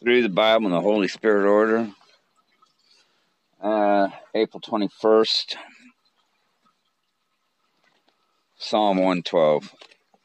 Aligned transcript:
through 0.00 0.22
the 0.22 0.28
Bible 0.28 0.66
and 0.66 0.74
the 0.74 0.80
Holy 0.80 1.08
Spirit 1.08 1.48
order. 1.48 1.90
Uh, 3.60 4.08
April 4.34 4.60
21st, 4.60 5.56
Psalm 8.56 8.98
112. 8.98 9.74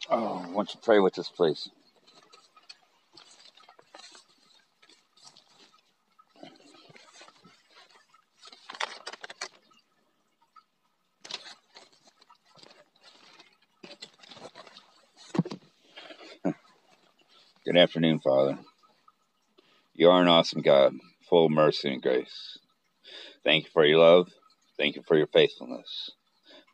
Oh, 0.09 0.37
why 0.37 0.53
don't 0.53 0.73
you 0.73 0.79
pray 0.83 0.99
with 0.99 1.17
us, 1.17 1.29
please? 1.29 1.69
Good 17.65 17.77
afternoon, 17.77 18.19
Father. 18.19 18.59
You 19.95 20.09
are 20.09 20.23
an 20.23 20.27
awesome 20.27 20.63
God, 20.63 20.95
full 21.29 21.45
of 21.45 21.51
mercy 21.51 21.93
and 21.93 22.01
grace. 22.01 22.57
Thank 23.43 23.65
you 23.65 23.69
for 23.71 23.85
your 23.85 23.99
love. 23.99 24.27
Thank 24.75 24.95
you 24.95 25.03
for 25.07 25.15
your 25.15 25.27
faithfulness. 25.27 26.09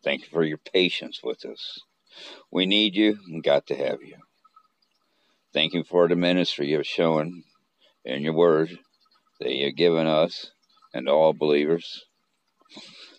Thank 0.06 0.22
you 0.22 0.28
for 0.32 0.42
your 0.42 0.58
patience 0.58 1.20
with 1.22 1.44
us. 1.46 1.80
We 2.50 2.66
need 2.66 2.96
you 2.96 3.18
and 3.28 3.44
got 3.44 3.68
to 3.68 3.76
have 3.76 4.02
you. 4.02 4.16
Thank 5.54 5.74
you 5.74 5.84
for 5.84 6.08
the 6.08 6.16
ministry 6.16 6.70
you 6.70 6.78
have 6.78 6.88
shown 6.88 7.44
in 8.06 8.22
your 8.24 8.34
word 8.34 8.80
that 9.42 9.52
you 9.52 9.66
have 9.66 9.76
given 9.76 10.08
us 10.08 10.52
and 10.94 11.10
all 11.10 11.34
believers 11.34 12.06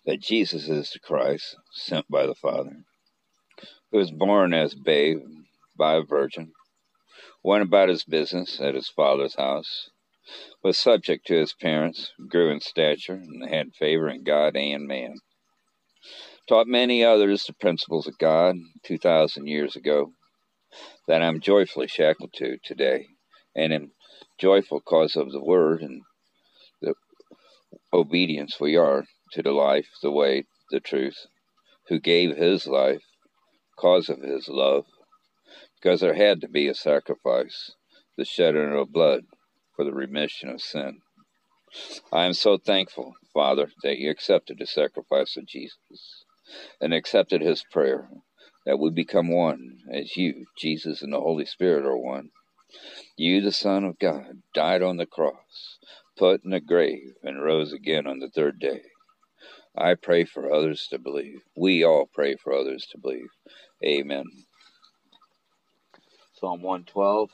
that 0.07 0.23
Jesus 0.23 0.67
is 0.71 0.91
the 0.93 0.99
Christ 0.99 1.57
sent 1.73 2.09
by 2.09 2.25
the 2.25 2.35
Father, 2.35 2.73
who 3.93 3.99
was 3.99 4.11
born 4.11 4.55
as 4.55 4.73
a 4.73 4.79
babe 4.79 5.21
by 5.77 5.97
a 5.97 6.03
virgin 6.03 6.53
went 7.43 7.63
about 7.63 7.89
his 7.89 8.05
business 8.05 8.61
at 8.61 8.75
his 8.75 8.89
father's 8.89 9.37
house, 9.37 9.91
was 10.63 10.79
subject 10.79 11.27
to 11.27 11.35
his 11.35 11.55
parents, 11.55 12.13
grew 12.29 12.51
in 12.51 12.61
stature, 12.61 13.15
and 13.15 13.49
had 13.49 13.75
favor 13.75 14.09
in 14.09 14.23
God 14.23 14.57
and 14.57 14.87
man. 14.87 15.17
Taught 16.49 16.67
many 16.67 17.05
others 17.05 17.45
the 17.45 17.53
principles 17.55 18.07
of 18.07 18.19
God 18.19 18.57
two 18.83 18.99
thousand 18.99 19.47
years 19.47 19.77
ago 19.77 20.13
that 21.07 21.23
I'm 21.23 21.41
joyfully 21.41 21.89
shackled 21.89 22.33
to 22.35 22.59
today, 22.63 23.07
and 23.57 23.73
am 23.73 23.93
joyful 24.39 24.81
cause 24.81 25.17
of 25.17 25.33
the 25.33 25.43
word 25.43 25.81
and 25.83 26.03
the 26.81 26.95
obedience 27.93 28.61
we 28.61 28.77
are 28.77 29.05
to 29.33 29.43
the 29.43 29.53
life, 29.53 29.89
the 30.03 30.11
way, 30.11 30.45
the 30.71 30.81
truth, 30.81 31.27
who 31.89 31.99
gave 31.99 32.37
his 32.37 32.67
life, 32.67 33.03
cause 33.77 34.09
of 34.09 34.21
his 34.21 34.49
love, 34.49 34.85
because 35.81 36.01
there 36.01 36.15
had 36.15 36.41
to 36.41 36.49
be 36.49 36.69
a 36.69 36.75
sacrifice, 36.75 37.73
the 38.17 38.25
shedding 38.25 38.73
of 38.73 38.93
blood 38.93 39.25
for 39.75 39.85
the 39.85 39.93
remission 39.93 40.51
of 40.51 40.61
sin. 40.61 41.01
I 42.13 42.25
am 42.25 42.35
so 42.35 42.59
thankful, 42.59 43.15
Father, 43.33 43.69
that 43.83 43.99
you 43.99 44.11
accepted 44.11 44.59
the 44.59 44.67
sacrifice 44.67 45.37
of 45.37 45.47
Jesus 45.47 46.25
and 46.81 46.93
accepted 46.93 47.41
his 47.41 47.65
prayer 47.71 48.09
that 48.67 48.79
we 48.79 48.91
become 48.91 49.31
one 49.31 49.79
as 49.93 50.17
you, 50.17 50.47
Jesus, 50.59 51.03
and 51.03 51.13
the 51.13 51.21
Holy 51.21 51.47
Spirit 51.47 51.87
are 51.87 51.97
one. 51.97 52.31
You, 53.17 53.41
the 53.41 53.53
Son 53.53 53.85
of 53.85 53.99
God, 53.99 54.43
died 54.55 54.83
on 54.83 54.97
the 54.97 55.07
cross, 55.07 55.79
put 56.19 56.45
in 56.45 56.51
the 56.51 56.61
grave, 56.61 57.15
and 57.23 57.43
rose 57.43 57.73
again 57.73 58.07
on 58.07 58.19
the 58.19 58.29
third 58.29 58.59
day. 58.59 58.83
I 59.77 59.95
pray 59.95 60.25
for 60.25 60.53
others 60.53 60.89
to 60.91 60.99
believe. 60.99 61.43
We 61.57 61.85
all 61.85 62.09
pray 62.13 62.37
for 62.37 62.53
others 62.53 62.87
to 62.93 62.99
believe. 62.99 63.31
Amen. 63.85 64.25
Psalm 66.41 66.63
112. 66.63 67.31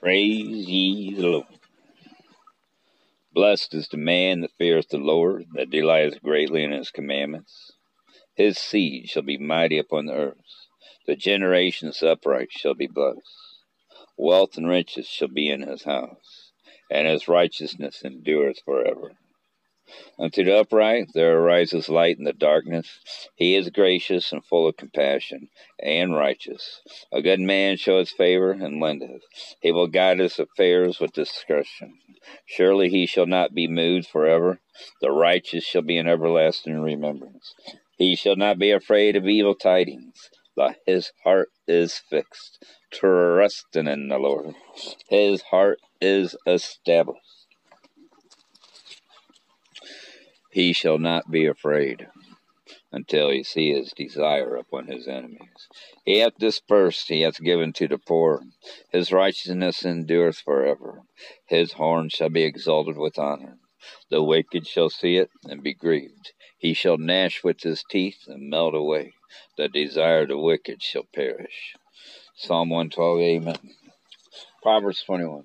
Praise 0.00 0.66
ye 0.66 1.14
the 1.14 1.26
Lord. 1.26 1.46
Blessed 3.34 3.74
is 3.74 3.88
the 3.88 3.98
man 3.98 4.40
that 4.40 4.52
feareth 4.56 4.88
the 4.88 4.96
Lord, 4.96 5.44
that 5.52 5.68
delighteth 5.68 6.22
greatly 6.22 6.62
in 6.62 6.72
his 6.72 6.90
commandments. 6.90 7.72
His 8.34 8.56
seed 8.56 9.10
shall 9.10 9.20
be 9.20 9.36
mighty 9.36 9.76
upon 9.76 10.06
the 10.06 10.14
earth. 10.14 10.38
The 11.06 11.16
generations 11.16 12.02
upright 12.02 12.48
shall 12.50 12.72
be 12.72 12.86
blessed. 12.86 13.20
Wealth 14.16 14.56
and 14.56 14.66
riches 14.66 15.06
shall 15.06 15.28
be 15.28 15.50
in 15.50 15.68
his 15.68 15.82
house 15.84 16.37
and 16.90 17.06
his 17.06 17.28
righteousness 17.28 18.02
endureth 18.04 18.60
forever. 18.64 19.12
Unto 20.18 20.42
the 20.44 20.58
upright 20.58 21.06
there 21.14 21.38
arises 21.38 21.88
light 21.88 22.18
in 22.18 22.24
the 22.24 22.32
darkness. 22.32 22.98
He 23.36 23.54
is 23.54 23.70
gracious 23.70 24.32
and 24.32 24.44
full 24.44 24.68
of 24.68 24.76
compassion 24.76 25.48
and 25.78 26.14
righteous. 26.14 26.82
A 27.12 27.22
good 27.22 27.40
man 27.40 27.76
showeth 27.76 28.10
favor 28.10 28.50
and 28.50 28.80
lendeth. 28.80 29.22
He 29.60 29.72
will 29.72 29.86
guide 29.86 30.18
his 30.18 30.38
affairs 30.38 30.98
with 31.00 31.12
discretion. 31.12 31.98
Surely 32.46 32.88
he 32.88 33.06
shall 33.06 33.26
not 33.26 33.54
be 33.54 33.68
moved 33.68 34.08
forever. 34.08 34.60
The 35.00 35.12
righteous 35.12 35.64
shall 35.64 35.82
be 35.82 35.96
in 35.96 36.08
everlasting 36.08 36.80
remembrance. 36.80 37.54
He 37.96 38.16
shall 38.16 38.36
not 38.36 38.58
be 38.58 38.72
afraid 38.72 39.16
of 39.16 39.26
evil 39.26 39.54
tidings. 39.54 40.30
His 40.86 41.12
heart 41.22 41.50
is 41.68 41.94
fixed, 42.10 42.64
trusting 42.90 43.86
in 43.86 44.08
the 44.08 44.18
Lord. 44.18 44.54
His 45.08 45.42
heart 45.42 45.80
is 46.00 46.36
established. 46.46 47.22
He 50.50 50.72
shall 50.72 50.98
not 50.98 51.30
be 51.30 51.46
afraid 51.46 52.08
until 52.90 53.30
he 53.30 53.42
see 53.42 53.72
his 53.72 53.92
desire 53.92 54.56
upon 54.56 54.86
his 54.86 55.06
enemies. 55.06 55.68
He 56.04 56.18
hath 56.18 56.38
dispersed, 56.38 57.08
he 57.08 57.20
hath 57.20 57.40
given 57.40 57.72
to 57.74 57.88
the 57.88 57.98
poor. 57.98 58.42
His 58.90 59.12
righteousness 59.12 59.84
endureth 59.84 60.38
forever. 60.38 61.02
His 61.46 61.72
horn 61.72 62.08
shall 62.08 62.30
be 62.30 62.44
exalted 62.44 62.96
with 62.96 63.18
honor. 63.18 63.58
The 64.10 64.22
wicked 64.22 64.66
shall 64.66 64.90
see 64.90 65.16
it 65.16 65.30
and 65.44 65.62
be 65.62 65.74
grieved. 65.74 66.32
He 66.58 66.74
shall 66.74 66.98
gnash 66.98 67.44
with 67.44 67.62
his 67.62 67.84
teeth 67.90 68.24
and 68.26 68.48
melt 68.48 68.74
away. 68.74 69.12
The 69.56 69.68
desire 69.68 70.22
of 70.22 70.28
the 70.28 70.38
wicked 70.38 70.82
shall 70.82 71.04
perish. 71.14 71.74
Psalm 72.40 72.70
112, 72.70 73.20
Amen. 73.20 73.56
Proverbs 74.62 75.02
21. 75.02 75.42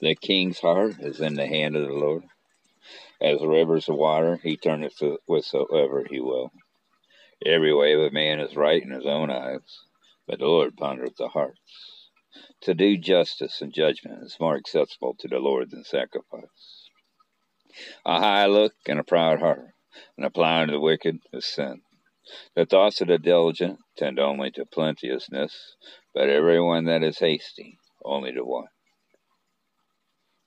The 0.00 0.14
king's 0.14 0.58
heart 0.58 0.96
is 1.00 1.20
in 1.20 1.34
the 1.34 1.46
hand 1.46 1.76
of 1.76 1.86
the 1.86 1.94
Lord. 1.94 2.24
As 3.22 3.38
the 3.38 3.48
rivers 3.48 3.88
of 3.88 3.96
water, 3.96 4.38
he 4.42 4.58
turneth 4.58 5.00
whatsoever 5.24 6.04
he 6.10 6.20
will. 6.20 6.52
Every 7.46 7.74
way 7.74 7.94
of 7.94 8.00
a 8.00 8.10
man 8.10 8.38
is 8.38 8.54
right 8.54 8.82
in 8.82 8.90
his 8.90 9.06
own 9.06 9.30
eyes, 9.30 9.80
but 10.26 10.40
the 10.40 10.46
Lord 10.46 10.76
pondereth 10.76 11.16
the 11.16 11.28
hearts. 11.28 12.10
To 12.64 12.74
do 12.74 12.98
justice 12.98 13.62
and 13.62 13.72
judgment 13.72 14.24
is 14.24 14.36
more 14.38 14.56
acceptable 14.56 15.16
to 15.20 15.28
the 15.28 15.38
Lord 15.38 15.70
than 15.70 15.84
sacrifice. 15.84 16.73
A 18.04 18.18
high 18.18 18.46
look 18.46 18.74
and 18.86 19.00
a 19.00 19.04
proud 19.04 19.40
heart, 19.40 19.70
and 20.16 20.24
applying 20.24 20.68
to 20.68 20.74
the 20.74 20.80
wicked 20.80 21.18
is 21.32 21.44
sin. 21.44 21.82
The 22.54 22.66
thoughts 22.66 23.00
of 23.00 23.08
the 23.08 23.18
diligent 23.18 23.80
tend 23.96 24.18
only 24.18 24.50
to 24.52 24.64
plenteousness, 24.64 25.76
but 26.14 26.30
every 26.30 26.60
one 26.60 26.84
that 26.84 27.02
is 27.02 27.18
hasty 27.18 27.78
only 28.04 28.32
to 28.32 28.44
want. 28.44 28.70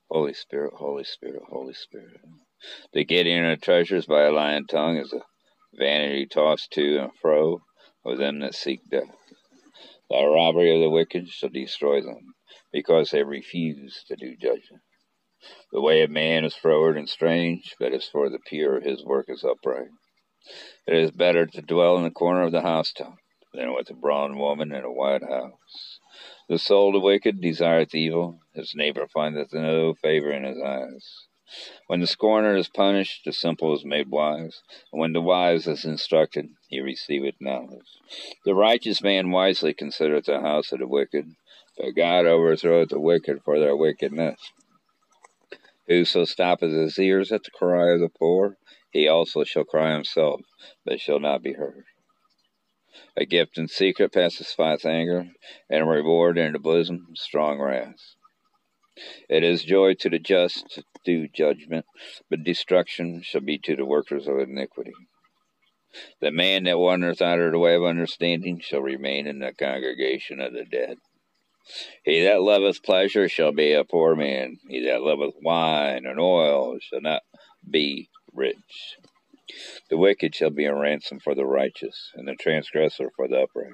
Holy 0.09 0.33
Spirit, 0.33 0.73
Holy 0.75 1.03
Spirit, 1.03 1.43
Holy 1.49 1.73
Spirit. 1.73 2.21
The 2.93 3.03
getting 3.03 3.45
of 3.45 3.61
treasures 3.61 4.05
by 4.05 4.23
a 4.23 4.31
lying 4.31 4.65
tongue 4.65 4.97
is 4.97 5.11
a 5.11 5.21
vanity 5.73 6.25
tossed 6.25 6.71
to 6.71 6.97
and 6.97 7.11
fro 7.21 7.61
of 8.05 8.17
them 8.17 8.39
that 8.39 8.55
seek 8.55 8.89
death. 8.89 9.15
The 10.09 10.25
robbery 10.25 10.73
of 10.73 10.81
the 10.81 10.89
wicked 10.89 11.27
shall 11.27 11.49
destroy 11.49 12.01
them, 12.01 12.33
because 12.71 13.11
they 13.11 13.23
refuse 13.23 14.05
to 14.07 14.15
do 14.15 14.37
judgment. 14.37 14.81
The 15.71 15.81
way 15.81 16.01
of 16.01 16.09
man 16.09 16.45
is 16.45 16.55
froward 16.55 16.97
and 16.97 17.07
strange, 17.07 17.75
but 17.79 17.93
as 17.93 18.07
for 18.07 18.27
the 18.27 18.39
pure, 18.39 18.81
his 18.81 19.05
work 19.05 19.29
is 19.29 19.43
upright. 19.43 19.89
It 20.87 20.95
is 20.95 21.11
better 21.11 21.45
to 21.45 21.61
dwell 21.61 21.97
in 21.97 22.03
the 22.03 22.09
corner 22.09 22.41
of 22.41 22.51
the 22.51 22.61
housetop 22.61 23.17
than 23.53 23.73
with 23.73 23.89
a 23.91 23.93
brown 23.93 24.39
woman 24.39 24.71
in 24.71 24.83
a 24.83 24.91
white 24.91 25.21
house. 25.21 25.99
The 26.49 26.57
soul 26.57 26.87
of 26.87 27.01
the 27.01 27.05
wicked 27.05 27.39
desireth 27.39 27.93
evil, 27.93 28.39
his 28.55 28.73
neighbor 28.73 29.05
findeth 29.05 29.53
no 29.53 29.93
favor 29.93 30.31
in 30.31 30.43
his 30.43 30.57
eyes. 30.59 31.27
When 31.85 31.99
the 31.99 32.07
scorner 32.07 32.57
is 32.57 32.67
punished, 32.67 33.23
the 33.23 33.31
simple 33.31 33.75
is 33.75 33.85
made 33.85 34.09
wise, 34.09 34.63
and 34.91 34.99
when 34.99 35.13
the 35.13 35.21
wise 35.21 35.67
is 35.67 35.85
instructed, 35.85 36.49
he 36.67 36.79
receiveth 36.81 37.35
knowledge. 37.39 37.87
The 38.43 38.55
righteous 38.55 39.01
man 39.03 39.31
wisely 39.31 39.73
considereth 39.73 40.25
the 40.25 40.41
house 40.41 40.71
of 40.71 40.79
the 40.79 40.87
wicked, 40.87 41.25
but 41.77 41.95
God 41.95 42.25
overthroweth 42.25 42.89
the 42.89 42.99
wicked 42.99 43.43
for 43.43 43.59
their 43.59 43.75
wickedness. 43.75 44.39
Whoso 45.87 46.25
stoppeth 46.25 46.71
his 46.71 46.99
ears 46.99 47.31
at 47.31 47.43
the 47.43 47.51
cry 47.51 47.91
of 47.93 48.01
the 48.01 48.09
poor, 48.09 48.57
he 48.91 49.07
also 49.07 49.43
shall 49.43 49.63
cry 49.63 49.93
himself, 49.93 50.41
but 50.83 50.99
shall 50.99 51.19
not 51.19 51.41
be 51.41 51.53
heard. 51.53 51.85
A 53.15 53.25
gift 53.25 53.57
in 53.57 53.67
secret 53.67 54.11
pacifies 54.11 54.85
anger, 54.85 55.31
and 55.69 55.83
a 55.83 55.85
reward 55.85 56.37
in 56.37 56.53
the 56.53 56.59
bosom 56.59 57.07
strong 57.15 57.59
wrath. 57.59 58.15
It 59.29 59.43
is 59.43 59.63
joy 59.63 59.93
to 59.95 60.09
the 60.09 60.19
just 60.19 60.69
to 60.71 60.83
do 61.05 61.27
judgment, 61.27 61.85
but 62.29 62.43
destruction 62.43 63.21
shall 63.23 63.41
be 63.41 63.57
to 63.59 63.75
the 63.75 63.85
workers 63.85 64.27
of 64.27 64.39
iniquity. 64.39 64.93
The 66.19 66.31
man 66.31 66.63
that 66.63 66.79
wandereth 66.79 67.21
out 67.21 67.39
of 67.39 67.51
the 67.51 67.59
way 67.59 67.75
of 67.75 67.83
understanding 67.83 68.59
shall 68.59 68.81
remain 68.81 69.27
in 69.27 69.39
the 69.39 69.53
congregation 69.53 70.41
of 70.41 70.53
the 70.53 70.65
dead. 70.65 70.97
He 72.03 72.23
that 72.23 72.41
loveth 72.41 72.83
pleasure 72.83 73.27
shall 73.27 73.51
be 73.51 73.73
a 73.73 73.83
poor 73.83 74.15
man. 74.15 74.59
He 74.69 74.85
that 74.85 75.01
loveth 75.01 75.35
wine 75.41 76.05
and 76.05 76.19
oil 76.19 76.77
shall 76.79 77.01
not 77.01 77.23
be 77.69 78.09
rich. 78.33 78.97
The 79.89 79.97
wicked 79.97 80.35
shall 80.35 80.49
be 80.49 80.65
a 80.65 80.75
ransom 80.75 81.19
for 81.19 81.33
the 81.33 81.45
righteous, 81.45 82.11
and 82.15 82.27
the 82.27 82.35
transgressor 82.35 83.09
for 83.15 83.27
the 83.27 83.41
upright. 83.41 83.73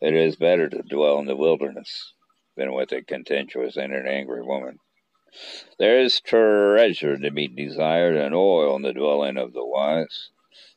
It 0.00 0.14
is 0.14 0.36
better 0.36 0.68
to 0.68 0.82
dwell 0.82 1.18
in 1.18 1.26
the 1.26 1.36
wilderness 1.36 2.14
than 2.56 2.72
with 2.72 2.92
a 2.92 3.02
contentious 3.02 3.76
and 3.76 3.92
an 3.92 4.06
angry 4.06 4.42
woman. 4.42 4.78
There 5.78 5.98
is 5.98 6.20
treasure 6.20 7.18
to 7.18 7.30
be 7.30 7.48
desired 7.48 8.16
and 8.16 8.34
oil 8.34 8.76
in 8.76 8.82
the 8.82 8.94
dwelling 8.94 9.36
of 9.36 9.52
the 9.52 9.66
wise, 9.66 10.30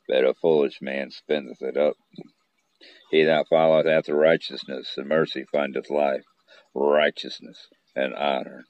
but 0.07 0.25
a 0.25 0.33
foolish 0.33 0.81
man 0.81 1.12
spendeth 1.12 1.62
it 1.62 1.77
up. 1.77 1.95
He 3.10 3.24
that 3.24 3.48
followeth 3.50 3.88
after 3.88 4.16
righteousness 4.16 4.94
and 4.96 5.08
mercy 5.08 5.44
findeth 5.52 5.90
life, 5.90 6.26
righteousness, 6.74 7.68
and 7.96 8.14
honor. 8.14 8.66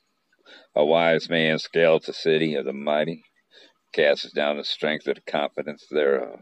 A 0.76 0.86
wise 0.86 1.30
man 1.30 1.60
scaleth 1.60 2.06
the 2.06 2.14
city 2.14 2.56
of 2.56 2.66
the 2.66 2.74
mighty, 2.74 3.24
casteth 3.92 4.34
down 4.34 4.58
the 4.58 4.64
strength 4.64 5.08
of 5.08 5.16
the 5.16 5.22
confidence 5.22 5.86
thereof. 5.92 6.42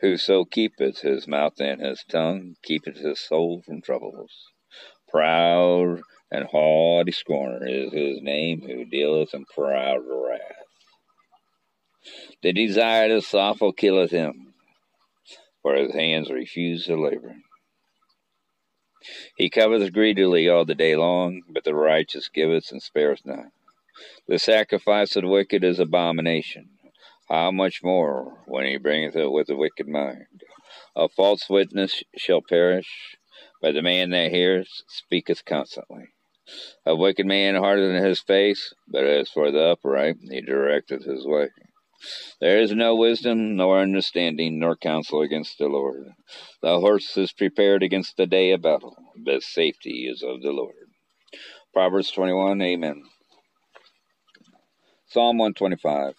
Whoso 0.00 0.44
keepeth 0.44 1.00
his 1.00 1.28
mouth 1.28 1.60
and 1.60 1.80
his 1.80 2.04
tongue 2.08 2.56
keepeth 2.62 2.96
his 2.96 3.20
soul 3.20 3.62
from 3.64 3.82
troubles. 3.82 4.32
Proud 5.08 6.00
and 6.30 6.46
haughty 6.46 7.12
scorner 7.12 7.66
is 7.66 7.92
his 7.92 8.22
name 8.22 8.62
who 8.62 8.84
dealeth 8.84 9.34
in 9.34 9.44
proud 9.44 10.00
wrath. 10.06 10.64
The 12.42 12.52
desire 12.52 13.10
of 13.10 13.16
the 13.16 13.22
slothful 13.22 13.72
killeth 13.72 14.10
him, 14.10 14.53
for 15.64 15.74
his 15.74 15.94
hands 15.94 16.30
refuse 16.30 16.84
to 16.84 16.94
labor. 16.94 17.36
He 19.38 19.48
coveteth 19.48 19.94
greedily 19.94 20.46
all 20.46 20.66
the 20.66 20.74
day 20.74 20.94
long, 20.94 21.40
but 21.48 21.64
the 21.64 21.74
righteous 21.74 22.28
giveth 22.28 22.70
and 22.70 22.82
spareth 22.82 23.24
not. 23.24 23.46
The 24.28 24.38
sacrifice 24.38 25.16
of 25.16 25.22
the 25.22 25.28
wicked 25.28 25.64
is 25.64 25.78
abomination. 25.78 26.68
How 27.30 27.50
much 27.50 27.82
more 27.82 28.42
when 28.46 28.66
he 28.66 28.76
bringeth 28.76 29.16
it 29.16 29.32
with 29.32 29.48
a 29.48 29.56
wicked 29.56 29.88
mind? 29.88 30.42
A 30.94 31.08
false 31.08 31.48
witness 31.48 32.02
shall 32.14 32.42
perish, 32.42 33.16
but 33.62 33.72
the 33.72 33.80
man 33.80 34.10
that 34.10 34.32
hears 34.32 34.84
speaketh 34.88 35.46
constantly. 35.46 36.08
A 36.84 36.94
wicked 36.94 37.24
man 37.24 37.54
hardeneth 37.54 38.04
his 38.04 38.20
face, 38.20 38.74
but 38.86 39.04
as 39.04 39.30
for 39.30 39.50
the 39.50 39.70
upright, 39.70 40.16
he 40.20 40.42
directeth 40.42 41.04
his 41.04 41.26
way. 41.26 41.48
There 42.40 42.60
is 42.60 42.72
no 42.72 42.94
wisdom, 42.94 43.56
nor 43.56 43.80
understanding, 43.80 44.58
nor 44.58 44.76
counsel 44.76 45.22
against 45.22 45.58
the 45.58 45.68
Lord. 45.68 46.08
The 46.62 46.80
horse 46.80 47.16
is 47.16 47.32
prepared 47.32 47.82
against 47.82 48.16
the 48.16 48.26
day 48.26 48.52
of 48.52 48.62
battle, 48.62 48.96
but 49.16 49.42
safety 49.42 50.08
is 50.10 50.22
of 50.22 50.42
the 50.42 50.52
Lord. 50.52 50.88
Proverbs 51.72 52.10
21, 52.10 52.60
Amen. 52.62 53.02
Psalm 55.06 55.38
125. 55.38 56.14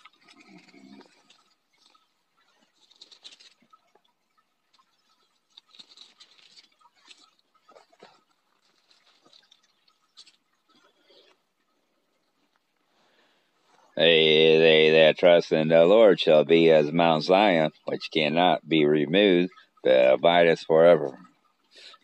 They, 13.95 14.57
they 14.57 14.89
that 14.91 15.17
trust 15.17 15.53
in 15.53 15.69
the 15.69 15.85
Lord 15.85 16.19
shall 16.19 16.43
be 16.43 16.69
as 16.69 16.91
Mount 16.91 17.23
Zion, 17.23 17.71
which 17.85 18.11
cannot 18.11 18.67
be 18.67 18.85
removed, 18.85 19.53
but 19.83 20.13
abideth 20.15 20.61
forever. 20.61 21.17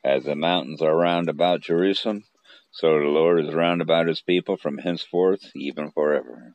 As 0.01 0.23
the 0.23 0.35
mountains 0.35 0.81
are 0.81 0.95
round 0.95 1.27
about 1.27 1.61
Jerusalem, 1.61 2.23
so 2.71 2.97
the 2.97 3.05
Lord 3.05 3.45
is 3.45 3.53
round 3.53 3.81
about 3.81 4.07
his 4.07 4.21
people 4.21 4.55
from 4.55 4.77
henceforth, 4.77 5.51
even 5.53 5.91
forever. 5.91 6.53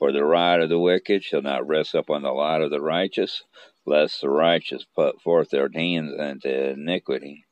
For 0.00 0.10
the 0.10 0.24
rod 0.24 0.60
of 0.60 0.68
the 0.68 0.80
wicked 0.80 1.22
shall 1.22 1.42
not 1.42 1.66
rest 1.66 1.94
upon 1.94 2.22
the 2.22 2.32
lot 2.32 2.60
of 2.60 2.70
the 2.70 2.80
righteous, 2.80 3.44
lest 3.86 4.20
the 4.20 4.30
righteous 4.30 4.84
put 4.96 5.22
forth 5.22 5.50
their 5.50 5.70
hands 5.72 6.12
unto 6.18 6.48
iniquity. 6.48 7.44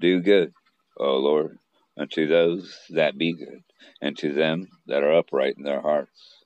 Do 0.00 0.20
good, 0.20 0.54
O 0.98 1.18
Lord, 1.18 1.58
unto 1.98 2.26
those 2.26 2.74
that 2.88 3.18
be 3.18 3.34
good, 3.34 3.64
and 4.00 4.16
to 4.16 4.32
them 4.32 4.68
that 4.86 5.04
are 5.04 5.18
upright 5.18 5.56
in 5.58 5.64
their 5.64 5.82
hearts. 5.82 6.39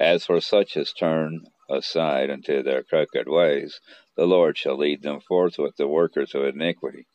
As 0.00 0.24
for 0.24 0.40
such 0.40 0.78
as 0.78 0.94
turn 0.94 1.44
aside 1.68 2.30
unto 2.30 2.62
their 2.62 2.82
crooked 2.82 3.28
ways, 3.28 3.80
the 4.16 4.26
Lord 4.26 4.56
shall 4.56 4.78
lead 4.78 5.02
them 5.02 5.20
forth 5.20 5.58
with 5.58 5.76
the 5.76 5.86
workers 5.86 6.34
of 6.34 6.44
iniquity, 6.44 7.06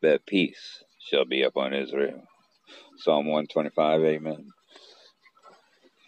but 0.00 0.26
peace 0.26 0.82
shall 0.98 1.24
be 1.24 1.42
upon 1.42 1.72
Israel. 1.72 2.24
Psalm 2.96 3.26
125, 3.26 4.02
Amen. 4.02 4.48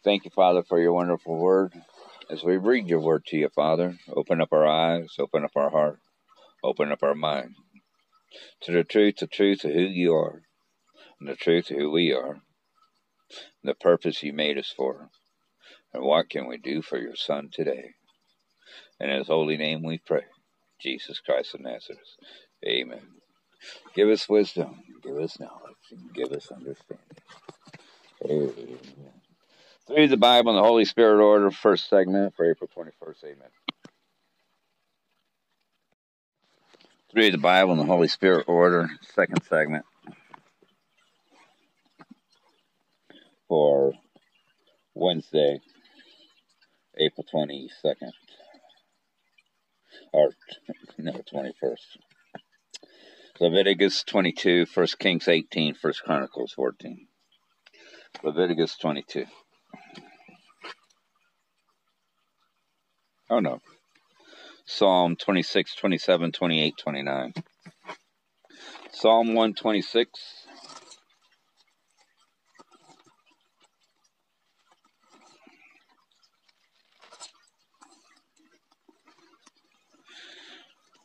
Thank 0.02 0.24
you, 0.24 0.32
Father, 0.32 0.64
for 0.64 0.80
your 0.80 0.92
wonderful 0.92 1.38
word. 1.38 1.72
As 2.28 2.42
we 2.42 2.56
read 2.56 2.88
your 2.88 3.00
word 3.00 3.24
to 3.26 3.36
you, 3.36 3.48
Father, 3.50 3.96
open 4.08 4.40
up 4.40 4.52
our 4.52 4.66
eyes, 4.66 5.14
open 5.20 5.44
up 5.44 5.52
our 5.54 5.70
heart, 5.70 6.00
open 6.64 6.90
up 6.90 7.04
our 7.04 7.14
mind 7.14 7.54
to 8.62 8.72
the 8.72 8.82
truth, 8.82 9.18
the 9.18 9.28
truth 9.28 9.64
of 9.64 9.72
who 9.72 9.82
you 9.82 10.14
are, 10.14 10.42
and 11.20 11.28
the 11.28 11.36
truth 11.36 11.70
of 11.70 11.76
who 11.76 11.92
we 11.92 12.12
are, 12.12 12.32
and 12.32 12.42
the 13.62 13.74
purpose 13.74 14.24
you 14.24 14.32
made 14.32 14.58
us 14.58 14.74
for. 14.76 15.10
And 15.94 16.02
what 16.02 16.28
can 16.28 16.48
we 16.48 16.58
do 16.58 16.82
for 16.82 16.98
your 16.98 17.16
Son 17.16 17.48
today? 17.52 17.92
In 19.00 19.10
his 19.10 19.28
holy 19.28 19.56
name 19.56 19.82
we 19.84 19.98
pray. 19.98 20.24
Jesus 20.80 21.20
Christ 21.20 21.54
of 21.54 21.60
Nazareth. 21.60 22.00
Amen. 22.66 23.00
Give 23.94 24.08
us 24.08 24.28
wisdom, 24.28 24.82
give 25.02 25.16
us 25.16 25.38
knowledge, 25.38 25.76
give 26.14 26.32
us 26.32 26.50
understanding. 26.50 27.06
Amen. 28.24 28.78
Through 29.86 30.08
the 30.08 30.16
Bible 30.16 30.50
and 30.50 30.58
the 30.58 30.66
Holy 30.66 30.84
Spirit 30.84 31.22
order, 31.22 31.50
first 31.50 31.88
segment 31.88 32.34
for 32.34 32.50
April 32.50 32.68
21st. 32.76 33.24
Amen. 33.24 33.48
Through 37.12 37.30
the 37.30 37.38
Bible 37.38 37.72
and 37.72 37.80
the 37.80 37.86
Holy 37.86 38.08
Spirit 38.08 38.48
order, 38.48 38.88
second 39.14 39.42
segment 39.44 39.84
for 43.48 43.92
Wednesday, 44.94 45.60
April 46.98 47.26
22nd. 47.32 48.12
Or, 50.12 50.30
no, 50.98 51.12
21st. 51.12 51.98
Leviticus 53.40 54.04
22, 54.04 54.66
1 54.72 54.86
Kings 54.98 55.28
18, 55.28 55.74
1 55.80 55.92
Chronicles 56.04 56.52
14. 56.52 57.08
Leviticus 58.22 58.76
22. 58.80 59.26
Oh 63.30 63.40
no. 63.40 63.60
Psalm 64.66 65.16
26, 65.16 65.74
27, 65.74 66.32
28, 66.32 66.74
29. 66.78 67.34
Psalm 68.92 69.26
126. 69.28 70.43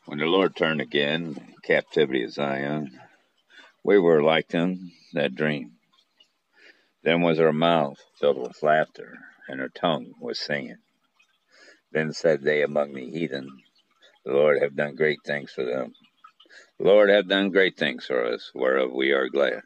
When 0.09 0.17
the 0.17 0.25
Lord 0.25 0.55
turned 0.55 0.81
again, 0.81 1.53
captivity 1.61 2.23
of 2.23 2.31
Zion, 2.31 2.99
we 3.83 3.99
were 3.99 4.23
like 4.23 4.47
them 4.47 4.91
that 5.13 5.35
dream. 5.35 5.73
Then 7.03 7.21
was 7.21 7.37
her 7.37 7.53
mouth 7.53 7.99
filled 8.19 8.39
with 8.39 8.63
laughter, 8.63 9.19
and 9.47 9.59
her 9.59 9.69
tongue 9.69 10.13
was 10.19 10.39
singing. 10.39 10.79
Then 11.91 12.11
said 12.11 12.41
they 12.41 12.63
among 12.63 12.95
the 12.95 13.07
heathen, 13.07 13.49
The 14.25 14.33
Lord 14.33 14.59
have 14.63 14.75
done 14.75 14.95
great 14.95 15.19
things 15.23 15.51
for 15.51 15.63
them. 15.63 15.93
The 16.79 16.85
Lord 16.85 17.11
have 17.11 17.27
done 17.27 17.51
great 17.51 17.77
things 17.77 18.07
for 18.07 18.25
us, 18.25 18.49
whereof 18.55 18.91
we 18.91 19.11
are 19.11 19.29
glad. 19.29 19.61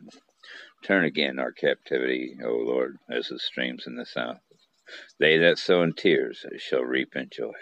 Turn 0.84 1.06
again 1.06 1.40
our 1.40 1.54
captivity, 1.54 2.36
O 2.44 2.50
Lord, 2.50 2.98
as 3.10 3.30
the 3.30 3.40
streams 3.40 3.88
in 3.88 3.96
the 3.96 4.06
south. 4.06 4.42
They 5.22 5.38
that 5.38 5.58
sow 5.58 5.84
in 5.84 5.94
tears 5.94 6.46
shall 6.58 6.84
reap 6.84 7.16
in 7.16 7.30
joy. 7.32 7.54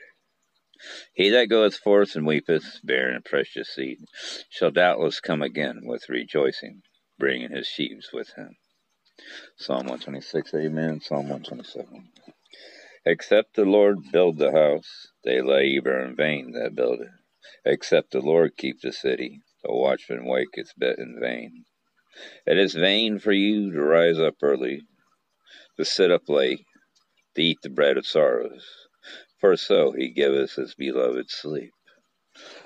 He 1.14 1.30
that 1.30 1.50
goeth 1.50 1.76
forth 1.76 2.16
and 2.16 2.26
weepeth, 2.26 2.80
bearing 2.84 3.18
a 3.18 3.22
precious 3.22 3.70
seed, 3.70 4.00
shall 4.50 4.72
doubtless 4.72 5.20
come 5.20 5.42
again 5.42 5.82
with 5.84 6.10
rejoicing, 6.10 6.84
bringing 7.20 7.52
his 7.52 7.68
sheaves 7.68 8.10
with 8.14 8.34
him. 8.36 8.58
Psalm 9.58 9.88
126, 9.88 10.54
Amen. 10.56 11.02
Psalm 11.02 11.30
127. 11.30 12.10
Except 13.06 13.56
the 13.56 13.66
Lord 13.66 14.12
build 14.12 14.38
the 14.38 14.52
house, 14.52 15.08
they 15.24 15.42
labor 15.42 16.06
in 16.06 16.16
vain 16.16 16.52
that 16.54 16.76
build 16.76 17.02
it. 17.02 17.10
Except 17.66 18.12
the 18.12 18.22
Lord 18.22 18.58
keep 18.58 18.82
the 18.82 18.92
city, 18.94 19.42
the 19.64 19.74
watchman 19.74 20.26
wake 20.26 20.50
its 20.54 20.74
bed 20.74 20.98
in 21.00 21.20
vain. 21.20 21.66
It 22.46 22.58
is 22.58 22.74
vain 22.74 23.20
for 23.20 23.32
you 23.32 23.72
to 23.72 23.82
rise 23.82 24.20
up 24.20 24.36
early, 24.42 24.82
to 25.78 25.86
sit 25.86 26.12
up 26.12 26.30
late, 26.30 26.66
to 27.36 27.42
eat 27.44 27.60
the 27.64 27.70
bread 27.70 27.98
of 27.98 28.08
sorrows, 28.08 28.66
for 29.42 29.58
so 29.58 29.92
he 29.92 30.10
giveth 30.10 30.56
his 30.56 30.76
beloved 30.76 31.30
sleep. 31.30 31.74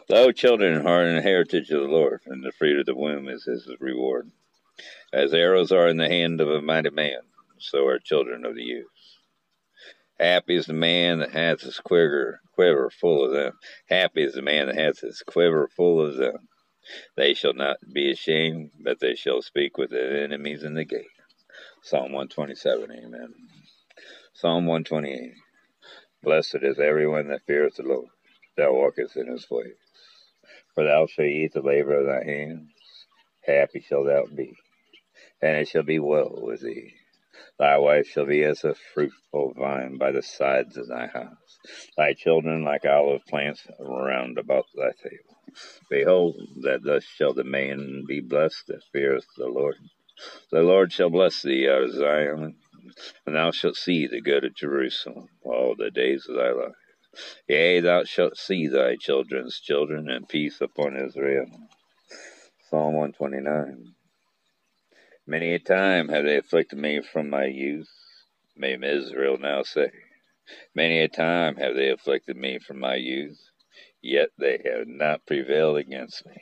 Lo, 0.10 0.32
children 0.32 0.86
are 0.86 1.04
an 1.04 1.24
heritage 1.24 1.72
of 1.72 1.82
the 1.82 1.88
Lord, 1.88 2.22
and 2.28 2.44
the 2.44 2.52
fruit 2.52 2.80
of 2.80 2.86
the 2.86 2.96
womb 2.96 3.28
is 3.28 3.46
his 3.46 3.68
reward. 3.80 4.30
As 5.12 5.34
arrows 5.34 5.72
are 5.72 5.88
in 5.88 5.98
the 5.98 6.10
hand 6.10 6.42
of 6.42 6.50
a 6.50 6.62
mighty 6.62 6.92
man, 6.92 7.22
so 7.58 7.88
are 7.88 8.00
children 8.00 8.46
of 8.46 8.56
the 8.56 8.64
youth. 8.64 8.88
Happy 10.20 10.56
is 10.56 10.68
the 10.68 10.74
man 10.74 11.20
that 11.20 11.32
hath 11.32 11.62
his 11.62 11.80
quiver, 11.80 12.42
quiver 12.54 12.90
full 12.90 13.26
of 13.26 13.32
them. 13.32 13.54
Happy 13.88 14.24
is 14.24 14.34
the 14.36 14.42
man 14.42 14.68
that 14.68 14.76
hath 14.76 15.00
his 15.00 15.24
quiver 15.26 15.68
full 15.76 16.00
of 16.06 16.18
them. 16.18 16.48
They 17.18 17.34
shall 17.34 17.54
not 17.54 17.78
be 17.94 18.12
ashamed, 18.12 18.72
but 18.80 19.00
they 19.00 19.16
shall 19.16 19.42
speak 19.42 19.78
with 19.78 19.90
their 19.90 20.24
enemies 20.24 20.64
in 20.64 20.76
the 20.76 20.86
gate. 20.86 21.08
Psalm 21.84 22.12
127, 22.14 22.92
Amen. 22.92 23.34
Psalm 24.34 24.66
128. 24.68 25.34
Blessed 26.26 26.64
is 26.64 26.80
everyone 26.80 27.28
that 27.28 27.46
feareth 27.46 27.76
the 27.76 27.84
Lord, 27.84 28.10
that 28.58 28.74
walketh 28.74 29.16
in 29.16 29.28
his 29.28 29.48
ways. 29.52 29.76
For 30.74 30.84
thou 30.84 31.06
shalt 31.06 31.28
eat 31.28 31.54
the 31.54 31.62
labor 31.62 32.00
of 32.00 32.08
thy 32.08 32.24
hands, 32.24 32.72
happy 33.46 33.80
shalt 33.80 34.08
thou 34.08 34.26
be, 34.26 34.56
and 35.44 35.58
it 35.58 35.68
shall 35.68 35.84
be 35.84 36.00
well 36.00 36.32
with 36.42 36.62
thee. 36.62 36.96
Thy 37.60 37.78
wife 37.78 38.08
shall 38.08 38.26
be 38.26 38.44
as 38.44 38.64
a 38.64 38.74
fruitful 38.74 39.54
vine 39.54 40.00
by 40.00 40.12
the 40.12 40.24
sides 40.24 40.78
of 40.78 40.88
thy 40.88 41.06
house, 41.06 41.60
thy 41.96 42.14
children 42.14 42.64
like 42.64 42.86
olive 42.86 43.26
plants 43.28 43.68
round 43.80 44.40
about 44.40 44.66
thy 44.76 44.94
table. 45.04 45.38
Behold, 45.92 46.36
that 46.64 46.84
thus 46.84 47.04
shall 47.04 47.36
the 47.36 47.44
man 47.44 48.04
be 48.08 48.20
blessed 48.20 48.66
that 48.68 48.82
feareth 48.92 49.28
the 49.38 49.48
Lord. 49.48 49.76
The 50.52 50.64
Lord 50.64 50.92
shall 50.92 51.12
bless 51.12 51.44
thee 51.44 51.70
out 51.70 51.84
of 51.84 51.94
Zion, 51.94 52.56
and 53.26 53.36
thou 53.36 53.52
shalt 53.52 53.76
see 53.76 54.08
the 54.08 54.22
good 54.22 54.44
of 54.44 54.56
Jerusalem 54.56 55.30
all 55.44 55.76
the 55.76 55.92
days 55.92 56.28
of 56.28 56.36
thy 56.36 56.52
life. 56.52 56.74
Yea, 57.48 57.80
thou 57.80 58.04
shalt 58.04 58.38
see 58.38 58.68
thy 58.68 58.96
children's 58.96 59.60
children, 59.60 60.10
and 60.10 60.28
peace 60.28 60.60
upon 60.60 60.98
Israel. 60.98 61.46
Psalm 62.70 62.96
129. 62.96 63.96
Many 65.28 65.54
a 65.54 65.60
time 65.60 66.10
have 66.10 66.26
they 66.26 66.38
afflicted 66.38 66.78
me 66.78 67.02
from 67.02 67.30
my 67.30 67.46
youth, 67.46 67.90
may 68.56 68.74
Israel 68.76 69.38
now 69.38 69.64
say. 69.64 69.92
Many 70.76 71.00
a 71.00 71.08
time 71.08 71.56
have 71.56 71.76
they 71.76 71.90
afflicted 71.90 72.38
me 72.38 72.60
from 72.60 72.80
my 72.80 72.96
youth, 72.96 73.50
yet 74.02 74.30
they 74.38 74.62
have 74.66 74.88
not 74.88 75.26
prevailed 75.26 75.78
against 75.78 76.26
me. 76.26 76.42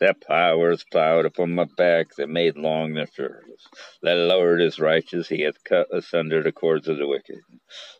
Their 0.00 0.14
powers 0.14 0.84
plowed 0.84 1.24
upon 1.24 1.54
my 1.54 1.64
back, 1.76 2.14
that 2.16 2.28
made 2.28 2.56
long 2.56 2.94
their 2.94 3.06
furrows. 3.06 3.68
The 4.02 4.14
Lord 4.14 4.60
is 4.60 4.78
righteous, 4.78 5.28
he 5.28 5.42
hath 5.42 5.64
cut 5.64 5.88
asunder 5.92 6.42
the 6.42 6.52
cords 6.52 6.88
of 6.88 6.98
the 6.98 7.06
wicked. 7.08 7.40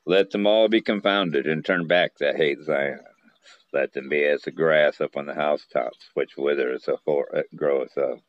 Let 0.06 0.30
them 0.30 0.46
all 0.46 0.68
be 0.68 0.80
confounded, 0.80 1.46
and 1.46 1.64
turn 1.64 1.86
back 1.86 2.18
that 2.18 2.36
hate 2.36 2.60
Zion. 2.62 3.00
Let 3.72 3.92
them 3.92 4.08
be 4.08 4.24
as 4.24 4.42
the 4.42 4.50
grass 4.52 5.00
upon 5.00 5.26
the 5.26 5.34
housetops, 5.34 6.10
which 6.14 6.36
withereth 6.36 6.88
afore 6.88 7.28
it 7.34 7.54
groweth 7.56 7.98
up 7.98 8.20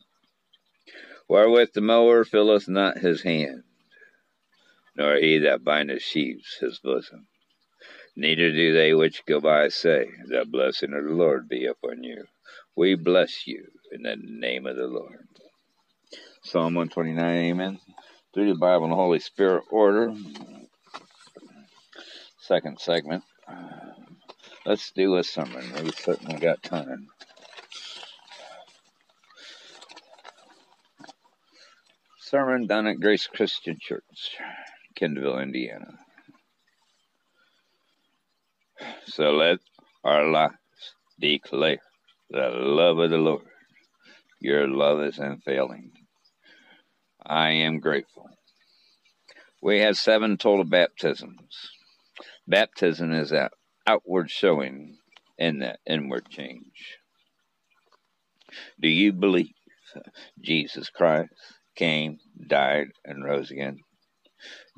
wherewith 1.29 1.69
the 1.73 1.81
mower 1.81 2.25
filleth 2.25 2.67
not 2.67 2.97
his 2.97 3.21
hand, 3.21 3.63
nor 4.95 5.15
he 5.17 5.37
that 5.37 5.63
bindeth 5.63 6.01
sheaves 6.01 6.57
his 6.59 6.79
bosom. 6.79 7.27
Neither 8.15 8.51
do 8.51 8.73
they 8.73 8.93
which 8.93 9.25
go 9.25 9.39
by 9.39 9.69
say, 9.69 10.09
The 10.27 10.45
blessing 10.45 10.93
of 10.93 11.03
the 11.03 11.11
Lord 11.11 11.47
be 11.47 11.65
upon 11.65 12.03
you. 12.03 12.25
We 12.79 12.95
bless 12.95 13.45
you 13.45 13.65
in 13.91 14.03
the 14.03 14.15
name 14.15 14.65
of 14.65 14.77
the 14.77 14.87
Lord. 14.87 15.27
Psalm 16.45 16.75
129, 16.75 17.51
Amen. 17.51 17.77
Through 18.33 18.53
the 18.53 18.57
Bible 18.57 18.85
and 18.85 18.93
the 18.93 18.95
Holy 18.95 19.19
Spirit 19.19 19.65
order. 19.69 20.13
Second 22.39 22.79
segment. 22.79 23.25
Let's 24.65 24.93
do 24.93 25.17
a 25.17 25.25
sermon. 25.25 25.61
We 25.83 25.91
certainly 25.91 26.39
got 26.39 26.63
time. 26.63 27.07
sermon 32.17 32.65
done 32.65 32.87
at 32.87 33.01
Grace 33.01 33.27
Christian 33.27 33.77
Church, 33.81 34.37
Kendallville, 34.97 35.43
Indiana. 35.43 35.99
So 39.07 39.31
let 39.31 39.59
our 40.05 40.31
lives 40.31 40.55
declare 41.19 41.79
the 42.29 42.49
love 42.49 42.99
of 42.99 43.09
the 43.09 43.17
Lord. 43.17 43.47
Your 44.39 44.67
love 44.67 45.01
is 45.01 45.17
unfailing. 45.17 45.91
I 47.25 47.49
am 47.49 47.79
grateful. 47.79 48.29
We 49.61 49.79
have 49.79 49.97
seven 49.97 50.37
total 50.37 50.63
baptisms. 50.63 51.71
Baptism 52.47 53.11
is 53.11 53.31
that 53.31 53.51
outward 53.87 54.29
showing 54.29 54.97
in 55.37 55.59
that 55.59 55.79
inward 55.87 56.29
change. 56.29 56.99
Do 58.79 58.87
you 58.87 59.11
believe 59.11 59.53
Jesus 60.39 60.89
Christ 60.89 61.33
came, 61.75 62.19
died, 62.47 62.89
and 63.03 63.25
rose 63.25 63.51
again? 63.51 63.79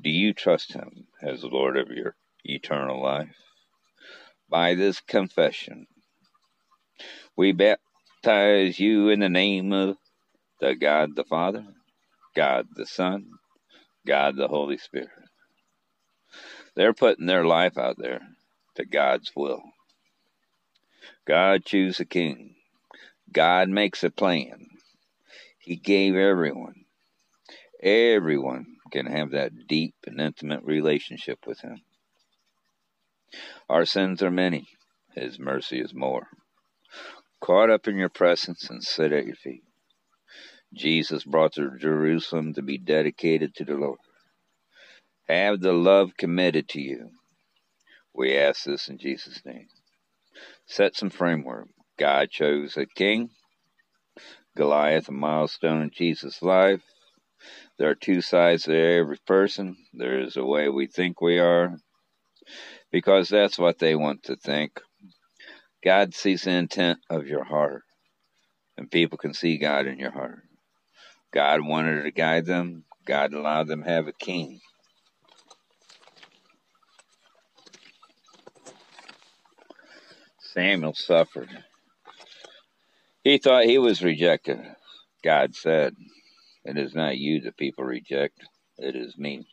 Do 0.02 0.10
you 0.10 0.32
trust 0.32 0.72
him 0.72 1.06
as 1.22 1.42
the 1.42 1.48
Lord 1.48 1.76
of 1.76 1.88
your 1.90 2.16
eternal 2.44 3.02
life? 3.02 3.36
By 4.48 4.74
this 4.74 5.00
confession, 5.00 5.86
we 7.36 7.52
baptize 7.52 8.78
you 8.78 9.08
in 9.08 9.20
the 9.20 9.28
name 9.28 9.72
of 9.72 9.96
the 10.60 10.74
God 10.74 11.16
the 11.16 11.24
Father, 11.24 11.64
God 12.36 12.68
the 12.74 12.86
Son, 12.86 13.26
God 14.06 14.36
the 14.36 14.48
Holy 14.48 14.78
Spirit. 14.78 15.10
They're 16.74 16.94
putting 16.94 17.26
their 17.26 17.44
life 17.44 17.78
out 17.78 17.96
there 17.98 18.20
to 18.76 18.84
God's 18.84 19.32
will. 19.36 19.62
God 21.26 21.64
chooses 21.64 22.00
a 22.00 22.04
king. 22.04 22.56
God 23.32 23.68
makes 23.68 24.04
a 24.04 24.10
plan. 24.10 24.68
He 25.58 25.76
gave 25.76 26.14
everyone 26.14 26.82
Everyone 27.82 28.76
can 28.92 29.06
have 29.06 29.32
that 29.32 29.66
deep 29.66 29.96
and 30.06 30.20
intimate 30.20 30.62
relationship 30.62 31.40
with 31.46 31.60
Him. 31.62 31.82
Our 33.68 33.84
sins 33.84 34.22
are 34.22 34.30
many, 34.30 34.68
His 35.16 35.40
mercy 35.40 35.80
is 35.80 35.92
more. 35.92 36.28
Caught 37.42 37.70
up 37.70 37.88
in 37.88 37.96
your 37.96 38.08
presence 38.08 38.70
and 38.70 38.82
sit 38.82 39.12
at 39.12 39.26
your 39.26 39.36
feet. 39.36 39.64
Jesus 40.72 41.24
brought 41.24 41.52
to 41.54 41.76
Jerusalem 41.78 42.54
to 42.54 42.62
be 42.62 42.78
dedicated 42.78 43.54
to 43.56 43.64
the 43.64 43.74
Lord. 43.74 43.98
Have 45.28 45.60
the 45.60 45.72
love 45.72 46.16
committed 46.16 46.68
to 46.70 46.80
you. 46.80 47.10
We 48.14 48.36
ask 48.36 48.64
this 48.64 48.88
in 48.88 48.98
Jesus' 48.98 49.44
name. 49.44 49.68
Set 50.66 50.96
some 50.96 51.10
framework. 51.10 51.68
God 51.98 52.30
chose 52.30 52.76
a 52.76 52.86
king, 52.86 53.30
Goliath, 54.56 55.08
a 55.08 55.12
milestone 55.12 55.82
in 55.82 55.90
Jesus' 55.90 56.42
life, 56.42 56.82
there 57.78 57.90
are 57.90 57.94
two 57.94 58.20
sides 58.20 58.64
to 58.64 58.76
every 58.76 59.18
person. 59.26 59.76
There 59.92 60.20
is 60.20 60.36
a 60.36 60.44
way 60.44 60.68
we 60.68 60.86
think 60.86 61.20
we 61.20 61.38
are, 61.38 61.78
because 62.90 63.28
that's 63.28 63.58
what 63.58 63.78
they 63.78 63.96
want 63.96 64.24
to 64.24 64.36
think. 64.36 64.80
God 65.84 66.14
sees 66.14 66.42
the 66.42 66.52
intent 66.52 67.00
of 67.10 67.26
your 67.26 67.44
heart, 67.44 67.82
and 68.76 68.90
people 68.90 69.18
can 69.18 69.34
see 69.34 69.58
God 69.58 69.86
in 69.86 69.98
your 69.98 70.12
heart. 70.12 70.42
God 71.32 71.60
wanted 71.62 72.02
to 72.02 72.10
guide 72.10 72.46
them, 72.46 72.84
God 73.04 73.34
allowed 73.34 73.66
them 73.68 73.82
to 73.82 73.88
have 73.88 74.06
a 74.06 74.12
king. 74.12 74.60
Samuel 80.38 80.94
suffered. 80.94 81.48
He 83.24 83.38
thought 83.38 83.64
he 83.64 83.78
was 83.78 84.02
rejected. 84.02 84.60
God 85.24 85.54
said, 85.54 85.94
it 86.64 86.76
is 86.78 86.94
not 86.94 87.18
you 87.18 87.40
that 87.42 87.56
people 87.56 87.84
reject, 87.84 88.40
it 88.78 88.94
is 88.94 89.16
me. 89.18 89.46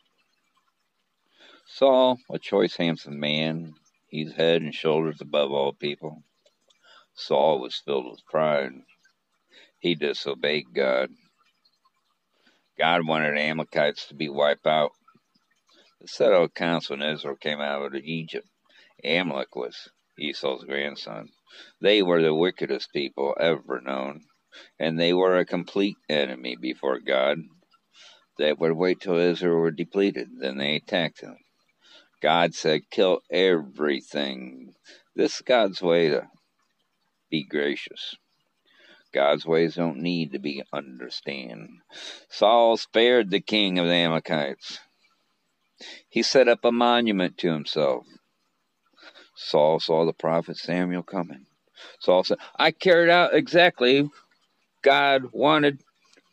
Saul, 1.66 2.18
a 2.30 2.38
choice, 2.38 2.76
handsome 2.76 3.18
man, 3.18 3.74
he's 4.10 4.34
head 4.34 4.62
and 4.62 4.74
shoulders 4.74 5.20
above 5.20 5.52
all 5.52 5.72
people. 5.72 6.22
Saul 7.14 7.60
was 7.60 7.82
filled 7.84 8.06
with 8.10 8.26
pride. 8.30 8.72
He 9.78 9.94
disobeyed 9.94 10.66
God. 10.74 11.10
God 12.78 13.06
wanted 13.06 13.38
Amalekites 13.38 14.08
to 14.08 14.14
be 14.14 14.28
wiped 14.28 14.66
out. 14.66 14.92
The 16.00 16.08
settled 16.08 16.54
council 16.54 16.96
when 16.96 17.08
Israel 17.08 17.36
came 17.36 17.60
out 17.60 17.94
of 17.94 18.02
Egypt. 18.02 18.48
Amalek 19.04 19.56
was 19.56 19.88
Esau's 20.18 20.64
grandson. 20.64 21.28
They 21.80 22.02
were 22.02 22.22
the 22.22 22.34
wickedest 22.34 22.92
people 22.92 23.36
ever 23.40 23.80
known 23.80 24.22
and 24.78 24.98
they 24.98 25.12
were 25.12 25.38
a 25.38 25.44
complete 25.46 25.96
enemy 26.08 26.56
before 26.60 27.00
God. 27.00 27.38
They 28.38 28.52
would 28.52 28.72
wait 28.72 29.00
till 29.00 29.16
Israel 29.16 29.58
were 29.58 29.70
depleted, 29.70 30.28
then 30.40 30.58
they 30.58 30.76
attacked 30.76 31.20
them. 31.22 31.36
God 32.20 32.54
said, 32.54 32.90
kill 32.90 33.20
everything. 33.30 34.74
This 35.16 35.36
is 35.36 35.42
God's 35.42 35.80
way 35.80 36.08
to 36.08 36.28
be 37.30 37.44
gracious. 37.44 38.16
God's 39.12 39.44
ways 39.44 39.74
don't 39.74 39.98
need 39.98 40.32
to 40.32 40.38
be 40.38 40.62
understand. 40.72 41.80
Saul 42.28 42.76
spared 42.76 43.30
the 43.30 43.40
king 43.40 43.78
of 43.78 43.86
the 43.86 43.92
Amalekites. 43.92 44.78
He 46.08 46.22
set 46.22 46.48
up 46.48 46.64
a 46.64 46.72
monument 46.72 47.38
to 47.38 47.52
himself. 47.52 48.06
Saul 49.34 49.80
saw 49.80 50.04
the 50.04 50.12
prophet 50.12 50.56
Samuel 50.56 51.02
coming. 51.02 51.46
Saul 51.98 52.24
said, 52.24 52.38
I 52.56 52.70
carried 52.70 53.10
out 53.10 53.34
exactly 53.34 54.08
God 54.82 55.32
wanted. 55.32 55.82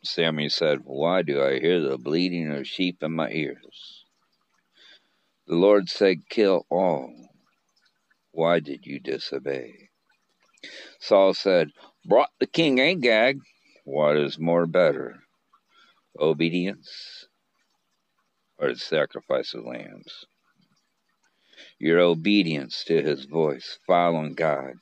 Samuel 0.04 0.50
said, 0.50 0.82
Why 0.84 1.22
do 1.22 1.42
I 1.42 1.60
hear 1.60 1.82
the 1.82 1.98
bleating 1.98 2.52
of 2.52 2.68
sheep 2.68 3.02
in 3.02 3.14
my 3.14 3.30
ears? 3.30 3.97
The 5.48 5.56
Lord 5.56 5.88
said, 5.88 6.28
Kill 6.30 6.66
all. 6.70 7.30
Why 8.32 8.60
did 8.60 8.86
you 8.86 9.00
disobey? 9.00 9.90
Saul 11.00 11.34
said, 11.34 11.72
Brought 12.06 12.32
the 12.40 12.48
king 12.48 12.82
Agag. 12.82 13.40
What 13.86 14.18
is 14.18 14.38
more 14.38 14.66
better, 14.66 15.24
obedience 16.20 17.28
or 18.58 18.74
the 18.74 18.80
sacrifice 18.80 19.54
of 19.54 19.64
lambs? 19.64 20.26
Your 21.80 22.00
obedience 22.00 22.84
to 22.84 23.02
his 23.02 23.24
voice, 23.24 23.80
following 23.88 24.34
God, 24.34 24.74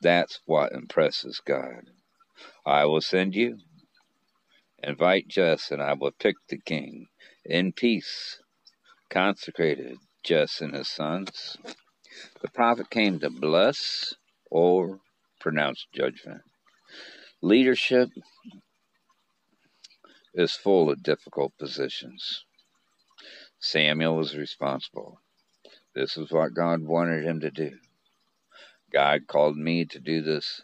that's 0.00 0.40
what 0.46 0.72
impresses 0.72 1.42
God. 1.44 1.90
I 2.64 2.86
will 2.86 3.02
send 3.02 3.34
you. 3.34 3.58
Invite 4.82 5.28
Jesse, 5.28 5.74
and 5.74 5.82
I 5.82 5.92
will 5.92 6.12
pick 6.12 6.36
the 6.48 6.58
king 6.58 7.08
in 7.44 7.72
peace, 7.72 8.40
consecrated 9.10 9.98
Jesse 10.24 10.64
and 10.64 10.74
his 10.74 10.88
sons. 10.88 11.58
The 12.40 12.48
prophet 12.48 12.90
came 12.90 13.20
to 13.20 13.30
bless 13.30 14.14
or 14.50 15.00
pronounce 15.40 15.86
judgment. 15.94 16.40
Leadership 17.42 18.08
is 20.34 20.52
full 20.52 20.90
of 20.90 21.02
difficult 21.02 21.52
positions. 21.58 22.44
Samuel 23.60 24.16
was 24.16 24.36
responsible. 24.36 25.20
This 25.94 26.16
is 26.16 26.32
what 26.32 26.54
God 26.54 26.82
wanted 26.82 27.24
him 27.24 27.40
to 27.40 27.50
do. 27.50 27.72
God 28.92 29.26
called 29.26 29.56
me 29.56 29.84
to 29.86 30.00
do 30.00 30.22
this, 30.22 30.62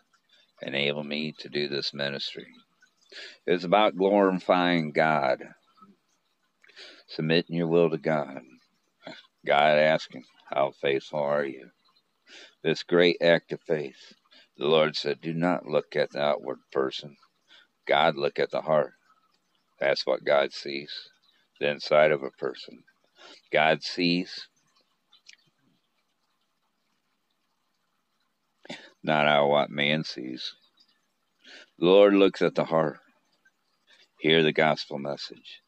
enable 0.62 1.04
me 1.04 1.34
to 1.38 1.48
do 1.48 1.68
this 1.68 1.92
ministry. 1.92 2.46
It's 3.46 3.64
about 3.64 3.96
glorifying 3.96 4.92
God, 4.92 5.42
submitting 7.08 7.56
your 7.56 7.68
will 7.68 7.90
to 7.90 7.98
God. 7.98 8.40
God 9.46 9.78
asking, 9.78 10.24
How 10.46 10.72
faithful 10.80 11.20
are 11.20 11.44
you? 11.44 11.70
This 12.62 12.82
great 12.82 13.16
act 13.22 13.52
of 13.52 13.60
faith. 13.62 14.14
The 14.58 14.66
Lord 14.66 14.96
said, 14.96 15.20
Do 15.20 15.32
not 15.32 15.66
look 15.66 15.96
at 15.96 16.10
the 16.10 16.20
outward 16.20 16.58
person. 16.72 17.16
God 17.86 18.16
look 18.16 18.38
at 18.38 18.50
the 18.50 18.60
heart. 18.60 18.92
That's 19.78 20.06
what 20.06 20.24
God 20.24 20.52
sees. 20.52 20.92
The 21.58 21.70
inside 21.70 22.12
of 22.12 22.22
a 22.22 22.30
person. 22.30 22.82
God 23.52 23.82
sees 23.82 24.48
not 29.02 29.26
out 29.26 29.48
what 29.48 29.70
man 29.70 30.04
sees. 30.04 30.54
The 31.78 31.86
Lord 31.86 32.14
looks 32.14 32.42
at 32.42 32.54
the 32.54 32.66
heart. 32.66 32.98
Hear 34.18 34.42
the 34.42 34.52
gospel 34.52 34.98
message. 34.98 35.60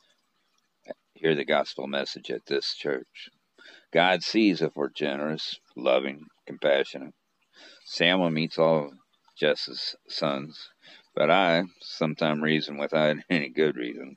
Hear 1.14 1.34
the 1.34 1.44
gospel 1.44 1.86
message 1.86 2.30
at 2.30 2.44
this 2.46 2.74
church. 2.74 3.30
God 3.92 4.22
sees 4.22 4.62
if 4.62 4.74
we're 4.74 4.88
generous, 4.88 5.60
loving, 5.76 6.26
compassionate. 6.46 7.14
Samuel 7.84 8.30
meets 8.30 8.58
all 8.58 8.90
Jesse's 9.38 9.94
sons, 10.08 10.70
but 11.14 11.30
I 11.30 11.64
sometime 11.80 12.42
reason 12.42 12.78
without 12.78 13.16
any 13.30 13.50
good 13.50 13.76
reason. 13.76 14.16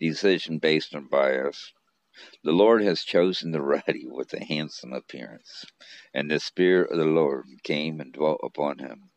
Decision 0.00 0.58
based 0.58 0.94
on 0.94 1.08
bias. 1.08 1.72
The 2.42 2.52
Lord 2.52 2.82
has 2.82 3.04
chosen 3.04 3.50
the 3.50 3.60
ruddy 3.60 4.06
with 4.06 4.32
a 4.32 4.44
handsome 4.44 4.92
appearance, 4.92 5.66
and 6.14 6.30
the 6.30 6.40
Spirit 6.40 6.90
of 6.90 6.98
the 6.98 7.04
Lord 7.04 7.44
came 7.62 8.00
and 8.00 8.12
dwelt 8.12 8.40
upon 8.42 8.78
him. 8.78 9.10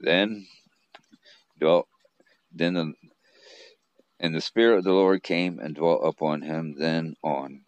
Then 0.00 0.46
dwelt 1.58 1.88
then 2.52 2.74
the 2.74 2.92
and 4.20 4.34
the 4.34 4.40
Spirit 4.40 4.78
of 4.78 4.84
the 4.84 4.92
Lord 4.92 5.22
came 5.22 5.58
and 5.58 5.74
dwelt 5.74 6.00
upon 6.04 6.42
him 6.42 6.74
then 6.78 7.14
on. 7.22 7.64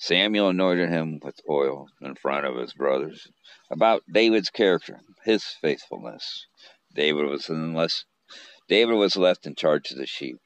Samuel 0.00 0.50
anointed 0.50 0.90
him 0.90 1.18
with 1.22 1.40
oil 1.48 1.88
in 2.00 2.14
front 2.14 2.46
of 2.46 2.56
his 2.56 2.72
brothers. 2.72 3.26
About 3.70 4.04
David's 4.12 4.48
character, 4.48 5.00
his 5.24 5.44
faithfulness. 5.44 6.46
David 6.94 7.26
was 7.26 7.48
unless 7.48 8.04
David 8.68 8.94
was 8.94 9.16
left 9.16 9.46
in 9.46 9.56
charge 9.56 9.90
of 9.90 9.98
the 9.98 10.06
sheep. 10.06 10.38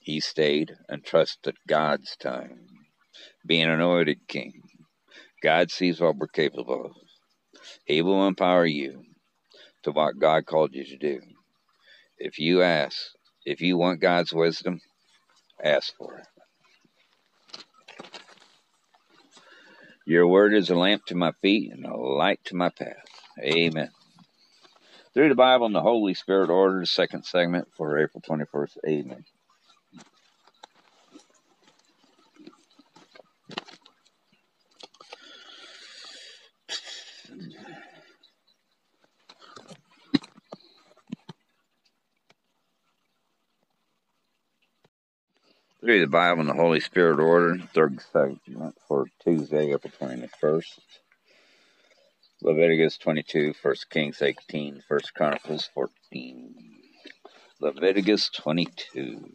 He 0.00 0.20
stayed 0.20 0.72
and 0.88 1.04
trusted 1.04 1.56
God's 1.68 2.16
time. 2.16 2.68
Being 3.46 3.68
anointed 3.68 4.26
king, 4.28 4.62
God 5.42 5.70
sees 5.70 6.00
what 6.00 6.16
we're 6.16 6.28
capable 6.28 6.86
of. 6.86 6.92
He 7.84 8.00
will 8.00 8.26
empower 8.26 8.66
you 8.66 9.04
to 9.82 9.92
what 9.92 10.18
God 10.18 10.46
called 10.46 10.74
you 10.74 10.84
to 10.84 10.96
do. 10.96 11.20
If 12.18 12.38
you 12.38 12.62
ask, 12.62 12.96
if 13.44 13.60
you 13.60 13.76
want 13.76 14.00
God's 14.00 14.32
wisdom, 14.32 14.80
ask 15.62 15.94
for 15.96 16.18
it. 16.18 16.26
Your 20.06 20.28
word 20.28 20.54
is 20.54 20.70
a 20.70 20.76
lamp 20.76 21.04
to 21.06 21.16
my 21.16 21.32
feet 21.42 21.72
and 21.72 21.84
a 21.84 21.96
light 21.96 22.38
to 22.44 22.54
my 22.54 22.68
path. 22.68 23.04
Amen. 23.42 23.90
Through 25.12 25.30
the 25.30 25.34
Bible 25.34 25.66
and 25.66 25.74
the 25.74 25.80
Holy 25.80 26.14
Spirit 26.14 26.48
order, 26.48 26.78
the 26.78 26.86
second 26.86 27.24
segment 27.24 27.66
for 27.76 27.98
April 27.98 28.22
21st. 28.22 28.76
Amen. 28.86 29.24
Through 45.86 46.00
the 46.00 46.08
Bible 46.08 46.40
and 46.40 46.48
the 46.48 46.54
Holy 46.54 46.80
Spirit 46.80 47.20
order, 47.20 47.58
third 47.72 48.00
segment 48.12 48.74
for 48.88 49.06
Tuesday, 49.22 49.72
April 49.72 49.92
21st. 50.00 50.80
Leviticus 52.42 52.98
22, 52.98 53.54
1 53.62 53.74
Kings 53.88 54.20
18, 54.20 54.82
1 54.88 55.00
Chronicles 55.14 55.70
14. 55.72 56.54
Leviticus 57.60 58.30
22. 58.30 59.32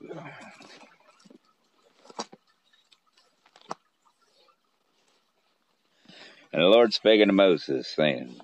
And 6.52 6.62
the 6.62 6.68
Lord 6.68 6.94
spake 6.94 7.22
unto 7.22 7.34
Moses, 7.34 7.88
saying, 7.88 8.36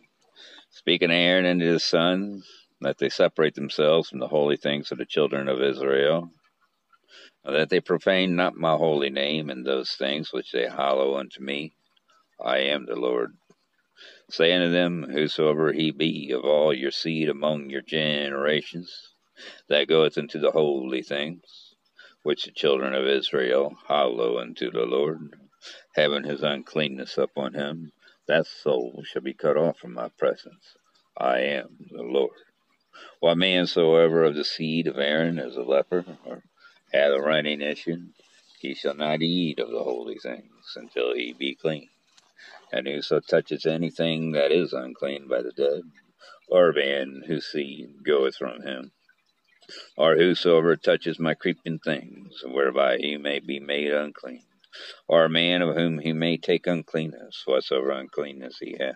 Speaking 0.69 1.09
to 1.09 1.13
Aaron 1.13 1.45
and 1.45 1.59
his 1.59 1.83
sons, 1.83 2.47
that 2.79 2.99
they 2.99 3.09
separate 3.09 3.55
themselves 3.55 4.07
from 4.07 4.19
the 4.19 4.29
holy 4.29 4.55
things 4.55 4.93
of 4.93 4.97
the 4.97 5.05
children 5.05 5.49
of 5.49 5.61
Israel, 5.61 6.31
that 7.47 7.69
they 7.69 7.79
profane 7.79 8.35
not 8.35 8.55
my 8.55 8.75
holy 8.75 9.09
name 9.09 9.49
in 9.49 9.63
those 9.63 9.91
things 9.91 10.33
which 10.33 10.51
they 10.51 10.67
hallow 10.67 11.17
unto 11.17 11.41
me. 11.41 11.73
I 12.43 12.57
am 12.57 12.85
the 12.85 12.95
Lord. 12.95 13.37
Say 14.29 14.51
unto 14.51 14.69
them, 14.69 15.03
Whosoever 15.11 15.71
he 15.71 15.91
be 15.91 16.31
of 16.31 16.43
all 16.43 16.73
your 16.73 16.91
seed 16.91 17.29
among 17.29 17.69
your 17.69 17.81
generations, 17.81 19.13
that 19.69 19.87
goeth 19.87 20.17
into 20.17 20.39
the 20.39 20.51
holy 20.51 21.01
things, 21.01 21.75
which 22.23 22.43
the 22.43 22.51
children 22.51 22.93
of 22.93 23.07
Israel 23.07 23.77
hallow 23.87 24.39
unto 24.39 24.69
the 24.69 24.85
Lord, 24.85 25.39
having 25.95 26.25
his 26.25 26.43
uncleanness 26.43 27.17
upon 27.17 27.53
him, 27.53 27.93
that 28.27 28.45
soul 28.45 29.03
shall 29.05 29.21
be 29.21 29.33
cut 29.33 29.55
off 29.55 29.79
from 29.79 29.93
my 29.93 30.09
presence. 30.09 30.75
I 31.17 31.39
am 31.39 31.77
the 31.89 32.03
Lord. 32.03 32.35
What 33.21 33.37
man 33.37 33.67
soever 33.67 34.25
of 34.25 34.35
the 34.35 34.43
seed 34.43 34.87
of 34.87 34.97
Aaron 34.97 35.39
is 35.39 35.55
a 35.55 35.63
leper, 35.63 36.03
or 36.25 36.43
hath 36.91 37.11
a 37.11 37.21
running 37.21 37.61
issue, 37.61 37.97
he 38.59 38.73
shall 38.73 38.95
not 38.95 39.21
eat 39.21 39.59
of 39.59 39.69
the 39.69 39.83
holy 39.83 40.17
things 40.17 40.73
until 40.75 41.13
he 41.13 41.33
be 41.33 41.55
clean. 41.55 41.89
And 42.71 42.87
whoso 42.87 43.19
touches 43.19 43.65
anything 43.65 44.31
that 44.31 44.51
is 44.51 44.73
unclean 44.73 45.27
by 45.27 45.41
the 45.41 45.51
dead, 45.51 45.83
or 46.47 46.73
man 46.73 47.23
whose 47.27 47.45
seed 47.45 48.03
goeth 48.03 48.35
from 48.35 48.61
him, 48.61 48.91
or 49.97 50.15
whosoever 50.15 50.75
touches 50.75 51.19
my 51.19 51.33
creeping 51.33 51.79
things, 51.79 52.41
whereby 52.45 52.97
he 52.97 53.17
may 53.17 53.39
be 53.39 53.59
made 53.59 53.91
unclean, 53.91 54.45
or 55.07 55.25
a 55.25 55.29
man 55.29 55.61
of 55.61 55.75
whom 55.75 55.99
he 55.99 56.13
may 56.13 56.37
take 56.37 56.67
uncleanness, 56.67 57.43
whatsoever 57.45 57.91
uncleanness 57.91 58.59
he 58.59 58.77
hath. 58.79 58.95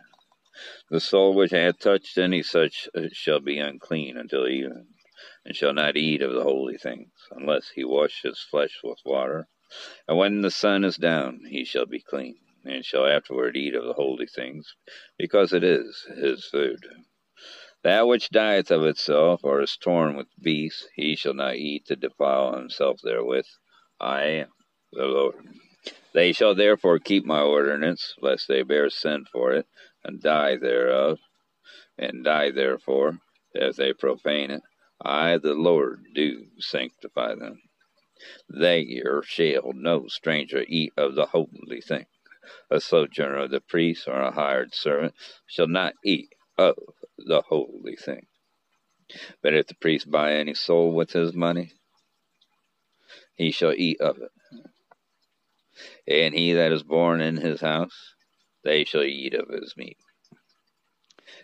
The 0.90 1.00
soul 1.00 1.34
which 1.34 1.52
hath 1.52 1.80
touched 1.80 2.18
any 2.18 2.44
such 2.44 2.90
shall 3.14 3.40
be 3.40 3.58
unclean 3.58 4.18
until 4.18 4.48
even, 4.48 4.88
and 5.46 5.56
shall 5.56 5.74
not 5.74 5.98
eat 5.98 6.22
of 6.22 6.34
the 6.34 6.44
holy 6.44 6.78
things, 6.78 7.12
unless 7.32 7.70
he 7.70 7.84
wash 7.84 8.22
his 8.22 8.40
flesh 8.40 8.80
with 8.84 9.00
water. 9.06 9.48
And 10.08 10.18
when 10.18 10.42
the 10.42 10.52
sun 10.52 10.84
is 10.84 10.98
down, 10.98 11.42
he 11.50 11.64
shall 11.64 11.86
be 11.86 12.02
clean, 12.02 12.38
and 12.66 12.84
shall 12.86 13.08
afterward 13.08 13.56
eat 13.56 13.76
of 13.76 13.86
the 13.86 13.94
holy 13.94 14.28
things, 14.28 14.76
because 15.18 15.54
it 15.54 15.64
is 15.64 16.06
his 16.16 16.46
food. 16.46 16.86
That 17.84 18.08
which 18.08 18.30
dieth 18.30 18.70
of 18.70 18.84
itself, 18.86 19.42
or 19.44 19.62
is 19.62 19.76
torn 19.78 20.16
with 20.16 20.28
beasts, 20.40 20.88
he 20.96 21.16
shall 21.16 21.34
not 21.34 21.56
eat 21.56 21.86
to 21.88 21.96
defile 21.96 22.56
himself 22.56 23.00
therewith. 23.02 23.48
I 24.00 24.24
am 24.24 24.50
the 24.92 25.06
Lord. 25.06 25.48
They 26.14 26.32
shall 26.34 26.54
therefore 26.54 27.00
keep 27.00 27.26
my 27.26 27.42
ordinance, 27.42 28.14
lest 28.22 28.48
they 28.48 28.64
bear 28.64 28.90
sin 28.90 29.26
for 29.32 29.54
it, 29.54 29.66
and 30.04 30.22
die 30.22 30.58
thereof, 30.58 31.20
and 31.98 32.24
die 32.24 32.52
therefore, 32.52 33.20
if 33.54 33.78
they 33.78 33.94
profane 33.94 34.52
it. 34.52 34.62
I, 35.04 35.38
the 35.38 35.54
Lord, 35.54 36.06
do 36.14 36.48
sanctify 36.60 37.36
them. 37.36 37.62
They 38.48 39.02
shall 39.24 39.74
no 39.74 40.08
stranger 40.08 40.64
eat 40.68 40.94
of 40.96 41.16
the 41.16 41.26
holy 41.28 41.82
thing. 41.82 42.06
A 42.70 42.80
sojourner 42.80 43.38
of 43.38 43.52
the 43.52 43.62
priest 43.62 44.08
or 44.08 44.22
a 44.22 44.32
hired 44.32 44.76
servant 44.76 45.16
shall 45.48 45.68
not 45.68 45.96
eat 46.04 46.30
of 46.58 46.76
the 47.18 47.42
holy 47.42 47.96
thing. 47.96 48.28
But 49.42 49.54
if 49.54 49.68
the 49.68 49.76
priest 49.76 50.10
buy 50.10 50.34
any 50.34 50.54
soul 50.54 50.94
with 50.94 51.12
his 51.12 51.34
money, 51.34 51.74
he 53.36 53.52
shall 53.52 53.74
eat 53.74 54.00
of 54.00 54.20
it. 54.20 54.32
And 56.08 56.36
he 56.36 56.54
that 56.54 56.72
is 56.72 56.84
born 56.84 57.22
in 57.22 57.38
his 57.38 57.62
house, 57.62 58.14
they 58.64 58.84
shall 58.84 59.04
eat 59.04 59.34
of 59.34 59.50
his 59.50 59.76
meat. 59.76 59.98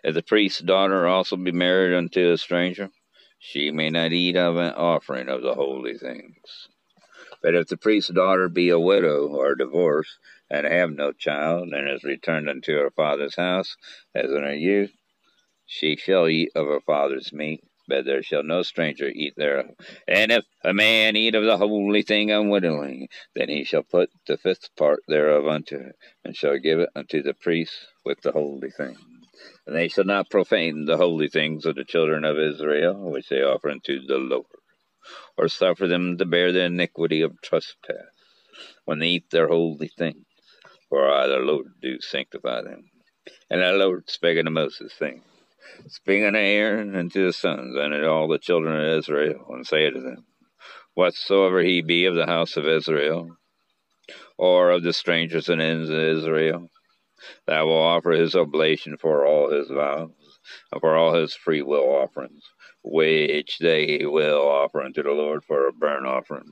If 0.03 0.13
the 0.13 0.21
priest's 0.21 0.61
daughter 0.61 1.07
also 1.07 1.35
be 1.35 1.51
married 1.51 1.95
unto 1.95 2.31
a 2.31 2.37
stranger, 2.37 2.91
she 3.39 3.71
may 3.71 3.89
not 3.89 4.13
eat 4.13 4.35
of 4.35 4.57
an 4.57 4.73
offering 4.73 5.29
of 5.29 5.41
the 5.41 5.53
holy 5.53 5.97
things. 5.97 6.67
But 7.41 7.55
if 7.55 7.67
the 7.67 7.77
priest's 7.77 8.11
daughter 8.11 8.49
be 8.49 8.69
a 8.69 8.79
widow 8.79 9.27
or 9.27 9.55
divorced, 9.55 10.17
and 10.49 10.65
have 10.65 10.91
no 10.91 11.11
child, 11.11 11.69
and 11.73 11.89
is 11.89 12.03
returned 12.03 12.49
unto 12.49 12.73
her 12.73 12.91
father's 12.91 13.35
house 13.35 13.75
as 14.15 14.31
in 14.31 14.43
her 14.43 14.55
youth, 14.55 14.91
she 15.65 15.95
shall 15.97 16.27
eat 16.27 16.51
of 16.55 16.67
her 16.67 16.79
father's 16.79 17.33
meat, 17.33 17.63
but 17.87 18.05
there 18.05 18.23
shall 18.23 18.43
no 18.43 18.63
stranger 18.63 19.09
eat 19.09 19.33
thereof. 19.35 19.75
And 20.07 20.31
if 20.31 20.45
a 20.63 20.73
man 20.73 21.15
eat 21.15 21.35
of 21.35 21.43
the 21.43 21.57
holy 21.57 22.01
thing 22.01 22.31
unwittingly, 22.31 23.09
then 23.35 23.49
he 23.49 23.63
shall 23.65 23.83
put 23.83 24.09
the 24.25 24.37
fifth 24.37 24.75
part 24.75 25.03
thereof 25.07 25.47
unto 25.47 25.77
her, 25.77 25.95
and 26.23 26.35
shall 26.35 26.57
give 26.57 26.79
it 26.79 26.89
unto 26.95 27.21
the 27.21 27.33
priest 27.33 27.73
with 28.05 28.21
the 28.21 28.31
holy 28.31 28.71
thing. 28.71 28.97
And 29.67 29.75
they 29.75 29.89
shall 29.89 30.05
not 30.05 30.29
profane 30.29 30.85
the 30.85 30.95
holy 30.95 31.27
things 31.27 31.65
of 31.65 31.75
the 31.75 31.83
children 31.83 32.23
of 32.23 32.39
Israel, 32.39 33.11
which 33.11 33.27
they 33.27 33.41
offer 33.41 33.69
unto 33.69 33.99
the 33.99 34.17
Lord, 34.17 34.45
or 35.37 35.49
suffer 35.49 35.87
them 35.87 36.17
to 36.17 36.25
bear 36.25 36.53
the 36.53 36.63
iniquity 36.63 37.21
of 37.21 37.41
trespass, 37.41 38.15
when 38.85 38.99
they 38.99 39.09
eat 39.09 39.29
their 39.29 39.49
holy 39.49 39.89
things. 39.89 40.25
For 40.87 41.11
I, 41.11 41.27
the 41.27 41.39
Lord, 41.39 41.73
do 41.81 41.99
sanctify 41.99 42.61
them. 42.61 42.89
And 43.49 43.61
the 43.61 43.73
Lord 43.73 44.09
spake 44.09 44.39
unto 44.39 44.51
Moses, 44.51 44.93
saying, 44.93 45.23
Speak 45.87 46.23
unto 46.23 46.39
Aaron 46.39 46.95
and 46.95 47.11
to 47.11 47.25
his 47.25 47.35
sons, 47.35 47.75
and 47.75 47.91
to 47.91 48.09
all 48.09 48.29
the 48.29 48.39
children 48.39 48.79
of 48.79 48.99
Israel, 48.99 49.47
and 49.49 49.67
say 49.67 49.89
to 49.89 49.99
them, 49.99 50.25
Whatsoever 50.93 51.61
he 51.61 51.81
be 51.81 52.05
of 52.05 52.15
the 52.15 52.25
house 52.25 52.55
of 52.55 52.65
Israel, 52.65 53.35
or 54.37 54.71
of 54.71 54.83
the 54.83 54.93
strangers 54.93 55.49
and 55.49 55.61
inns 55.61 55.89
of 55.89 55.99
Israel, 55.99 56.69
that 57.45 57.61
will 57.61 57.77
offer 57.77 58.11
his 58.11 58.35
oblation 58.35 58.97
for 58.97 59.25
all 59.25 59.49
his 59.49 59.69
vows, 59.69 60.39
and 60.71 60.81
for 60.81 60.95
all 60.95 61.13
his 61.13 61.33
free 61.33 61.61
will 61.61 61.83
offerings, 61.83 62.43
which 62.83 63.57
they 63.59 64.05
will 64.05 64.47
offer 64.47 64.81
unto 64.81 65.03
the 65.03 65.11
Lord 65.11 65.43
for 65.43 65.67
a 65.67 65.73
burnt 65.73 66.05
offering. 66.05 66.51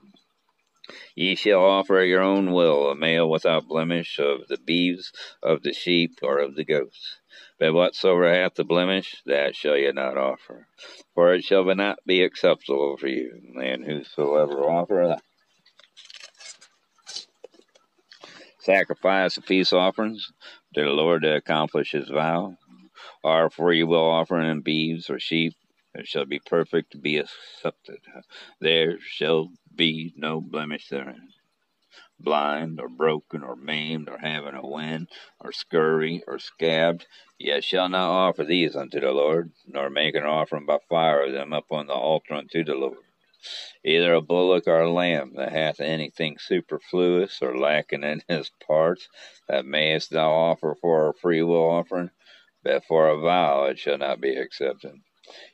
Ye 1.16 1.34
shall 1.34 1.64
offer 1.64 2.04
your 2.04 2.22
own 2.22 2.52
will 2.52 2.92
a 2.92 2.96
male 2.96 3.28
without 3.28 3.68
blemish 3.68 4.20
of 4.20 4.48
the 4.48 4.58
beeves, 4.58 5.12
of 5.42 5.64
the 5.64 5.74
sheep, 5.74 6.20
or 6.22 6.38
of 6.38 6.56
the 6.56 6.64
goats. 6.64 7.20
But 7.58 7.74
whatsoever 7.74 8.32
hath 8.32 8.54
the 8.54 8.66
blemish, 8.66 9.16
that 9.26 9.56
shall 9.56 9.78
ye 9.78 9.92
not 9.92 10.18
offer, 10.18 10.68
for 11.16 11.34
it 11.34 11.44
shall 11.44 11.64
not 11.74 12.00
be 12.06 12.22
acceptable 12.22 12.98
for 12.98 13.08
you. 13.08 13.56
And 13.60 13.84
whosoever 13.84 14.62
offereth 14.62 15.22
sacrifice 18.66 19.38
of 19.38 19.46
peace 19.46 19.72
offerings 19.72 20.32
to 20.74 20.82
the 20.82 20.90
Lord 20.90 21.22
to 21.22 21.36
accomplish 21.36 21.92
his 21.92 22.10
vow, 22.10 22.58
or 23.24 23.50
for 23.50 23.72
you 23.72 23.88
will 23.88 24.04
offer 24.04 24.42
in 24.42 24.62
beeves 24.62 25.10
or 25.10 25.20
sheep, 25.20 25.54
it 25.94 26.08
shall 26.08 26.26
be 26.26 26.40
perfect 26.40 26.92
to 26.92 26.98
be 26.98 27.18
accepted. 27.18 28.00
There 28.60 29.00
shall 29.00 29.52
be 29.74 30.14
no 30.18 30.42
blemish 30.42 30.90
therein 30.90 31.30
blind, 32.20 32.80
or 32.80 32.90
broken, 32.90 33.44
or 33.44 33.56
maimed, 33.56 34.10
or 34.10 34.18
having 34.18 34.56
a 34.56 34.66
wind, 34.66 35.10
or 35.40 35.52
scurvy, 35.52 36.24
or 36.28 36.40
scabbed, 36.40 37.06
ye 37.38 37.60
shall 37.62 37.90
not 37.90 38.10
offer 38.10 38.44
these 38.44 38.76
unto 38.76 39.00
the 39.00 39.12
Lord, 39.12 39.52
nor 39.68 39.90
make 39.90 40.16
an 40.16 40.24
offering 40.24 40.66
by 40.66 40.78
fire 40.90 41.24
of 41.24 41.34
them 41.34 41.54
upon 41.54 41.88
the 41.88 41.94
altar 41.94 42.34
unto 42.34 42.64
the 42.64 42.76
Lord. 42.76 42.98
Either 43.84 44.14
a 44.14 44.22
bullock 44.22 44.68
or 44.68 44.82
a 44.82 44.92
lamb 44.92 45.34
that 45.36 45.52
hath 45.52 45.80
anything 45.80 46.38
superfluous 46.40 47.42
or 47.42 47.58
lacking 47.58 48.04
in 48.04 48.22
his 48.28 48.52
parts, 48.66 49.08
that 49.48 49.66
mayest 49.66 50.10
thou 50.10 50.32
offer 50.32 50.76
for 50.82 51.10
a 51.10 51.14
freewill 51.14 51.70
offering, 51.70 52.10
but 52.64 52.84
for 52.86 53.08
a 53.08 53.20
vow 53.20 53.66
it 53.66 53.78
shall 53.78 53.98
not 53.98 54.20
be 54.20 54.36
accepted. 54.36 55.00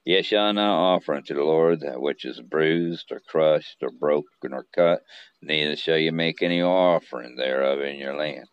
Ye 0.04 0.22
shall 0.22 0.52
not 0.52 0.96
offer 0.96 1.14
unto 1.14 1.34
the 1.34 1.44
Lord 1.44 1.80
that 1.80 2.02
which 2.02 2.26
is 2.26 2.42
bruised, 2.42 3.12
or 3.12 3.22
crushed, 3.22 3.78
or 3.82 3.90
broken, 3.90 4.54
or 4.54 4.66
cut, 4.74 5.02
neither 5.42 5.76
shall 5.76 5.98
ye 5.98 6.12
make 6.12 6.42
any 6.42 6.62
offering 6.62 7.36
thereof 7.36 7.80
in 7.82 7.98
your 7.98 8.16
land. 8.16 8.48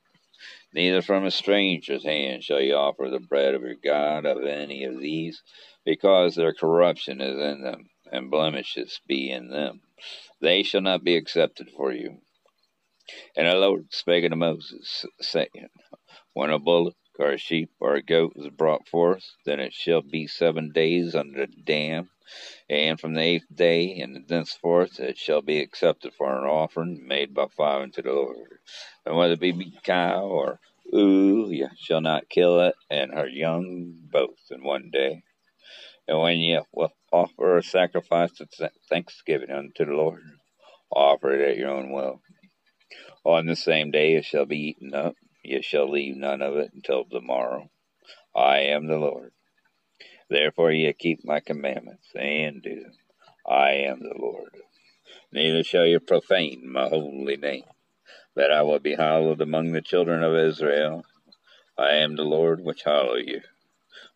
Neither 0.72 1.02
from 1.02 1.24
a 1.24 1.30
stranger's 1.30 2.04
hand 2.04 2.44
shall 2.44 2.60
ye 2.60 2.72
offer 2.72 3.08
the 3.08 3.18
bread 3.18 3.54
of 3.54 3.62
your 3.62 3.74
God 3.74 4.26
of 4.26 4.44
any 4.44 4.84
of 4.84 5.00
these, 5.00 5.42
because 5.84 6.34
their 6.34 6.52
corruption 6.52 7.20
is 7.20 7.38
in 7.38 7.62
them, 7.62 7.88
and 8.12 8.30
blemishes 8.30 9.00
be 9.06 9.30
in 9.30 9.48
them. 9.50 9.80
They 10.40 10.62
shall 10.62 10.80
not 10.80 11.04
be 11.04 11.16
accepted 11.16 11.70
for 11.70 11.92
you. 11.92 12.18
And 13.36 13.46
the 13.46 13.54
Lord 13.54 13.92
spake 13.92 14.24
unto 14.24 14.36
Moses, 14.36 15.06
saying, 15.20 15.70
When 16.34 16.50
a 16.50 16.58
bullock 16.58 16.96
or 17.18 17.32
a 17.32 17.38
sheep 17.38 17.70
or 17.80 17.94
a 17.94 18.02
goat 18.02 18.34
is 18.36 18.48
brought 18.50 18.86
forth, 18.88 19.24
then 19.44 19.60
it 19.60 19.72
shall 19.72 20.02
be 20.02 20.26
seven 20.26 20.72
days 20.72 21.14
under 21.14 21.46
the 21.46 21.62
dam, 21.62 22.10
and 22.68 23.00
from 23.00 23.14
the 23.14 23.22
eighth 23.22 23.46
day 23.52 23.98
and 24.00 24.28
thenceforth 24.28 25.00
it 25.00 25.18
shall 25.18 25.42
be 25.42 25.60
accepted 25.60 26.14
for 26.14 26.28
an 26.30 26.44
offering 26.44 27.06
made 27.06 27.34
by 27.34 27.46
fire 27.46 27.82
unto 27.82 28.02
the 28.02 28.12
Lord. 28.12 28.58
And 29.06 29.16
whether 29.16 29.34
it 29.34 29.40
be 29.40 29.78
cow 29.82 30.24
or 30.26 30.60
ewe, 30.92 31.50
ye 31.50 31.66
shall 31.76 32.00
not 32.00 32.28
kill 32.28 32.60
it 32.60 32.74
and 32.90 33.12
her 33.12 33.28
young 33.28 33.94
both 34.10 34.38
in 34.50 34.62
one 34.62 34.90
day. 34.92 35.22
And 36.06 36.20
when 36.20 36.38
ye 36.38 36.60
will 36.72 36.92
offer 37.12 37.56
a 37.56 37.62
sacrifice 37.62 38.40
of 38.40 38.50
thanksgiving 38.88 39.50
unto 39.50 39.84
the 39.84 39.92
Lord, 39.92 40.22
offer 40.90 41.32
it 41.32 41.50
at 41.50 41.56
your 41.56 41.70
own 41.70 41.92
will. 41.92 42.20
On 43.24 43.46
the 43.46 43.56
same 43.56 43.90
day 43.90 44.14
it 44.14 44.24
shall 44.24 44.46
be 44.46 44.58
eaten 44.58 44.94
up 44.94 45.14
Ye 45.44 45.62
shall 45.62 45.88
leave 45.90 46.16
none 46.16 46.42
of 46.42 46.56
it 46.56 46.72
until 46.74 47.04
tomorrow. 47.04 47.70
I 48.36 48.58
am 48.58 48.86
the 48.86 48.98
Lord. 48.98 49.32
Therefore 50.28 50.72
ye 50.72 50.92
keep 50.92 51.24
my 51.24 51.40
commandments 51.40 52.08
and 52.14 52.62
do 52.62 52.82
them. 52.82 52.92
I 53.48 53.70
am 53.70 54.00
the 54.00 54.14
Lord. 54.14 54.50
Neither 55.32 55.62
shall 55.62 55.86
ye 55.86 55.98
profane 55.98 56.70
my 56.70 56.88
holy 56.88 57.36
name, 57.36 57.64
that 58.36 58.50
I 58.52 58.62
will 58.62 58.78
be 58.78 58.96
hallowed 58.96 59.40
among 59.40 59.72
the 59.72 59.80
children 59.80 60.22
of 60.22 60.34
Israel. 60.36 61.04
I 61.78 61.92
am 61.92 62.16
the 62.16 62.24
Lord 62.24 62.62
which 62.62 62.82
hallow 62.84 63.16
you. 63.16 63.40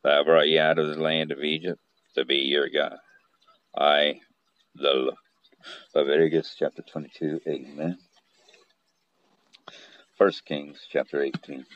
I 0.04 0.22
brought 0.22 0.48
you 0.48 0.60
out 0.60 0.78
of 0.78 0.88
the 0.88 1.00
land 1.00 1.32
of 1.32 1.42
Egypt 1.42 1.80
to 2.14 2.24
be 2.24 2.36
your 2.38 2.68
God. 2.68 2.96
I, 3.76 4.20
the 4.74 4.90
Lord. 4.94 5.14
Leviticus 5.94 6.54
chapter 6.58 6.82
22, 6.82 7.40
Amen. 7.48 7.98
First 10.18 10.44
Kings 10.44 10.80
chapter 10.90 11.22
18. 11.22 11.66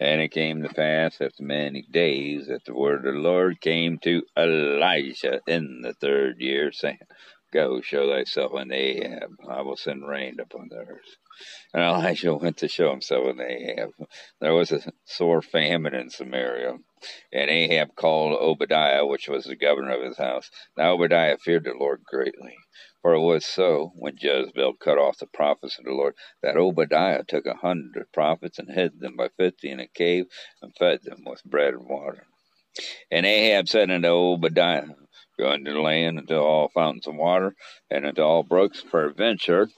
And 0.00 0.20
it 0.20 0.30
came 0.32 0.62
to 0.62 0.68
pass 0.68 1.20
after 1.20 1.42
many 1.42 1.84
days 1.90 2.48
that 2.48 2.64
the 2.64 2.74
word 2.74 3.06
of 3.06 3.14
the 3.14 3.20
Lord 3.20 3.60
came 3.60 3.98
to 4.00 4.22
Elijah 4.36 5.40
in 5.46 5.82
the 5.82 5.94
third 5.94 6.40
year, 6.40 6.72
saying, 6.72 6.98
Go, 7.52 7.82
show 7.82 8.08
thyself 8.10 8.54
unto 8.54 8.74
Ahab. 8.74 9.36
I 9.46 9.60
will 9.60 9.76
send 9.76 10.08
rain 10.08 10.40
upon 10.40 10.68
the 10.70 10.76
earth. 10.76 11.16
And 11.74 11.82
Elijah 11.82 12.34
went 12.42 12.56
to 12.58 12.68
show 12.68 12.90
himself 12.90 13.26
unto 13.26 13.42
Ahab. 13.42 13.90
There 14.40 14.54
was 14.54 14.72
a 14.72 14.80
sore 15.04 15.42
famine 15.42 15.94
in 15.94 16.08
Samaria. 16.08 16.78
And 17.30 17.50
Ahab 17.50 17.94
called 17.94 18.38
Obadiah, 18.40 19.04
which 19.04 19.28
was 19.28 19.44
the 19.44 19.56
governor 19.56 19.92
of 19.92 20.02
his 20.02 20.16
house. 20.16 20.50
Now 20.78 20.92
Obadiah 20.92 21.36
feared 21.36 21.64
the 21.64 21.74
Lord 21.78 22.02
greatly. 22.04 22.56
For 23.02 23.14
it 23.14 23.20
was 23.20 23.44
so, 23.44 23.92
when 23.96 24.16
Jezebel 24.16 24.74
cut 24.74 24.96
off 24.96 25.18
the 25.18 25.26
prophets 25.26 25.78
of 25.78 25.84
the 25.84 25.90
Lord, 25.90 26.14
that 26.42 26.56
Obadiah 26.56 27.24
took 27.24 27.44
a 27.46 27.54
hundred 27.54 28.12
prophets 28.12 28.58
and 28.58 28.70
hid 28.70 29.00
them 29.00 29.16
by 29.16 29.28
fifty 29.36 29.70
in 29.70 29.80
a 29.80 29.88
cave 29.88 30.26
and 30.62 30.74
fed 30.76 31.02
them 31.02 31.24
with 31.26 31.44
bread 31.44 31.74
and 31.74 31.88
water. 31.88 32.26
And 33.10 33.26
Ahab 33.26 33.68
said 33.68 33.90
unto 33.90 34.08
Obadiah, 34.08 34.86
Into 35.38 35.72
the 35.72 35.80
land 35.80 36.18
unto 36.18 36.36
all 36.36 36.68
fountains 36.68 37.06
of 37.06 37.16
water 37.16 37.54
and 37.90 38.06
unto 38.06 38.22
all 38.22 38.44
brooks, 38.44 38.84
peradventure 38.88 39.68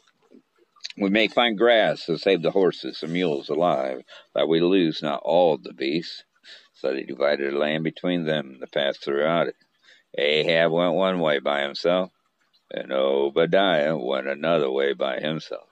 we 0.97 1.11
may 1.11 1.27
find 1.27 1.59
grass 1.59 2.07
to 2.07 2.19
save 2.19 2.43
the 2.43 2.53
horses 2.53 3.03
and 3.03 3.13
mules 3.13 3.49
alive, 3.49 4.03
that 4.35 4.49
we 4.49 4.61
lose 4.61 5.03
not 5.03 5.23
all 5.25 5.59
the 5.59 5.73
beasts. 5.73 6.23
So 6.75 6.93
they 6.93 7.03
divided 7.03 7.53
the 7.53 7.59
land 7.59 7.85
between 7.85 8.25
them 8.25 8.59
to 8.61 8.67
pass 8.67 8.99
throughout 8.99 9.49
it. 9.49 9.57
Ahab 10.17 10.71
went 10.71 10.95
one 10.95 11.19
way 11.19 11.41
by 11.41 11.63
himself, 11.63 12.11
and 12.71 12.93
Obadiah 12.93 13.97
went 13.97 14.29
another 14.29 14.71
way 14.71 14.93
by 14.93 15.19
himself. 15.19 15.69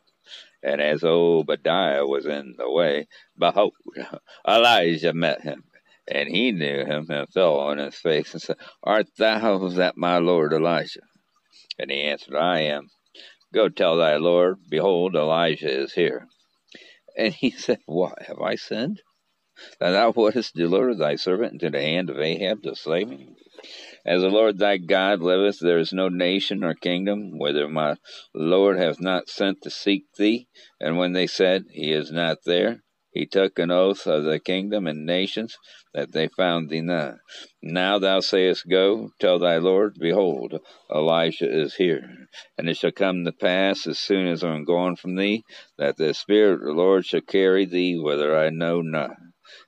And 0.62 0.80
as 0.80 1.04
Obadiah 1.04 2.06
was 2.06 2.26
in 2.26 2.54
the 2.58 2.70
way, 2.70 3.06
behold, 3.38 3.74
Elijah 4.48 5.12
met 5.12 5.42
him. 5.42 5.64
And 6.14 6.28
he 6.28 6.52
knew 6.52 6.84
him 6.84 7.06
and 7.08 7.32
fell 7.32 7.58
on 7.58 7.78
his 7.78 7.94
face 7.94 8.34
and 8.34 8.42
said, 8.42 8.56
Art 8.82 9.06
thou 9.16 9.68
that 9.68 9.96
my 9.96 10.18
lord 10.18 10.52
Elijah? 10.52 11.00
And 11.78 11.90
he 11.90 12.02
answered, 12.02 12.36
I 12.36 12.60
am. 12.60 12.90
Go 13.54 13.70
tell 13.70 13.96
thy 13.96 14.16
Lord, 14.16 14.58
behold, 14.68 15.16
Elijah 15.16 15.70
is 15.70 15.94
here. 15.94 16.28
And 17.16 17.32
he 17.32 17.50
said, 17.64 17.80
What 17.86 18.20
have 18.22 18.40
I 18.40 18.56
sinned? 18.56 19.00
That 19.80 19.92
thou 19.92 20.10
wouldest 20.10 20.54
deliver 20.54 20.94
thy 20.94 21.16
servant 21.16 21.54
into 21.54 21.70
the 21.70 21.80
hand 21.80 22.10
of 22.10 22.18
Ahab 22.18 22.62
to 22.64 22.76
slay 22.76 23.06
me? 23.06 23.34
As 24.04 24.20
the 24.20 24.28
Lord 24.28 24.58
thy 24.58 24.76
God 24.76 25.20
liveth, 25.20 25.60
there 25.60 25.78
is 25.78 25.94
no 25.94 26.08
nation 26.10 26.62
or 26.62 26.74
kingdom 26.74 27.38
whither 27.38 27.68
my 27.68 27.96
Lord 28.34 28.78
hath 28.78 29.00
not 29.00 29.30
sent 29.30 29.62
to 29.62 29.70
seek 29.70 30.12
thee. 30.18 30.48
And 30.78 30.98
when 30.98 31.12
they 31.12 31.26
said, 31.26 31.64
He 31.70 31.90
is 31.90 32.12
not 32.12 32.38
there, 32.44 32.82
he 33.12 33.26
took 33.26 33.58
an 33.58 33.70
oath 33.70 34.06
of 34.06 34.24
the 34.24 34.40
kingdom 34.40 34.86
and 34.86 35.04
nations 35.04 35.58
that 35.92 36.12
they 36.12 36.28
found 36.28 36.70
thee 36.70 36.80
not. 36.80 37.16
Now 37.62 37.98
thou 37.98 38.20
sayest, 38.20 38.68
Go, 38.68 39.10
tell 39.20 39.38
thy 39.38 39.58
Lord, 39.58 39.96
behold, 40.00 40.58
Elijah 40.90 41.48
is 41.48 41.74
here. 41.74 42.28
And 42.56 42.68
it 42.68 42.78
shall 42.78 42.90
come 42.90 43.24
to 43.24 43.32
pass, 43.32 43.86
as 43.86 43.98
soon 43.98 44.26
as 44.26 44.42
I 44.42 44.54
am 44.54 44.64
gone 44.64 44.96
from 44.96 45.16
thee, 45.16 45.44
that 45.76 45.98
the 45.98 46.14
Spirit 46.14 46.54
of 46.54 46.60
the 46.60 46.72
Lord 46.72 47.04
shall 47.04 47.20
carry 47.20 47.66
thee 47.66 47.98
whither 47.98 48.36
I 48.36 48.48
know 48.48 48.80
not. 48.80 49.16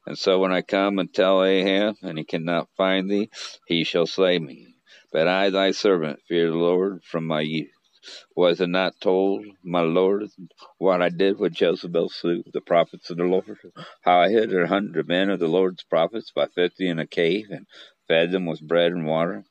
And 0.07 0.18
so 0.18 0.38
when 0.38 0.52
I 0.52 0.62
come 0.62 0.98
and 0.98 1.12
tell 1.12 1.44
Ahab, 1.44 1.96
and 2.02 2.16
he 2.16 2.24
cannot 2.24 2.70
find 2.76 3.11
thee, 3.11 3.28
he 3.66 3.85
shall 3.85 4.07
slay 4.07 4.38
me. 4.38 4.76
But 5.12 5.28
I, 5.28 5.50
thy 5.50 5.72
servant, 5.72 6.20
fear 6.26 6.50
the 6.50 6.57
Lord 6.57 7.04
from 7.04 7.26
my 7.26 7.42
youth. 7.42 7.74
Was 8.37 8.61
it 8.61 8.69
not 8.69 9.01
told, 9.01 9.47
my 9.62 9.81
Lord, 9.81 10.29
what 10.79 11.01
I 11.01 11.09
did 11.09 11.38
when 11.38 11.53
Jezebel 11.55 12.09
slew 12.09 12.43
the 12.53 12.61
prophets 12.61 13.11
of 13.11 13.17
the 13.17 13.25
Lord? 13.25 13.59
How 14.03 14.21
I 14.21 14.29
hid 14.29 14.55
a 14.55 14.67
hundred 14.67 15.09
men 15.09 15.31
of 15.31 15.40
the 15.40 15.49
Lord's 15.49 15.85
prophets 15.85 16.31
by 16.35 16.47
fifty 16.47 16.88
in 16.88 16.99
a 16.99 17.07
cave, 17.07 17.47
and 17.51 17.67
fed 18.07 18.31
them 18.31 18.47
with 18.47 18.67
bread 18.67 18.93
and 18.93 19.07
water? 19.07 19.45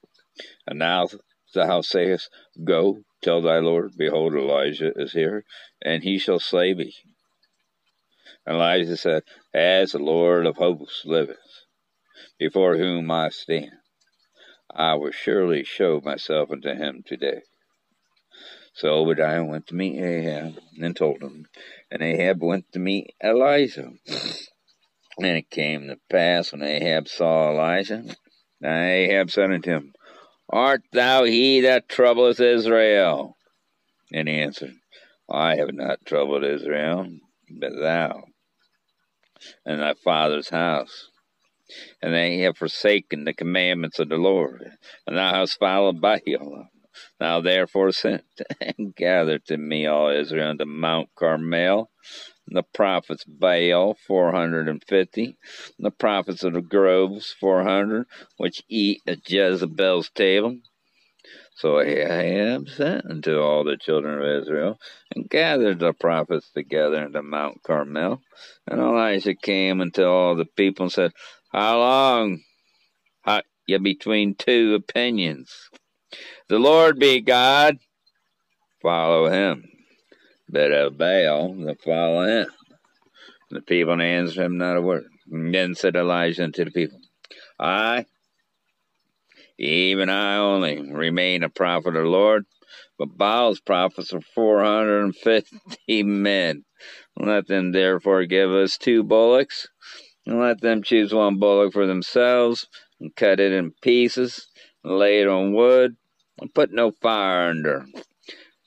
And 0.68 0.80
now 0.80 1.08
thou 1.54 1.82
sayest, 1.82 2.30
Go, 2.63 3.04
tell 3.22 3.42
thy 3.42 3.60
Lord, 3.60 3.94
behold, 3.98 4.36
Elijah 4.36 4.92
is 4.96 5.13
here, 5.13 5.46
and 5.82 6.04
he 6.04 6.18
shall 6.18 6.39
slay 6.39 6.74
me. 6.74 6.94
Elijah 8.48 8.98
said, 8.98 9.24
As 9.54 9.94
the 9.94 10.00
Lord 10.00 10.46
of 10.46 10.58
hosts 10.58 11.06
liveth, 11.06 11.38
before 12.38 12.78
whom 12.78 13.10
I 13.10 13.30
stand, 13.30 13.72
I 14.70 14.96
will 14.96 15.12
surely 15.12 15.63
show 15.63 16.02
myself 16.04 16.52
unto 16.52 16.74
him 16.74 17.04
today. 17.06 17.42
So 18.74 18.90
Obadiah 18.90 19.44
went 19.44 19.68
to 19.68 19.76
meet 19.76 20.02
Ahab 20.02 20.58
and 20.82 20.96
told 20.96 21.22
him. 21.22 21.48
And 21.92 22.02
Ahab 22.02 22.42
went 22.42 22.72
to 22.72 22.80
meet 22.80 23.14
Elijah. 23.24 23.92
And 25.20 25.38
it 25.38 25.50
came 25.50 25.88
to 25.88 26.00
pass 26.10 26.52
when 26.52 26.64
Ahab 26.64 27.08
saw 27.08 27.52
Elijah, 27.52 28.04
Ahab 28.64 29.30
said 29.30 29.52
unto 29.52 29.70
him, 29.70 29.94
Art 30.50 30.82
thou 30.92 31.24
he 31.24 31.62
that 31.62 31.88
troubleth 31.88 32.40
Israel? 32.40 33.38
And 34.12 34.28
he 34.28 34.40
answered, 34.40 34.74
I 35.30 35.56
have 35.58 35.74
not 35.74 36.06
troubled 36.06 36.44
Israel, 36.44 37.08
but 37.50 37.74
thou 37.80 38.24
and 39.66 39.82
thy 39.82 39.94
father's 39.94 40.50
house. 40.50 41.10
And 42.02 42.14
they 42.14 42.40
have 42.40 42.58
forsaken 42.58 43.24
the 43.24 43.34
commandments 43.34 44.00
of 44.00 44.10
the 44.10 44.18
Lord, 44.18 44.72
and 45.08 45.18
thou 45.18 45.34
hast 45.34 45.60
followed 45.60 46.02
Baal 46.02 46.70
now 47.19 47.41
therefore 47.41 47.91
send 47.91 48.23
and 48.62 48.95
gather 48.95 49.39
to 49.39 49.58
me 49.58 49.86
all 49.86 50.10
Israel 50.10 50.49
unto 50.49 50.65
Mount 50.65 51.10
Carmel, 51.15 51.89
and 52.47 52.58
the 52.58 52.63
prophets 52.63 53.23
Baal 53.23 53.95
four 54.08 54.32
hundred 54.32 54.67
and 54.67 54.84
fifty, 54.84 55.38
the 55.79 55.91
prophets 55.91 56.43
of 56.43 56.53
the 56.53 56.62
groves 56.62 57.36
four 57.39 57.63
hundred, 57.63 58.06
which 58.38 58.63
eat 58.67 59.01
at 59.08 59.29
Jezebel's 59.29 60.10
table. 60.10 60.58
So 61.56 61.79
Ahab 61.79 62.67
sent 62.69 63.06
unto 63.06 63.39
all 63.39 63.63
the 63.63 63.77
children 63.77 64.19
of 64.19 64.41
Israel, 64.43 64.79
and 65.15 65.29
gathered 65.29 65.79
the 65.79 65.93
prophets 65.93 66.49
together 66.51 67.06
unto 67.06 67.21
Mount 67.21 67.62
Carmel. 67.63 68.21
And 68.67 68.79
Elijah 68.79 69.36
came 69.36 69.79
unto 69.79 70.03
all 70.03 70.36
the 70.36 70.45
people 70.45 70.86
and 70.86 70.91
said, 70.91 71.13
How 71.51 71.77
long? 71.77 72.43
Hot 73.23 73.45
ye 73.67 73.77
between 73.77 74.36
two 74.36 74.73
opinions? 74.73 75.69
The 76.49 76.60
Lord 76.60 76.99
be 76.99 77.21
God, 77.21 77.79
follow 78.82 79.29
him. 79.29 79.69
But 80.49 80.71
of 80.71 80.97
Baal, 80.97 81.53
the 81.53 81.75
follow 81.75 82.27
him. 82.27 82.47
The 83.49 83.62
people 83.62 84.01
answered 84.01 84.43
him 84.43 84.58
not 84.58 84.77
a 84.77 84.82
word. 84.82 85.06
And 85.32 85.53
then 85.53 85.73
said 85.73 85.95
Elijah 85.95 86.43
unto 86.43 86.65
the 86.65 86.71
people, 86.71 86.99
I, 87.58 88.06
even 89.58 90.10
I 90.10 90.38
only, 90.38 90.91
remain 90.91 91.43
a 91.43 91.49
prophet 91.49 91.95
of 91.95 92.03
the 92.03 92.10
Lord, 92.10 92.45
but 92.99 93.17
Baal's 93.17 93.62
prophets 93.62 94.13
are 94.13 94.21
four 94.21 94.63
hundred 94.63 95.03
and 95.03 95.15
fifty 95.15 96.03
men. 96.03 96.65
Let 97.15 97.47
them 97.47 97.71
therefore 97.71 98.25
give 98.25 98.51
us 98.51 98.77
two 98.77 99.01
bullocks, 99.03 99.67
and 100.25 100.39
let 100.39 100.60
them 100.62 100.84
choose 100.84 101.13
one 101.13 101.39
bullock 101.39 101.71
for 101.73 101.88
themselves, 101.88 102.67
and 102.99 103.15
cut 103.15 103.39
it 103.39 103.53
in 103.53 103.71
pieces, 103.82 104.47
and 104.84 104.97
lay 104.97 105.21
it 105.21 105.27
on 105.27 105.53
wood, 105.53 105.95
and 106.39 106.54
put 106.54 106.72
no 106.72 106.91
fire 106.91 107.50
under. 107.50 107.86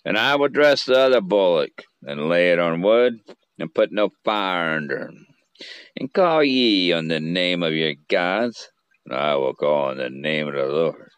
And 0.05 0.17
I 0.17 0.37
will 0.37 0.49
dress 0.49 0.85
the 0.85 0.99
other 0.99 1.21
bullock, 1.21 1.85
and 2.03 2.29
lay 2.29 2.53
it 2.53 2.59
on 2.59 2.83
wood, 2.83 3.21
and 3.59 3.75
put 3.75 3.93
no 3.93 4.11
fire 4.25 4.77
under. 4.77 5.11
And 5.97 6.13
call 6.13 6.45
ye 6.45 6.93
on 6.93 7.09
the 7.09 7.21
name 7.21 7.63
of 7.63 7.73
your 7.73 7.95
gods, 8.09 8.69
and 9.05 9.15
I 9.15 9.37
will 9.37 9.55
call 9.55 9.91
on 9.91 9.99
the 9.99 10.11
name 10.11 10.49
of 10.49 10.55
the 10.55 10.67
Lord. 10.67 11.11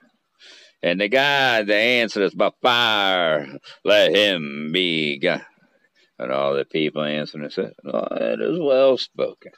And 0.83 1.01
the 1.01 1.09
God 1.09 1.67
that 1.67 1.75
answers 1.75 2.35
by 2.35 2.53
fire, 2.63 3.59
let 3.85 4.15
him 4.15 4.71
be 4.73 5.19
God. 5.19 5.45
And 6.19 6.33
all 6.33 6.55
the 6.55 6.65
people 6.65 7.03
answered 7.03 7.43
and 7.43 7.53
said, 7.53 7.73
oh, 7.85 8.07
It 8.13 8.41
is 8.41 8.59
well 8.61 8.97
spoken. 8.97 9.53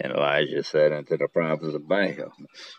And 0.00 0.12
Elijah 0.12 0.64
said 0.64 0.92
unto 0.92 1.16
the 1.16 1.28
prophets 1.28 1.74
of 1.74 1.86
Baal, 1.88 2.32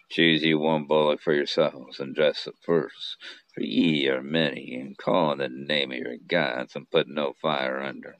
Choose 0.10 0.43
ye 0.43 0.56
one 0.56 0.88
bullock 0.88 1.21
for 1.21 1.34
yourselves, 1.34 1.99
and 2.01 2.13
dress 2.13 2.47
it 2.47 2.56
first, 2.63 3.17
for 3.56 3.62
ye 3.63 4.10
are 4.10 4.21
many, 4.21 4.75
and 4.75 4.97
call 4.97 5.32
on 5.32 5.38
the 5.39 5.49
name 5.49 5.91
of 5.93 5.99
your 5.99 6.17
gods, 6.27 6.75
and 6.75 6.91
put 6.91 7.08
no 7.08 7.34
fire 7.41 7.82
under. 7.82 8.15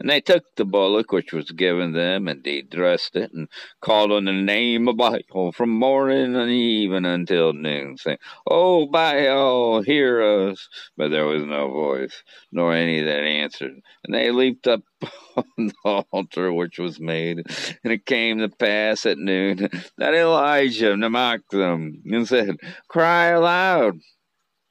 And 0.00 0.10
they 0.10 0.20
took 0.20 0.44
the 0.56 0.64
bullock 0.64 1.12
which 1.12 1.32
was 1.32 1.50
given 1.52 1.92
them, 1.92 2.26
and 2.26 2.42
they 2.42 2.62
dressed 2.62 3.14
it, 3.14 3.32
and 3.32 3.48
called 3.80 4.10
on 4.10 4.24
the 4.24 4.32
name 4.32 4.88
of 4.88 4.96
Baal 4.96 5.52
from 5.52 5.70
morning 5.70 6.34
and 6.34 6.50
even 6.50 7.04
until 7.04 7.52
noon, 7.52 7.96
saying, 7.96 8.18
O 8.46 8.86
Baal, 8.86 9.82
hear 9.82 10.22
us. 10.22 10.68
But 10.96 11.10
there 11.10 11.26
was 11.26 11.44
no 11.44 11.70
voice, 11.70 12.22
nor 12.50 12.74
any 12.74 13.00
that 13.02 13.22
answered. 13.22 13.80
And 14.04 14.14
they 14.14 14.30
leaped 14.30 14.66
up 14.66 14.82
on 15.36 15.44
the 15.58 16.04
altar 16.12 16.52
which 16.52 16.78
was 16.78 16.98
made. 16.98 17.38
And 17.84 17.92
it 17.92 18.04
came 18.04 18.38
to 18.38 18.48
pass 18.48 19.06
at 19.06 19.18
noon 19.18 19.68
that 19.98 20.14
Elijah 20.14 20.96
mocked 20.96 21.50
them, 21.50 22.02
and 22.06 22.26
said, 22.26 22.56
Cry 22.88 23.26
aloud, 23.26 24.00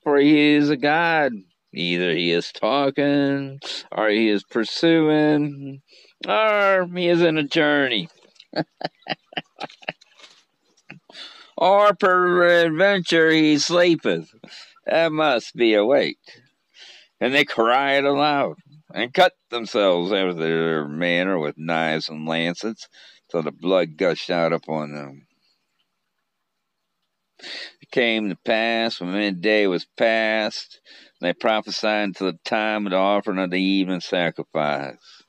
for 0.04 0.17
he 0.17 0.54
is 0.56 0.69
a 0.69 0.77
God 0.77 1.34
Either 1.73 2.13
he 2.13 2.31
is 2.31 2.51
talking, 2.51 3.60
or 3.91 4.10
he 4.10 4.27
is 4.27 4.43
pursuing, 4.43 5.81
or 6.27 6.88
he 6.93 7.07
is 7.07 7.21
in 7.21 7.38
a 7.38 7.43
journey. 7.43 8.10
or 11.57 11.93
peradventure 11.93 13.31
he 13.31 13.57
sleepeth. 13.57 14.29
That 14.86 15.13
must 15.13 15.55
be 15.55 15.73
awake. 15.73 16.19
And 17.21 17.34
they 17.34 17.45
cried 17.45 18.03
aloud, 18.03 18.57
and 18.93 19.13
cut 19.13 19.34
themselves 19.49 20.12
after 20.12 20.34
their 20.34 20.88
manner 20.88 21.39
with 21.39 21.57
knives 21.57 22.10
and 22.10 22.27
lancets, 22.27 22.89
till 23.29 23.43
the 23.43 23.51
blood 23.51 23.95
gushed 23.95 24.29
out 24.29 24.51
upon 24.51 24.93
them. 24.93 25.25
It 27.81 27.91
came 27.91 28.27
to 28.29 28.36
pass 28.36 28.99
when 28.99 29.13
midday 29.13 29.67
was 29.67 29.86
past 29.97 30.81
they 31.21 31.34
prophesied 31.34 32.03
until 32.03 32.31
the 32.31 32.39
time 32.43 32.86
of 32.86 32.91
the 32.91 32.97
offering 32.97 33.38
of 33.38 33.51
the 33.51 33.62
evening 33.62 34.01
sacrifice, 34.01 35.23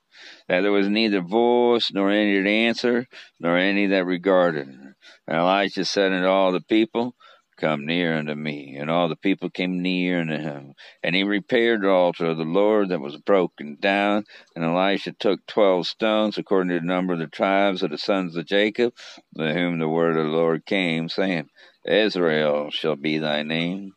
that 0.49 0.63
there 0.63 0.73
was 0.73 0.89
neither 0.89 1.21
voice, 1.21 1.93
nor 1.93 2.11
any 2.11 2.41
that 2.41 2.49
answered, 2.49 3.07
nor 3.39 3.57
any 3.57 3.87
that 3.87 4.05
regarded. 4.05 4.67
And 4.69 5.37
Elijah 5.37 5.85
said 5.85 6.13
unto 6.13 6.27
all 6.27 6.53
the 6.53 6.61
people, 6.61 7.15
come 7.59 7.87
near 7.87 8.17
unto 8.17 8.35
me. 8.35 8.77
And 8.77 8.91
all 8.91 9.09
the 9.09 9.17
people 9.17 9.51
came 9.51 9.83
near 9.83 10.21
unto 10.21 10.37
him. 10.37 10.73
And 11.03 11.15
he 11.15 11.23
repaired 11.23 11.83
the 11.83 11.91
altar 11.91 12.27
of 12.27 12.39
the 12.39 12.45
Lord 12.45 12.89
that 12.89 13.01
was 13.01 13.17
broken 13.19 13.77
down. 13.79 14.25
And 14.57 14.65
Elisha 14.65 15.13
took 15.13 15.47
twelve 15.47 15.87
stones, 15.87 16.39
according 16.39 16.71
to 16.71 16.81
the 16.81 16.87
number 16.87 17.13
of 17.13 17.21
the 17.21 17.29
tribes 17.29 17.83
of 17.83 17.91
the 17.91 17.99
sons 17.99 18.35
of 18.37 18.47
Jacob, 18.47 18.95
to 19.37 19.53
whom 19.53 19.79
the 19.79 19.89
word 19.89 20.17
of 20.17 20.25
the 20.25 20.33
Lord 20.33 20.67
came, 20.67 21.09
saying, 21.09 21.51
Israel 21.87 22.71
shall 22.71 22.97
be 22.97 23.19
thy 23.19 23.43
name. 23.43 23.93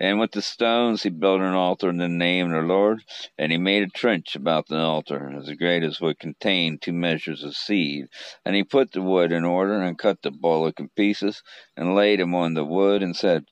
And 0.00 0.18
with 0.18 0.32
the 0.32 0.40
stones 0.40 1.02
he 1.02 1.10
built 1.10 1.40
an 1.40 1.52
altar 1.52 1.90
in 1.90 1.98
the 1.98 2.08
name 2.08 2.46
of 2.46 2.52
the 2.52 2.66
Lord, 2.66 3.04
and 3.36 3.52
he 3.52 3.58
made 3.58 3.82
a 3.82 3.88
trench 3.88 4.34
about 4.34 4.68
the 4.68 4.78
altar, 4.78 5.30
as 5.36 5.50
great 5.56 5.82
as 5.82 6.00
would 6.00 6.18
contain 6.18 6.78
two 6.78 6.92
measures 6.92 7.44
of 7.44 7.54
seed. 7.54 8.06
And 8.44 8.56
he 8.56 8.64
put 8.64 8.92
the 8.92 9.02
wood 9.02 9.30
in 9.30 9.44
order, 9.44 9.82
and 9.82 9.98
cut 9.98 10.22
the 10.22 10.30
bullock 10.30 10.80
in 10.80 10.88
pieces, 10.88 11.42
and 11.76 11.94
laid 11.94 12.20
him 12.20 12.34
on 12.34 12.54
the 12.54 12.64
wood, 12.64 13.02
and 13.02 13.14
said, 13.14 13.44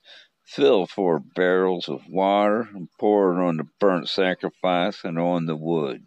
Fill 0.44 0.86
four 0.86 1.18
barrels 1.18 1.88
with 1.88 2.08
water, 2.08 2.68
and 2.72 2.88
pour 2.98 3.32
it 3.32 3.44
on 3.44 3.58
the 3.58 3.68
burnt 3.78 4.08
sacrifice 4.08 5.04
and 5.04 5.18
on 5.18 5.46
the 5.46 5.56
wood. 5.56 6.06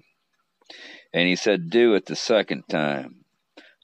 And 1.14 1.28
he 1.28 1.36
said, 1.36 1.70
Do 1.70 1.94
it 1.94 2.06
the 2.06 2.16
second 2.16 2.64
time. 2.70 3.19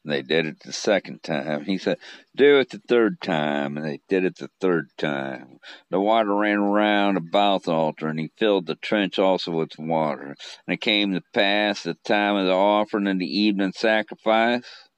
And 0.05 0.13
they 0.13 0.21
did 0.21 0.45
it 0.45 0.59
the 0.59 0.71
second 0.71 1.23
time. 1.23 1.65
He 1.65 1.79
said, 1.79 1.97
Do 2.35 2.59
it 2.59 2.69
the 2.69 2.81
third 2.87 3.19
time. 3.21 3.75
And 3.75 3.83
they 3.83 4.01
did 4.07 4.23
it 4.23 4.37
the 4.37 4.51
third 4.61 4.89
time. 4.99 5.57
The 5.89 5.99
water 5.99 6.35
ran 6.35 6.59
round 6.59 7.17
about 7.17 7.63
the 7.63 7.71
altar, 7.71 8.07
and 8.07 8.19
he 8.19 8.29
filled 8.37 8.67
the 8.67 8.75
trench 8.75 9.17
also 9.17 9.51
with 9.51 9.79
water. 9.79 10.35
And 10.67 10.75
it 10.75 10.81
came 10.81 11.13
to 11.13 11.23
pass 11.33 11.81
the 11.81 11.95
time 12.05 12.35
of 12.35 12.45
the 12.45 12.53
offering 12.53 13.07
and 13.07 13.19
the 13.19 13.25
evening 13.25 13.71
sacrifice 13.75 14.89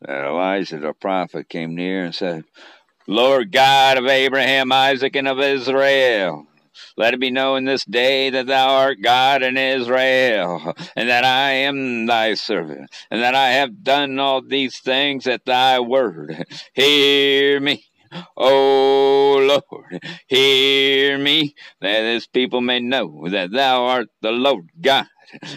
that 0.00 0.24
Elijah 0.24 0.78
the 0.78 0.94
prophet 0.94 1.50
came 1.50 1.74
near 1.74 2.06
and 2.06 2.14
said, 2.14 2.44
Lord 3.06 3.52
God 3.52 3.98
of 3.98 4.06
Abraham, 4.06 4.72
Isaac, 4.72 5.16
and 5.16 5.28
of 5.28 5.38
Israel, 5.38 6.46
let 6.96 7.14
it 7.14 7.20
be 7.20 7.30
known 7.30 7.58
in 7.58 7.64
this 7.66 7.84
day 7.84 8.30
that 8.30 8.46
thou 8.46 8.68
art 8.76 8.98
God 9.02 9.42
in 9.42 9.56
Israel, 9.56 10.74
and 10.96 11.08
that 11.08 11.24
I 11.24 11.50
am 11.52 12.06
thy 12.06 12.34
servant, 12.34 12.90
and 13.10 13.22
that 13.22 13.34
I 13.34 13.50
have 13.50 13.82
done 13.84 14.18
all 14.18 14.42
these 14.42 14.78
things 14.78 15.26
at 15.26 15.44
thy 15.44 15.80
word. 15.80 16.46
Hear 16.74 17.60
me. 17.60 17.84
O 18.36 19.38
Lord, 19.70 20.02
hear 20.28 21.18
me, 21.18 21.54
that 21.80 22.02
this 22.02 22.26
people 22.26 22.60
may 22.60 22.80
know 22.80 23.28
that 23.28 23.52
thou 23.52 23.84
art 23.86 24.08
the 24.22 24.32
Lord 24.32 24.70
God, 24.80 25.06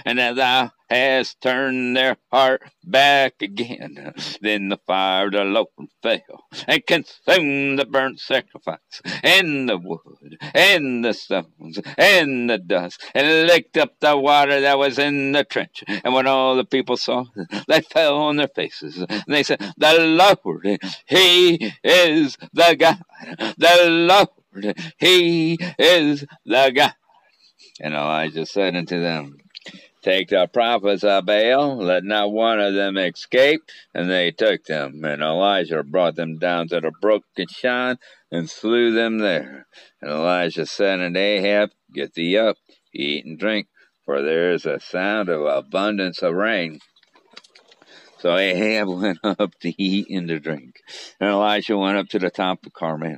and 0.05 0.19
that 0.19 0.35
thou 0.37 0.71
hast 0.89 1.41
turned 1.41 1.95
their 1.95 2.17
heart 2.31 2.61
back 2.83 3.41
again. 3.41 4.13
Then 4.41 4.69
the 4.69 4.79
fire 4.87 5.27
of 5.27 5.33
the 5.33 5.43
Lord 5.43 5.67
fell 6.01 6.45
and 6.67 6.85
consumed 6.85 7.79
the 7.79 7.85
burnt 7.85 8.19
sacrifice, 8.19 9.01
and 9.23 9.67
the 9.67 9.77
wood, 9.77 10.37
and 10.53 11.03
the 11.03 11.13
stones, 11.13 11.79
and 11.97 12.49
the 12.49 12.57
dust, 12.57 13.03
and 13.13 13.47
licked 13.47 13.77
up 13.77 13.99
the 13.99 14.17
water 14.17 14.61
that 14.61 14.77
was 14.77 14.97
in 14.97 15.33
the 15.33 15.43
trench. 15.43 15.83
And 15.87 16.13
when 16.13 16.27
all 16.27 16.55
the 16.55 16.65
people 16.65 16.97
saw 16.97 17.25
it, 17.35 17.65
they 17.67 17.81
fell 17.81 18.17
on 18.17 18.37
their 18.37 18.47
faces, 18.47 18.97
and 18.97 19.23
they 19.27 19.43
said, 19.43 19.59
The 19.77 19.99
Lord, 19.99 20.79
He 21.07 21.73
is 21.83 22.37
the 22.53 22.75
God. 22.77 23.03
The 23.57 23.87
Lord, 23.89 24.77
He 24.97 25.57
is 25.77 26.25
the 26.45 26.71
God. 26.73 26.93
And 27.79 27.93
Elijah 27.93 28.45
said 28.45 28.75
unto 28.75 28.99
them, 29.01 29.37
Take 30.07 30.29
the 30.29 30.47
prophets 30.47 31.03
of 31.03 31.25
Baal, 31.25 31.75
let 31.75 32.05
not 32.05 32.31
one 32.31 32.61
of 32.61 32.73
them 32.73 32.95
escape. 32.95 33.59
And 33.93 34.09
they 34.09 34.31
took 34.31 34.63
them, 34.63 35.03
and 35.03 35.21
Elijah 35.21 35.83
brought 35.83 36.15
them 36.15 36.37
down 36.37 36.69
to 36.69 36.79
the 36.79 36.91
brook 37.01 37.25
Kishon, 37.37 37.97
and 38.31 38.49
slew 38.49 38.93
them 38.93 39.17
there. 39.17 39.67
And 40.01 40.09
Elijah 40.09 40.65
said 40.65 41.01
unto 41.01 41.19
Ahab, 41.19 41.71
Get 41.93 42.13
thee 42.13 42.37
up, 42.37 42.55
eat 42.93 43.25
and 43.25 43.37
drink, 43.37 43.67
for 44.05 44.21
there 44.21 44.53
is 44.53 44.65
a 44.65 44.79
sound 44.79 45.27
of 45.27 45.41
abundance 45.41 46.21
of 46.21 46.35
rain. 46.35 46.79
So 48.19 48.37
Ahab 48.37 48.87
went 49.01 49.19
up 49.25 49.59
to 49.59 49.73
eat 49.77 50.07
and 50.09 50.29
to 50.29 50.39
drink. 50.39 50.75
And 51.19 51.31
Elijah 51.31 51.77
went 51.77 51.97
up 51.97 52.07
to 52.11 52.19
the 52.19 52.29
top 52.29 52.65
of 52.65 52.71
Carmel, 52.71 53.17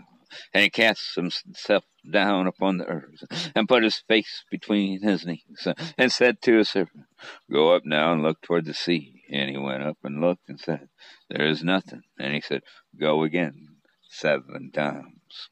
and 0.56 0.64
he 0.64 0.72
cast 0.72 1.16
himself 1.16 1.84
down 2.12 2.48
upon 2.48 2.78
the 2.78 2.86
earth, 2.86 3.24
and 3.56 3.68
put 3.68 3.84
his 3.84 3.98
face 4.08 4.44
between 4.50 5.02
his 5.02 5.26
knees, 5.26 5.68
and 5.98 6.12
said 6.12 6.42
to 6.42 6.58
his 6.58 6.70
servant, 6.70 7.06
Go 7.52 7.76
up 7.76 7.84
now 7.86 8.14
and 8.14 8.24
look 8.24 8.42
toward 8.42 8.66
the 8.66 8.74
sea. 8.74 9.24
And 9.32 9.50
he 9.50 9.58
went 9.58 9.84
up 9.84 9.98
and 10.04 10.22
looked 10.22 10.50
and 10.50 10.60
said, 10.60 10.90
There 11.30 11.46
is 11.46 11.64
nothing. 11.64 12.02
And 12.18 12.34
he 12.34 12.42
said, 12.42 12.62
Go 13.00 13.24
again 13.24 13.68
seven 14.10 14.72
times. 14.72 15.50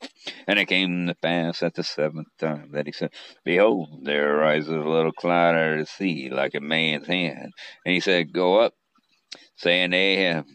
And 0.47 0.57
it 0.57 0.65
came 0.65 1.07
to 1.07 1.15
pass 1.15 1.61
at 1.61 1.75
the 1.75 1.83
seventh 1.83 2.29
time 2.39 2.71
that 2.71 2.87
he 2.87 2.91
said, 2.91 3.11
Behold, 3.43 4.05
there 4.05 4.37
arises 4.37 4.69
a 4.69 4.77
little 4.77 5.11
cloud 5.11 5.55
out 5.55 5.73
of 5.73 5.79
the 5.79 5.85
sea, 5.85 6.29
like 6.31 6.55
a 6.55 6.59
man's 6.59 7.07
hand. 7.07 7.53
And 7.85 7.93
he 7.93 7.99
said, 7.99 8.33
Go 8.33 8.59
up, 8.59 8.73
saying 9.55 9.93
Ahab, 9.93 10.45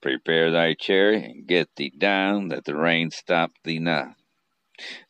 Prepare 0.00 0.50
thy 0.50 0.74
chariot, 0.74 1.24
and 1.24 1.46
get 1.46 1.68
thee 1.76 1.92
down, 1.98 2.48
that 2.48 2.64
the 2.64 2.74
rain 2.74 3.10
stop 3.10 3.50
thee 3.64 3.78
not. 3.78 4.14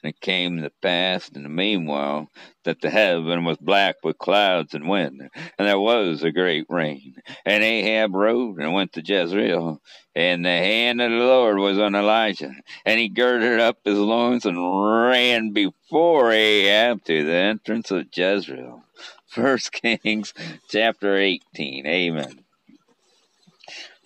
And 0.03 0.11
it 0.11 0.21
came 0.21 0.61
to 0.63 0.71
pass 0.83 1.29
in 1.29 1.43
the 1.43 1.49
meanwhile 1.49 2.29
that 2.65 2.81
the 2.81 2.91
heaven 2.91 3.45
was 3.45 3.57
black 3.59 3.97
with 4.05 4.19
clouds 4.19 4.75
and 4.75 4.89
wind, 4.89 5.31
and 5.59 5.69
there 5.69 5.81
was 5.81 6.23
a 6.23 6.33
great 6.33 6.67
rain. 6.69 7.17
And 7.45 7.63
Ahab 7.63 8.15
rode 8.15 8.59
and 8.59 8.73
went 8.73 8.93
to 8.95 9.03
Jezreel, 9.05 9.81
and 10.15 10.45
the 10.45 10.49
hand 10.49 11.01
of 11.01 11.11
the 11.11 11.17
Lord 11.17 11.59
was 11.59 11.79
on 11.79 11.95
Elijah. 11.95 12.53
And 12.85 13.01
he 13.01 13.09
girded 13.09 13.61
up 13.61 13.79
his 13.85 13.99
loins 13.99 14.45
and 14.45 14.59
ran 14.59 15.53
before 15.53 16.33
Ahab 16.33 17.05
to 17.05 17.25
the 17.25 17.35
entrance 17.35 17.91
of 17.91 18.07
Jezreel. 18.15 18.85
First 19.27 19.73
Kings 19.73 20.35
chapter 20.69 21.17
18. 21.17 21.87
Amen. 21.87 22.45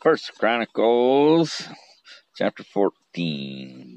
First 0.01 0.39
Chronicles 0.39 1.67
chapter 2.37 2.63
14. 2.63 3.94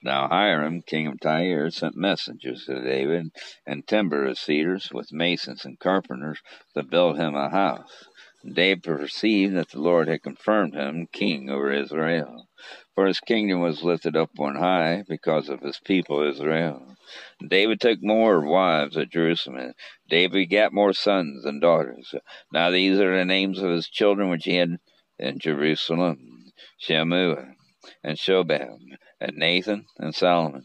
Now 0.00 0.28
Hiram, 0.28 0.82
king 0.82 1.08
of 1.08 1.18
Tyre, 1.18 1.70
sent 1.70 1.96
messengers 1.96 2.66
to 2.66 2.80
David 2.80 3.32
and 3.66 3.84
timber 3.84 4.26
of 4.26 4.38
cedars 4.38 4.92
with 4.92 5.12
masons 5.12 5.64
and 5.64 5.76
carpenters 5.76 6.40
to 6.74 6.84
build 6.84 7.18
him 7.18 7.34
a 7.34 7.50
house. 7.50 8.06
And 8.44 8.54
David 8.54 8.84
perceived 8.84 9.56
that 9.56 9.70
the 9.70 9.80
Lord 9.80 10.06
had 10.06 10.22
confirmed 10.22 10.74
him 10.74 11.08
king 11.12 11.50
over 11.50 11.72
Israel. 11.72 12.48
For 12.94 13.06
his 13.06 13.18
kingdom 13.18 13.60
was 13.60 13.82
lifted 13.82 14.16
up 14.16 14.30
on 14.38 14.54
high 14.54 15.02
because 15.08 15.48
of 15.48 15.62
his 15.62 15.80
people 15.80 16.22
Israel. 16.22 16.96
David 17.44 17.80
took 17.80 18.00
more 18.00 18.40
wives 18.46 18.96
at 18.96 19.10
Jerusalem. 19.10 19.72
David 20.08 20.32
begat 20.32 20.72
more 20.72 20.92
sons 20.92 21.44
and 21.44 21.60
daughters. 21.60 22.14
Now 22.52 22.70
these 22.70 23.00
are 23.00 23.18
the 23.18 23.24
names 23.24 23.58
of 23.58 23.72
his 23.72 23.88
children 23.88 24.28
which 24.28 24.44
he 24.44 24.54
had 24.54 24.78
in 25.18 25.40
Jerusalem. 25.40 26.52
Shemuah 26.80 27.54
and 28.04 28.16
Shobab 28.16 28.78
and 29.20 29.36
Nathan 29.36 29.86
and 29.98 30.14
Solomon, 30.14 30.64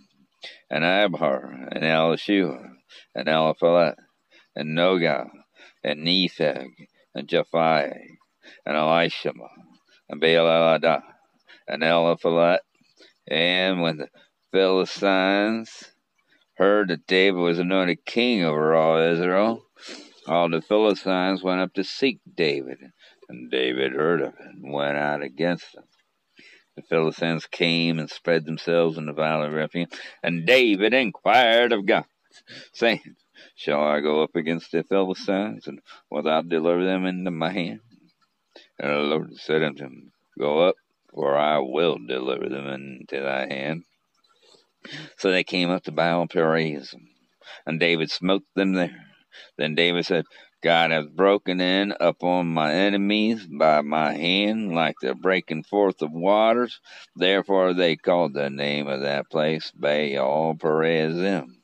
and 0.69 0.83
Abhar 0.83 1.67
and 1.71 1.83
Elishua 1.83 2.69
and 3.15 3.27
Eliphalet 3.27 3.95
and 4.55 4.77
Nogah 4.77 5.29
and 5.83 6.05
Nepheg 6.05 6.67
and 7.15 7.27
Japhia 7.27 7.97
and 8.65 8.75
Elishama 8.75 9.47
and 10.09 10.21
Baal 10.21 10.79
and 11.67 11.83
Eliphalet. 11.83 12.59
And 13.27 13.81
when 13.81 13.97
the 13.97 14.09
Philistines 14.51 15.93
heard 16.57 16.89
that 16.89 17.07
David 17.07 17.39
was 17.39 17.59
anointed 17.59 18.05
king 18.05 18.43
over 18.43 18.75
all 18.75 18.97
Israel, 18.99 19.65
all 20.27 20.49
the 20.49 20.61
Philistines 20.61 21.41
went 21.43 21.61
up 21.61 21.73
to 21.73 21.83
seek 21.83 22.19
David. 22.35 22.77
And 23.29 23.49
David 23.49 23.93
heard 23.93 24.21
of 24.21 24.33
it 24.33 24.35
and 24.39 24.73
went 24.73 24.97
out 24.97 25.21
against 25.21 25.73
them. 25.73 25.85
The 26.75 26.81
Philistines 26.81 27.45
came 27.45 27.99
and 27.99 28.09
spread 28.09 28.45
themselves 28.45 28.97
in 28.97 29.05
the 29.05 29.13
valley 29.13 29.47
of 29.47 29.53
Rephaim, 29.53 29.87
and 30.23 30.45
David 30.45 30.93
inquired 30.93 31.71
of 31.71 31.85
God, 31.85 32.05
saying, 32.73 33.15
Shall 33.55 33.83
I 33.83 33.99
go 33.99 34.23
up 34.23 34.35
against 34.35 34.71
the 34.71 34.83
Philistines, 34.83 35.67
and 35.67 35.81
wilt 36.09 36.25
thou 36.25 36.41
deliver 36.41 36.83
them 36.83 37.05
into 37.05 37.29
my 37.29 37.51
hand? 37.51 37.81
And 38.79 38.89
the 38.89 38.97
Lord 38.99 39.35
said 39.37 39.61
unto 39.61 39.83
him, 39.83 40.11
Go 40.39 40.67
up, 40.67 40.75
for 41.13 41.37
I 41.37 41.59
will 41.59 41.99
deliver 41.99 42.49
them 42.49 42.67
into 42.67 43.21
thy 43.21 43.45
hand. 43.45 43.83
So 45.17 45.29
they 45.29 45.43
came 45.43 45.69
up 45.69 45.83
to 45.83 45.91
Baal 45.91 46.27
Perazim, 46.27 47.07
and 47.67 47.79
David 47.79 48.09
smote 48.09 48.43
them 48.55 48.73
there. 48.73 49.05
Then 49.57 49.75
David 49.75 50.05
said, 50.05 50.25
God 50.63 50.91
hath 50.91 51.09
broken 51.09 51.59
in 51.59 51.93
upon 51.99 52.47
my 52.47 52.73
enemies 52.73 53.45
by 53.45 53.81
my 53.81 54.13
hand, 54.13 54.73
like 54.73 54.95
the 55.01 55.13
breaking 55.13 55.63
forth 55.63 56.01
of 56.01 56.13
waters. 56.13 56.79
Therefore 57.17 57.73
they 57.73 57.97
called 57.97 58.33
the 58.33 58.49
name 58.49 58.87
of 58.87 59.01
that 59.01 59.29
place 59.29 59.73
Baal 59.75 60.55
Perazim. 60.55 61.57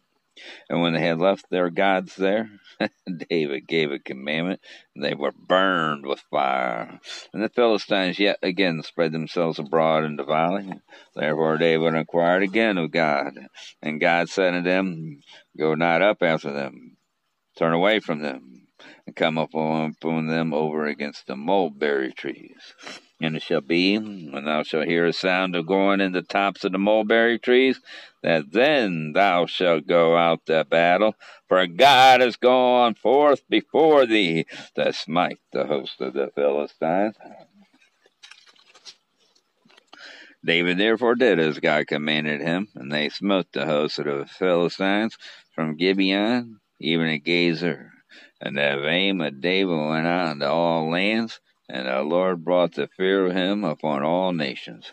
And 0.70 0.82
when 0.82 0.94
they 0.94 1.00
had 1.00 1.18
left 1.18 1.50
their 1.50 1.70
gods 1.70 2.18
there, 2.18 2.50
David 3.30 3.68
gave 3.68 3.92
a 3.92 4.00
commandment, 4.00 4.60
and 4.94 5.04
they 5.04 5.14
were 5.14 5.32
burned 5.32 6.06
with 6.06 6.20
fire. 6.30 7.00
And 7.34 7.42
the 7.42 7.50
Philistines 7.50 8.20
yet 8.20 8.38
again 8.44 8.84
spread 8.84 9.14
themselves 9.14 9.60
abroad 9.60 10.04
in 10.04 10.18
the 10.18 10.26
valley. 10.26 10.70
Therefore 11.16 11.58
David 11.58 11.96
inquired 11.96 12.44
again 12.44 12.78
of 12.78 12.92
God. 12.92 13.34
And 13.82 14.02
God 14.02 14.28
said 14.30 14.54
unto 14.54 14.70
them, 14.70 15.22
Go 15.58 15.74
not 15.76 16.02
up 16.02 16.22
after 16.22 16.52
them, 16.52 16.98
turn 17.58 17.74
away 17.74 18.02
from 18.02 18.20
them, 18.20 18.59
come 19.16 19.38
up 19.38 19.54
upon 19.54 20.28
them 20.28 20.54
over 20.54 20.86
against 20.86 21.28
the 21.28 21.36
mulberry 21.36 22.12
trees. 22.12 22.74
And 23.22 23.36
it 23.36 23.42
shall 23.42 23.62
be, 23.62 23.98
when 23.98 24.46
thou 24.46 24.64
shalt 24.64 24.88
hear 24.88 25.06
a 25.06 25.14
sound 25.14 25.56
of 25.56 25.68
going 25.68 26.00
in 26.00 26.14
the 26.14 26.22
tops 26.22 26.64
of 26.64 26.72
the 26.72 26.78
mulberry 26.78 27.38
trees, 27.38 27.82
that 28.24 28.52
then 28.52 29.12
thou 29.14 29.46
shalt 29.46 29.88
go 29.88 30.16
out 30.16 30.46
to 30.46 30.64
battle, 30.64 31.16
for 31.48 31.66
God 31.68 32.22
has 32.22 32.38
gone 32.38 32.96
forth 32.96 33.42
before 33.50 34.06
thee 34.06 34.46
to 34.76 34.94
smite 34.94 35.40
the 35.52 35.66
host 35.66 36.00
of 36.00 36.14
the 36.14 36.32
Philistines. 36.34 37.16
David 40.44 40.78
therefore 40.78 41.16
did 41.16 41.40
as 41.40 41.60
God 41.60 41.88
commanded 41.88 42.40
him, 42.40 42.70
and 42.76 42.92
they 42.92 43.10
smote 43.10 43.52
the 43.52 43.66
host 43.66 44.00
of 44.00 44.06
the 44.06 44.26
Philistines 44.26 45.18
from 45.54 45.76
Gibeon 45.76 46.62
even 46.80 47.08
to 47.08 47.20
Gezer. 47.20 47.90
And 48.42 48.58
the 48.58 48.80
fame 48.84 49.22
of 49.22 49.42
David 49.42 49.76
went 49.76 50.08
out 50.08 50.32
into 50.32 50.50
all 50.50 50.90
lands, 50.90 51.40
and 51.68 51.88
the 51.88 52.02
Lord 52.02 52.44
brought 52.46 52.74
the 52.74 52.88
fear 52.96 53.26
of 53.28 53.34
him 53.34 53.64
upon 53.64 54.04
all 54.04 54.32
nations. 54.32 54.92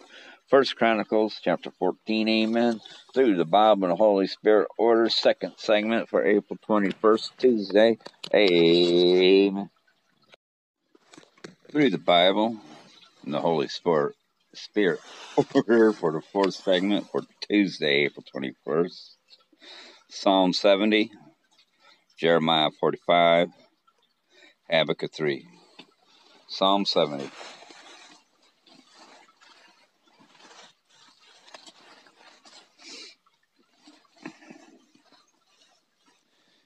First 0.48 0.76
Chronicles 0.76 1.40
chapter 1.42 1.70
14, 1.78 2.28
amen. 2.28 2.80
Through 3.14 3.36
the 3.36 3.44
Bible 3.44 3.84
and 3.84 3.92
the 3.92 3.96
Holy 3.96 4.26
Spirit 4.26 4.68
order, 4.78 5.08
second 5.08 5.54
segment 5.58 6.08
for 6.08 6.24
April 6.24 6.58
21st, 6.68 7.30
Tuesday, 7.38 7.98
amen. 8.34 9.70
Through 11.72 11.90
the 11.90 11.98
Bible 11.98 12.56
and 13.24 13.34
the 13.34 13.40
Holy 13.40 13.68
Spirit, 13.68 14.16
Spirit 14.54 15.00
order 15.54 15.92
for 15.92 16.12
the 16.12 16.22
fourth 16.32 16.54
segment 16.54 17.08
for 17.10 17.22
Tuesday, 17.48 18.06
April 18.06 18.24
21st. 18.34 19.10
Psalm 20.08 20.52
70, 20.52 21.10
Jeremiah 22.18 22.70
45, 22.80 23.48
Habakkuk 24.70 25.12
3. 25.12 25.46
Psalm 26.48 26.86
70. 26.86 27.28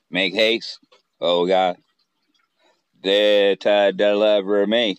Make 0.08 0.34
haste, 0.34 0.78
O 1.20 1.46
God, 1.48 1.76
to 3.02 3.56
deliver 3.96 4.66
me. 4.68 4.98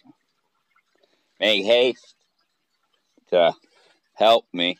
Make 1.39 1.63
haste 1.63 2.15
to 3.29 3.53
help 4.15 4.45
me, 4.51 4.77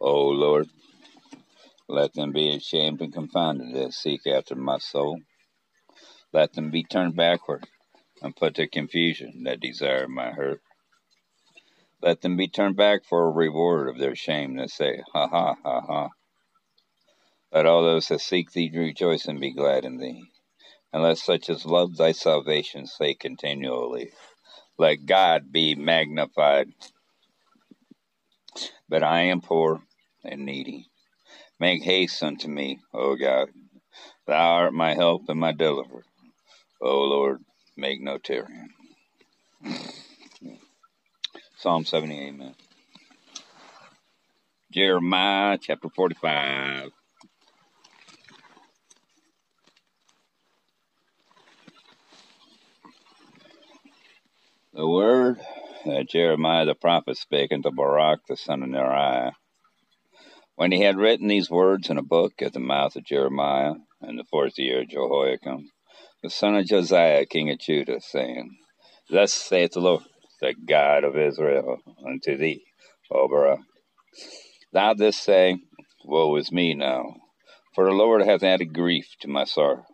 O 0.00 0.28
Lord. 0.28 0.68
Let 1.92 2.14
them 2.14 2.30
be 2.30 2.54
ashamed 2.54 3.00
and 3.02 3.12
confounded 3.12 3.74
that 3.74 3.92
seek 3.92 4.24
after 4.24 4.54
my 4.54 4.78
soul. 4.78 5.18
Let 6.32 6.52
them 6.52 6.70
be 6.70 6.84
turned 6.84 7.16
backward 7.16 7.66
and 8.22 8.36
put 8.36 8.54
to 8.54 8.68
confusion 8.68 9.42
that 9.42 9.58
desire 9.58 10.06
my 10.06 10.30
hurt. 10.30 10.62
Let 12.00 12.20
them 12.20 12.36
be 12.36 12.46
turned 12.46 12.76
back 12.76 13.04
for 13.04 13.26
a 13.26 13.32
reward 13.32 13.88
of 13.88 13.98
their 13.98 14.14
shame 14.14 14.56
that 14.58 14.70
say, 14.70 15.02
Ha 15.12 15.26
ha 15.26 15.56
ha 15.64 15.80
ha. 15.80 16.08
Let 17.50 17.66
all 17.66 17.82
those 17.82 18.06
that 18.06 18.20
seek 18.20 18.52
thee 18.52 18.70
rejoice 18.72 19.26
and 19.26 19.40
be 19.40 19.52
glad 19.52 19.84
in 19.84 19.98
thee. 19.98 20.30
And 20.92 21.02
let 21.02 21.18
such 21.18 21.50
as 21.50 21.66
love 21.66 21.96
thy 21.96 22.12
salvation 22.12 22.86
say 22.86 23.14
continually, 23.14 24.12
Let 24.78 25.06
God 25.06 25.50
be 25.50 25.74
magnified. 25.74 26.68
But 28.88 29.02
I 29.02 29.22
am 29.22 29.40
poor 29.40 29.82
and 30.24 30.46
needy. 30.46 30.89
Make 31.60 31.84
haste 31.84 32.22
unto 32.22 32.48
me, 32.48 32.80
O 32.94 33.16
God. 33.16 33.50
Thou 34.26 34.54
art 34.54 34.74
my 34.74 34.94
help 34.94 35.24
and 35.28 35.40
my 35.40 35.52
deliverer. 35.52 36.04
O 36.80 37.02
Lord, 37.02 37.40
make 37.76 38.00
no 38.00 38.18
tarrying. 38.18 38.70
Psalm 41.58 41.84
70, 41.84 42.18
amen. 42.28 42.54
Jeremiah 44.72 45.58
chapter 45.60 45.88
45. 45.88 46.90
The 54.74 54.88
word 54.88 55.40
that 55.86 56.08
Jeremiah 56.08 56.66
the 56.66 56.74
prophet 56.74 57.16
spake 57.18 57.52
unto 57.52 57.70
Baruch 57.70 58.20
the 58.28 58.36
son 58.36 58.62
of 58.62 58.70
Neriah. 58.70 59.32
When 60.60 60.72
he 60.72 60.82
had 60.82 60.98
written 60.98 61.28
these 61.28 61.48
words 61.48 61.88
in 61.88 61.96
a 61.96 62.02
book 62.02 62.42
at 62.42 62.52
the 62.52 62.60
mouth 62.60 62.94
of 62.94 63.06
Jeremiah 63.06 63.76
in 64.02 64.16
the 64.16 64.24
fourth 64.24 64.58
year 64.58 64.82
of 64.82 64.90
Jehoiakim, 64.90 65.70
the 66.22 66.28
son 66.28 66.54
of 66.54 66.66
Josiah, 66.66 67.24
king 67.24 67.48
of 67.48 67.60
Judah, 67.60 68.02
saying, 68.02 68.58
Thus 69.08 69.32
saith 69.32 69.72
the 69.72 69.80
Lord, 69.80 70.02
the 70.42 70.52
God 70.52 71.04
of 71.04 71.16
Israel, 71.16 71.78
unto 72.06 72.36
thee, 72.36 72.62
O 73.10 73.26
Baruch. 73.26 73.60
Thou 74.70 74.92
didst 74.92 75.22
say, 75.22 75.56
Woe 76.04 76.36
is 76.36 76.52
me 76.52 76.74
now, 76.74 77.14
for 77.74 77.86
the 77.86 77.92
Lord 77.92 78.20
hath 78.20 78.42
added 78.42 78.74
grief 78.74 79.14
to 79.20 79.28
my 79.28 79.44
sorrow. 79.44 79.86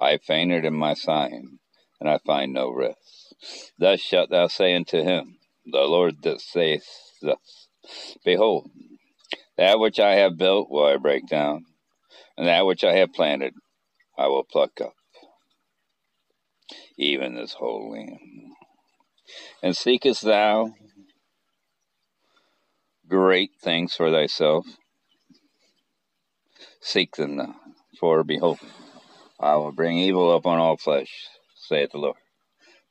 I 0.00 0.16
fainted 0.16 0.64
in 0.64 0.72
my 0.72 0.94
sighing, 0.94 1.58
and 2.00 2.08
I 2.08 2.16
find 2.24 2.54
no 2.54 2.72
rest. 2.72 3.34
Thus 3.78 4.00
shalt 4.00 4.30
thou 4.30 4.46
say 4.46 4.74
unto 4.74 5.02
him, 5.02 5.36
The 5.66 5.80
Lord 5.82 6.22
that 6.22 6.40
saith 6.40 6.88
thus, 7.20 7.68
Behold, 8.24 8.70
that 9.58 9.80
which 9.80 9.98
I 9.98 10.14
have 10.14 10.38
built 10.38 10.70
will 10.70 10.86
I 10.86 10.96
break 10.96 11.26
down, 11.26 11.66
and 12.38 12.46
that 12.46 12.64
which 12.64 12.84
I 12.84 12.94
have 12.94 13.12
planted 13.12 13.52
I 14.16 14.28
will 14.28 14.44
pluck 14.44 14.80
up, 14.80 14.94
even 16.96 17.34
this 17.34 17.52
whole 17.52 17.90
land. 17.90 18.18
And 19.62 19.76
seekest 19.76 20.22
thou 20.22 20.74
great 23.08 23.50
things 23.60 23.94
for 23.94 24.10
thyself? 24.10 24.64
Seek 26.80 27.16
them 27.16 27.36
now, 27.36 27.56
for 27.98 28.22
behold, 28.22 28.60
I 29.40 29.56
will 29.56 29.72
bring 29.72 29.98
evil 29.98 30.34
upon 30.34 30.58
all 30.58 30.76
flesh, 30.76 31.26
saith 31.56 31.90
the 31.90 31.98
Lord. 31.98 32.16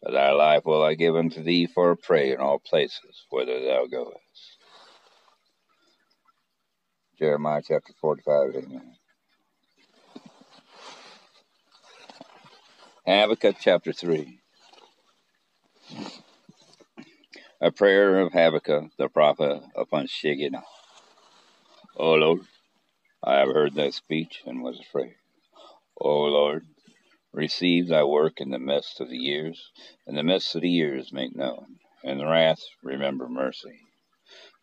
But 0.02 0.12
thy 0.12 0.32
life 0.32 0.66
will 0.66 0.84
I 0.84 0.94
give 0.94 1.16
unto 1.16 1.42
thee 1.42 1.66
for 1.66 1.92
a 1.92 1.98
prey 1.98 2.32
in 2.32 2.40
all 2.40 2.60
places 2.60 3.26
whither 3.30 3.64
thou 3.64 3.86
goest. 3.88 4.27
Jeremiah 7.20 7.64
chapter 7.68 7.94
45, 8.00 8.56
amen. 8.58 8.94
Habakkuk 13.08 13.56
chapter 13.60 13.92
3. 13.92 14.40
A 17.60 17.72
prayer 17.72 18.20
of 18.20 18.34
Habakkuk 18.34 18.92
the 19.00 19.10
prophet 19.10 19.64
upon 19.76 20.06
Shigionoth. 20.06 20.62
O 21.96 22.14
Lord, 22.14 22.42
I 23.24 23.38
have 23.40 23.48
heard 23.48 23.74
thy 23.74 23.90
speech 23.90 24.44
and 24.46 24.62
was 24.62 24.80
afraid. 24.80 25.16
O 26.00 26.26
Lord, 26.26 26.68
receive 27.34 27.88
thy 27.88 28.04
work 28.04 28.40
in 28.40 28.52
the 28.52 28.60
midst 28.60 29.02
of 29.02 29.10
the 29.10 29.18
years. 29.18 29.72
In 30.06 30.14
the 30.14 30.24
midst 30.24 30.56
of 30.56 30.62
the 30.62 30.70
years 30.70 31.12
make 31.12 31.36
known. 31.36 31.78
In 32.04 32.20
the 32.20 32.28
wrath 32.28 32.62
remember 32.84 33.28
mercy. 33.28 33.80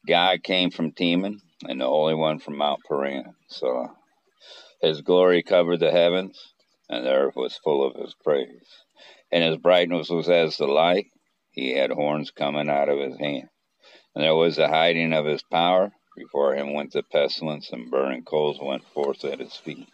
God 0.07 0.43
came 0.45 0.71
from 0.71 0.93
Teman, 0.93 1.41
and 1.69 1.81
the 1.81 1.87
Holy 1.87 2.15
One 2.15 2.39
from 2.39 2.57
Mount 2.57 2.81
Paran. 2.89 3.35
So 3.49 3.89
his 4.81 5.01
glory 5.01 5.43
covered 5.43 5.81
the 5.81 5.91
heavens, 5.91 6.55
and 6.89 7.07
the 7.07 7.13
earth 7.13 7.37
was 7.37 7.57
full 7.57 7.87
of 7.87 7.97
his 7.97 8.15
praise. 8.23 8.85
And 9.33 9.43
his 9.43 9.57
brightness 9.57 10.11
was 10.11 10.29
as 10.29 10.57
the 10.57 10.67
light. 10.67 11.07
He 11.51 11.71
had 11.71 11.91
horns 11.91 12.31
coming 12.31 12.69
out 12.69 12.89
of 12.89 12.99
his 12.99 13.19
hand. 13.19 13.49
And 14.15 14.23
there 14.23 14.35
was 14.35 14.57
the 14.57 14.69
hiding 14.69 15.13
of 15.13 15.27
his 15.27 15.43
power. 15.43 15.93
Before 16.17 16.55
him 16.55 16.75
went 16.75 16.93
the 16.93 17.03
pestilence, 17.03 17.71
and 17.73 17.91
burning 17.91 18.23
coals 18.23 18.59
went 18.61 18.85
forth 18.85 19.25
at 19.25 19.41
his 19.41 19.57
feet. 19.57 19.89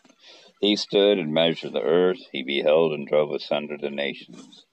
He 0.61 0.77
stood 0.77 1.19
and 1.19 1.33
measured 1.33 1.73
the 1.73 1.83
earth. 1.83 2.19
He 2.33 2.43
beheld 2.43 2.93
and 2.93 3.09
drove 3.09 3.31
asunder 3.31 3.79
the 3.81 3.91
nations. 3.91 4.67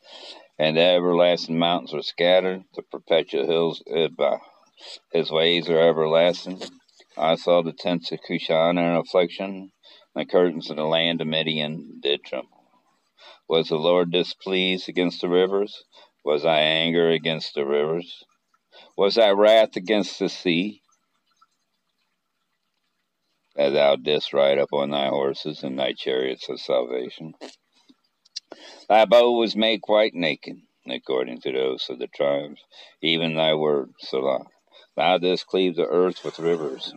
And 0.60 0.76
the 0.76 0.82
everlasting 0.82 1.58
mountains 1.58 1.94
were 1.94 2.02
scattered. 2.02 2.64
The 2.76 2.82
perpetual 2.82 3.46
hills 3.46 3.82
uh, 3.90 4.10
by. 4.10 4.40
His 5.14 5.32
ways 5.32 5.70
are 5.70 5.80
everlasting. 5.80 6.62
I 7.18 7.36
saw 7.36 7.64
the 7.64 7.74
tents 7.74 8.12
of 8.12 8.20
Cushan 8.22 8.78
in 8.78 8.96
affliction. 8.96 9.72
The 10.16 10.26
curtains 10.26 10.70
of 10.70 10.78
the 10.78 10.86
land 10.86 11.22
of 11.22 11.28
Midian 11.28 12.00
did 12.02 12.24
tremble. 12.24 12.64
Was 13.48 13.70
the 13.70 13.78
Lord 13.78 14.12
displeased 14.12 14.88
against 14.88 15.22
the 15.22 15.30
rivers? 15.30 15.84
Was 16.24 16.46
I 16.46 16.60
anger 16.60 17.10
against 17.10 17.56
the 17.56 17.66
rivers? 17.66 18.24
Was 18.98 19.18
I 19.18 19.32
wrath 19.32 19.76
against 19.76 20.20
the 20.20 20.30
sea? 20.30 20.82
that 23.58 23.72
thou 23.72 23.96
didst 23.96 24.34
ride 24.34 24.60
up 24.60 24.72
on 24.72 24.92
thy 24.92 25.08
horses 25.08 25.64
and 25.64 25.78
thy 25.80 25.92
chariots 25.92 26.48
of 26.48 26.60
salvation. 26.60 27.34
Thy 28.88 29.06
bow 29.06 29.32
was 29.32 29.56
made 29.56 29.82
quite 29.82 30.14
naked, 30.14 30.58
according 30.88 31.42
to 31.42 31.52
those 31.52 31.90
of 31.90 31.98
the 31.98 32.08
tribes, 32.08 32.62
even 33.02 33.36
thy 33.36 33.56
word, 33.56 33.90
Selah. 34.00 34.46
Thou 34.98 35.20
didst 35.20 35.46
cleave 35.46 35.76
the 35.76 35.86
earth 35.86 36.26
with 36.26 36.40
rivers. 36.40 36.92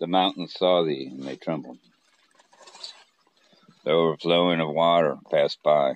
The 0.00 0.06
mountains 0.06 0.54
saw 0.54 0.84
thee, 0.84 1.10
and 1.12 1.22
they 1.22 1.36
trembled. 1.36 1.76
The 3.84 3.90
overflowing 3.90 4.62
of 4.62 4.70
water 4.70 5.18
passed 5.30 5.62
by. 5.62 5.92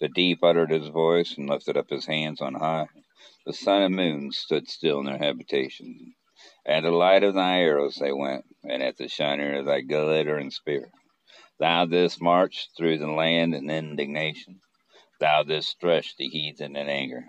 The 0.00 0.08
deep 0.08 0.42
uttered 0.42 0.70
his 0.70 0.88
voice 0.88 1.36
and 1.36 1.50
lifted 1.50 1.76
up 1.76 1.90
his 1.90 2.06
hands 2.06 2.40
on 2.40 2.54
high. 2.54 2.88
The 3.44 3.52
sun 3.52 3.82
and 3.82 3.94
moon 3.94 4.32
stood 4.32 4.70
still 4.70 5.00
in 5.00 5.04
their 5.04 5.18
habitation. 5.18 6.14
At 6.64 6.84
the 6.84 6.90
light 6.90 7.22
of 7.22 7.34
thy 7.34 7.60
arrows 7.60 7.96
they 7.96 8.12
went, 8.12 8.46
and 8.64 8.82
at 8.82 8.96
the 8.96 9.08
shining 9.08 9.54
of 9.54 9.66
thy 9.66 9.82
glittering 9.82 10.50
spear. 10.50 10.90
Thou 11.58 11.84
didst 11.84 12.22
march 12.22 12.70
through 12.74 12.98
the 12.98 13.10
land 13.12 13.54
in 13.54 13.68
indignation. 13.68 14.60
Thou 15.20 15.42
didst 15.42 15.68
stretch 15.68 16.16
the 16.16 16.28
heathen 16.28 16.74
in 16.74 16.88
anger. 16.88 17.24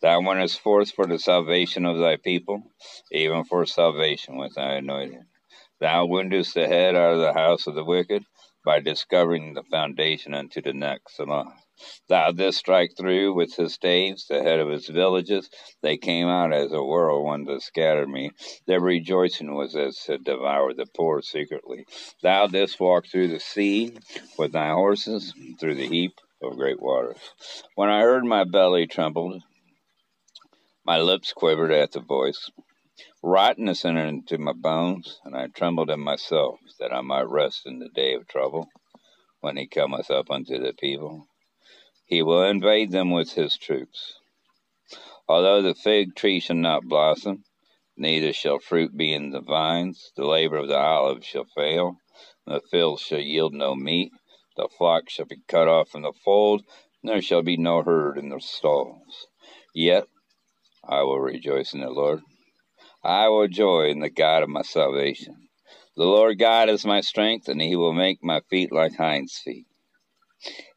Thou 0.00 0.20
wentest 0.20 0.60
forth 0.60 0.90
for 0.90 1.06
the 1.06 1.18
salvation 1.18 1.86
of 1.86 1.98
thy 1.98 2.16
people, 2.16 2.62
even 3.10 3.44
for 3.44 3.64
salvation 3.64 4.36
with 4.36 4.54
thy 4.54 4.74
anointed. 4.74 5.22
Thou 5.80 6.06
woundest 6.06 6.54
the 6.54 6.68
head 6.68 6.94
out 6.94 7.14
of 7.14 7.20
the 7.20 7.32
house 7.32 7.66
of 7.66 7.74
the 7.74 7.84
wicked 7.84 8.24
by 8.64 8.80
discovering 8.80 9.54
the 9.54 9.62
foundation 9.64 10.34
unto 10.34 10.62
the 10.62 10.72
neck. 10.72 11.00
Selah. 11.08 11.56
Thou 12.08 12.30
didst 12.30 12.58
strike 12.58 12.92
through 12.96 13.34
with 13.34 13.56
his 13.56 13.74
staves 13.74 14.26
the 14.26 14.42
head 14.42 14.60
of 14.60 14.68
his 14.68 14.88
villages. 14.88 15.50
They 15.82 15.96
came 15.96 16.28
out 16.28 16.52
as 16.52 16.72
a 16.72 16.84
whirlwind 16.84 17.48
to 17.48 17.60
scatter 17.60 18.06
me. 18.06 18.30
Their 18.66 18.80
rejoicing 18.80 19.54
was 19.54 19.74
as 19.74 19.98
to 20.04 20.18
devour 20.18 20.72
the 20.72 20.86
poor 20.86 21.20
secretly. 21.22 21.86
Thou 22.22 22.46
didst 22.46 22.78
walk 22.78 23.06
through 23.06 23.28
the 23.28 23.40
sea 23.40 23.96
with 24.38 24.52
thy 24.52 24.70
horses, 24.70 25.34
through 25.58 25.74
the 25.74 25.88
heap 25.88 26.12
of 26.42 26.56
great 26.56 26.80
waters. 26.80 27.18
When 27.74 27.88
I 27.88 28.02
heard 28.02 28.24
my 28.24 28.44
belly 28.44 28.86
trembled, 28.86 29.42
my 30.86 30.98
lips 30.98 31.32
quivered 31.32 31.72
at 31.72 31.92
the 31.92 32.00
voice. 32.00 32.50
Rottenness 33.22 33.84
entered 33.86 34.08
into 34.08 34.38
my 34.38 34.52
bones, 34.52 35.18
and 35.24 35.34
I 35.34 35.46
trembled 35.46 35.88
in 35.88 36.00
myself, 36.00 36.58
that 36.78 36.92
I 36.92 37.00
might 37.00 37.28
rest 37.28 37.66
in 37.66 37.78
the 37.78 37.88
day 37.88 38.12
of 38.14 38.28
trouble, 38.28 38.68
when 39.40 39.56
he 39.56 39.66
cometh 39.66 40.10
up 40.10 40.30
unto 40.30 40.58
the 40.58 40.74
people. 40.74 41.26
He 42.04 42.22
will 42.22 42.44
invade 42.44 42.90
them 42.90 43.10
with 43.10 43.32
his 43.32 43.56
troops. 43.56 44.14
Although 45.26 45.62
the 45.62 45.74
fig 45.74 46.14
tree 46.14 46.38
shall 46.38 46.56
not 46.56 46.84
blossom, 46.84 47.44
neither 47.96 48.34
shall 48.34 48.58
fruit 48.58 48.94
be 48.94 49.14
in 49.14 49.30
the 49.30 49.40
vines, 49.40 50.12
the 50.16 50.26
labor 50.26 50.58
of 50.58 50.68
the 50.68 50.78
olive 50.78 51.24
shall 51.24 51.46
fail, 51.56 51.96
the 52.46 52.60
field 52.70 53.00
shall 53.00 53.20
yield 53.20 53.54
no 53.54 53.74
meat, 53.74 54.12
the 54.56 54.68
flock 54.68 55.08
shall 55.08 55.24
be 55.24 55.40
cut 55.48 55.66
off 55.66 55.88
from 55.88 56.02
the 56.02 56.12
fold, 56.24 56.62
and 57.02 57.10
there 57.10 57.22
shall 57.22 57.42
be 57.42 57.56
no 57.56 57.82
herd 57.82 58.18
in 58.18 58.28
the 58.28 58.38
stalls. 58.38 59.26
Yet 59.74 60.04
I 60.88 61.02
will 61.02 61.20
rejoice 61.20 61.74
in 61.74 61.80
the 61.80 61.90
Lord. 61.90 62.20
I 63.02 63.28
will 63.28 63.48
joy 63.48 63.88
in 63.90 64.00
the 64.00 64.10
God 64.10 64.42
of 64.42 64.48
my 64.48 64.62
salvation. 64.62 65.48
The 65.96 66.04
Lord 66.04 66.38
God 66.38 66.68
is 66.68 66.84
my 66.84 67.00
strength, 67.00 67.48
and 67.48 67.60
he 67.60 67.76
will 67.76 67.92
make 67.92 68.22
my 68.22 68.40
feet 68.50 68.72
like 68.72 68.96
hinds' 68.96 69.38
feet 69.38 69.66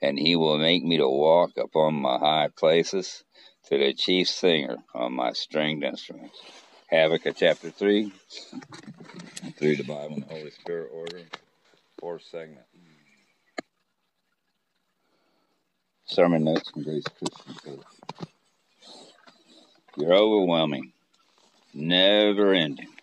and 0.01 0.18
he 0.18 0.36
will 0.36 0.58
make 0.58 0.84
me 0.84 0.97
to 0.97 1.08
walk 1.08 1.58
upon 1.58 1.95
my 1.95 2.18
high 2.18 2.49
places 2.55 3.24
to 3.68 3.78
the 3.78 3.93
chief 3.93 4.28
singer 4.28 4.78
on 4.93 5.14
my 5.14 5.34
stringed 5.34 5.84
instruments. 5.84 6.38
Habakkuk 6.89 7.36
chapter 7.36 7.70
3, 7.70 8.12
through 9.58 9.76
the 9.76 9.84
Bible 9.84 10.16
and 10.16 10.24
the 10.24 10.34
Holy 10.34 10.51
Spirit 10.51 10.89
order, 10.93 11.24
fourth 11.99 12.24
segment. 12.24 12.66
Sermon 16.05 16.43
notes 16.45 16.70
from 16.70 16.84
Grace 16.84 17.03
Christian 17.20 17.53
Faith. 17.55 17.97
Your 20.00 20.14
overwhelming, 20.14 20.93
never 21.74 22.54
ending, 22.54 22.93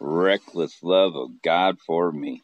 reckless 0.00 0.82
love 0.82 1.14
of 1.14 1.40
God 1.40 1.78
for 1.78 2.10
me. 2.10 2.42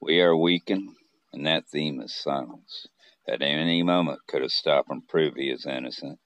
We 0.00 0.20
are 0.20 0.36
weakened 0.36 0.90
and 1.32 1.44
that 1.46 1.66
theme 1.66 2.00
is 2.00 2.14
silence. 2.14 2.86
At 3.28 3.42
any 3.42 3.82
moment 3.82 4.20
could 4.28 4.42
have 4.42 4.52
stopped 4.52 4.88
and 4.88 5.08
proved 5.08 5.36
he 5.36 5.50
is 5.50 5.66
innocent. 5.66 6.20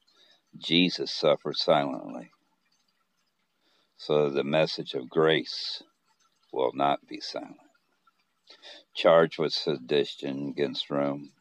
Jesus 0.59 1.11
suffered 1.11 1.57
silently. 1.57 2.31
So 3.97 4.29
the 4.29 4.45
message 4.45 4.93
of 4.93 5.09
grace 5.09 5.83
will 6.53 6.73
not 6.75 7.07
be 7.09 7.21
silent. 7.21 7.57
Charged 8.95 9.39
with 9.39 9.55
sedition 9.55 10.49
against 10.51 10.91
Rome. 10.91 11.33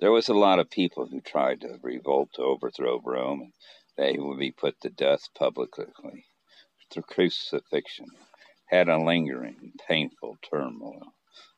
There 0.00 0.10
was 0.10 0.28
a 0.28 0.34
lot 0.34 0.58
of 0.58 0.70
people 0.70 1.06
who 1.06 1.20
tried 1.20 1.60
to 1.60 1.78
revolt 1.82 2.30
to 2.34 2.42
overthrow 2.42 3.00
Rome, 3.04 3.52
they 3.96 4.16
would 4.18 4.38
be 4.38 4.52
put 4.52 4.80
to 4.80 4.90
death 4.90 5.28
publicly 5.34 5.86
through 6.90 7.02
crucifixion, 7.02 8.06
had 8.66 8.88
a 8.88 8.98
lingering, 8.98 9.72
painful 9.88 10.36
turmoil 10.48 11.12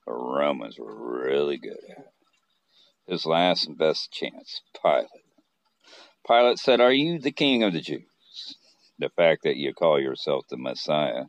the 0.07 0.13
Romans 0.13 0.79
were 0.79 1.23
really 1.23 1.57
good 1.57 1.79
at. 1.91 1.99
It. 1.99 2.13
His 3.07 3.27
last 3.27 3.67
and 3.67 3.77
best 3.77 4.13
chance, 4.13 4.63
Pilate. 4.83 5.09
Pilate 6.27 6.59
said, 6.59 6.81
Are 6.81 6.93
you 6.93 7.19
the 7.19 7.33
king 7.33 7.63
of 7.63 7.73
the 7.73 7.81
Jews? 7.81 8.05
The 8.99 9.11
fact 9.11 9.43
that 9.45 9.57
you 9.57 9.73
call 9.75 10.01
yourself 10.01 10.45
the 10.49 10.57
Messiah. 10.57 11.25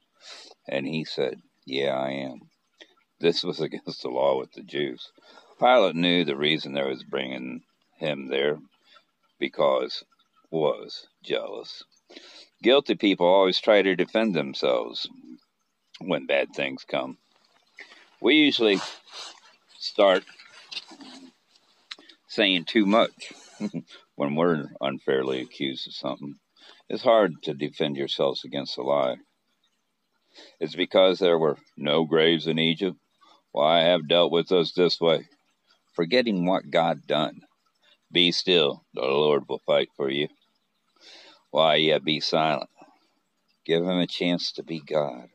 And 0.67 0.85
he 0.85 1.05
said, 1.05 1.41
Yeah, 1.65 1.95
I 1.95 2.11
am. 2.11 2.49
This 3.19 3.43
was 3.43 3.61
against 3.61 4.03
the 4.03 4.09
law 4.09 4.37
with 4.37 4.51
the 4.53 4.63
Jews. 4.63 5.09
Pilate 5.59 5.95
knew 5.95 6.25
the 6.25 6.37
reason 6.37 6.73
they 6.73 6.83
was 6.83 7.03
bringing 7.03 7.61
him 7.97 8.27
there 8.27 8.59
because 9.39 10.03
was 10.51 11.07
jealous. 11.23 11.83
Guilty 12.63 12.95
people 12.95 13.27
always 13.27 13.59
try 13.59 13.81
to 13.81 13.95
defend 13.95 14.35
themselves 14.35 15.07
when 15.99 16.25
bad 16.25 16.53
things 16.55 16.85
come 16.87 17.17
we 18.21 18.35
usually 18.35 18.79
start 19.77 20.23
saying 22.27 22.65
too 22.65 22.85
much 22.85 23.33
when 24.15 24.35
we're 24.35 24.65
unfairly 24.81 25.41
accused 25.41 25.87
of 25.87 25.93
something. 25.93 26.35
It's 26.89 27.03
hard 27.03 27.33
to 27.43 27.53
defend 27.53 27.97
yourselves 27.97 28.43
against 28.43 28.77
a 28.77 28.83
lie. 28.83 29.17
It's 30.59 30.75
because 30.75 31.19
there 31.19 31.37
were 31.37 31.57
no 31.77 32.05
graves 32.05 32.47
in 32.47 32.59
Egypt. 32.59 32.97
Why 33.51 33.81
well, 33.81 33.91
have 33.91 34.07
dealt 34.07 34.31
with 34.31 34.51
us 34.51 34.73
this 34.73 34.99
way, 34.99 35.27
forgetting 35.93 36.45
what 36.45 36.71
God 36.71 37.07
done. 37.07 37.41
Be 38.15 38.31
still, 38.31 38.85
the 38.93 39.01
Lord 39.01 39.43
will 39.49 39.61
fight 39.65 39.89
for 39.97 40.09
you. 40.09 40.29
Why 41.51 41.75
yet 41.75 42.05
be 42.05 42.21
silent? 42.21 42.69
Give 43.65 43.83
him 43.83 43.97
a 43.97 44.07
chance 44.07 44.53
to 44.53 44.63
be 44.63 44.79
God. 44.79 45.27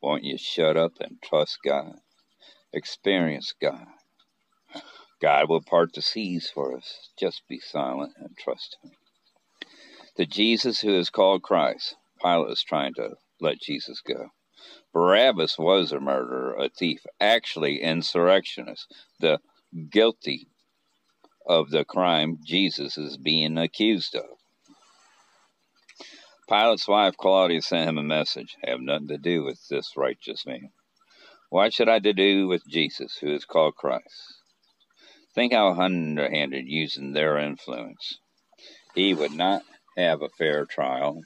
Won't 0.00 0.22
you 0.22 0.38
shut 0.38 0.76
up 0.76 0.92
and 1.00 1.20
trust 1.20 1.58
God? 1.64 1.96
Experience 2.72 3.52
God. 3.60 3.88
God 5.20 5.48
will 5.48 5.60
part 5.60 5.92
the 5.92 6.00
seas 6.00 6.48
for 6.48 6.76
us. 6.76 7.10
Just 7.18 7.42
be 7.48 7.58
silent 7.58 8.12
and 8.16 8.38
trust 8.38 8.76
Him. 8.80 8.92
The 10.16 10.26
Jesus 10.26 10.80
who 10.80 10.94
is 10.94 11.10
called 11.10 11.42
Christ, 11.42 11.96
Pilate 12.22 12.52
is 12.52 12.62
trying 12.62 12.94
to 12.94 13.16
let 13.40 13.60
Jesus 13.60 14.00
go. 14.02 14.28
Barabbas 14.94 15.58
was 15.58 15.90
a 15.90 15.98
murderer, 15.98 16.54
a 16.54 16.68
thief, 16.68 17.04
actually 17.20 17.82
insurrectionist, 17.82 18.86
the 19.18 19.40
guilty 19.90 20.46
of 21.48 21.70
the 21.70 21.84
crime 21.84 22.38
Jesus 22.44 22.98
is 22.98 23.16
being 23.16 23.56
accused 23.56 24.14
of. 24.14 24.26
Pilate's 26.48 26.86
wife 26.86 27.16
Claudia 27.16 27.62
sent 27.62 27.88
him 27.88 27.98
a 27.98 28.02
message. 28.02 28.56
Have 28.64 28.80
nothing 28.80 29.08
to 29.08 29.18
do 29.18 29.42
with 29.44 29.66
this 29.68 29.96
righteous 29.96 30.46
man. 30.46 30.70
What 31.50 31.72
should 31.72 31.88
I 31.88 31.98
do 31.98 32.46
with 32.46 32.68
Jesus, 32.68 33.16
who 33.18 33.34
is 33.34 33.46
called 33.46 33.74
Christ? 33.74 34.34
Think 35.34 35.52
how 35.54 35.72
underhanded 35.72 36.66
using 36.66 37.12
their 37.12 37.38
influence. 37.38 38.18
He 38.94 39.14
would 39.14 39.32
not 39.32 39.62
have 39.96 40.20
a 40.20 40.28
fair 40.28 40.66
trial, 40.66 41.22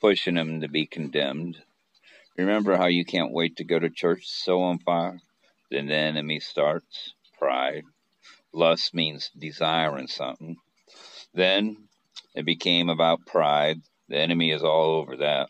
pushing 0.00 0.36
him 0.36 0.60
to 0.60 0.68
be 0.68 0.86
condemned. 0.86 1.56
Remember 2.36 2.76
how 2.76 2.86
you 2.86 3.04
can't 3.04 3.32
wait 3.32 3.56
to 3.56 3.64
go 3.64 3.78
to 3.78 3.88
church 3.88 4.24
so 4.26 4.62
on 4.62 4.78
fire? 4.78 5.20
Then 5.70 5.86
the 5.86 5.94
enemy 5.94 6.40
starts. 6.40 7.14
Pride. 7.38 7.84
Lust 8.52 8.94
means 8.94 9.30
desiring 9.38 10.08
something. 10.08 10.56
Then 11.34 11.88
it 12.34 12.44
became 12.44 12.88
about 12.88 13.26
pride 13.26 13.80
the 14.12 14.18
enemy 14.18 14.50
is 14.50 14.62
all 14.62 14.96
over 14.96 15.16
that. 15.16 15.48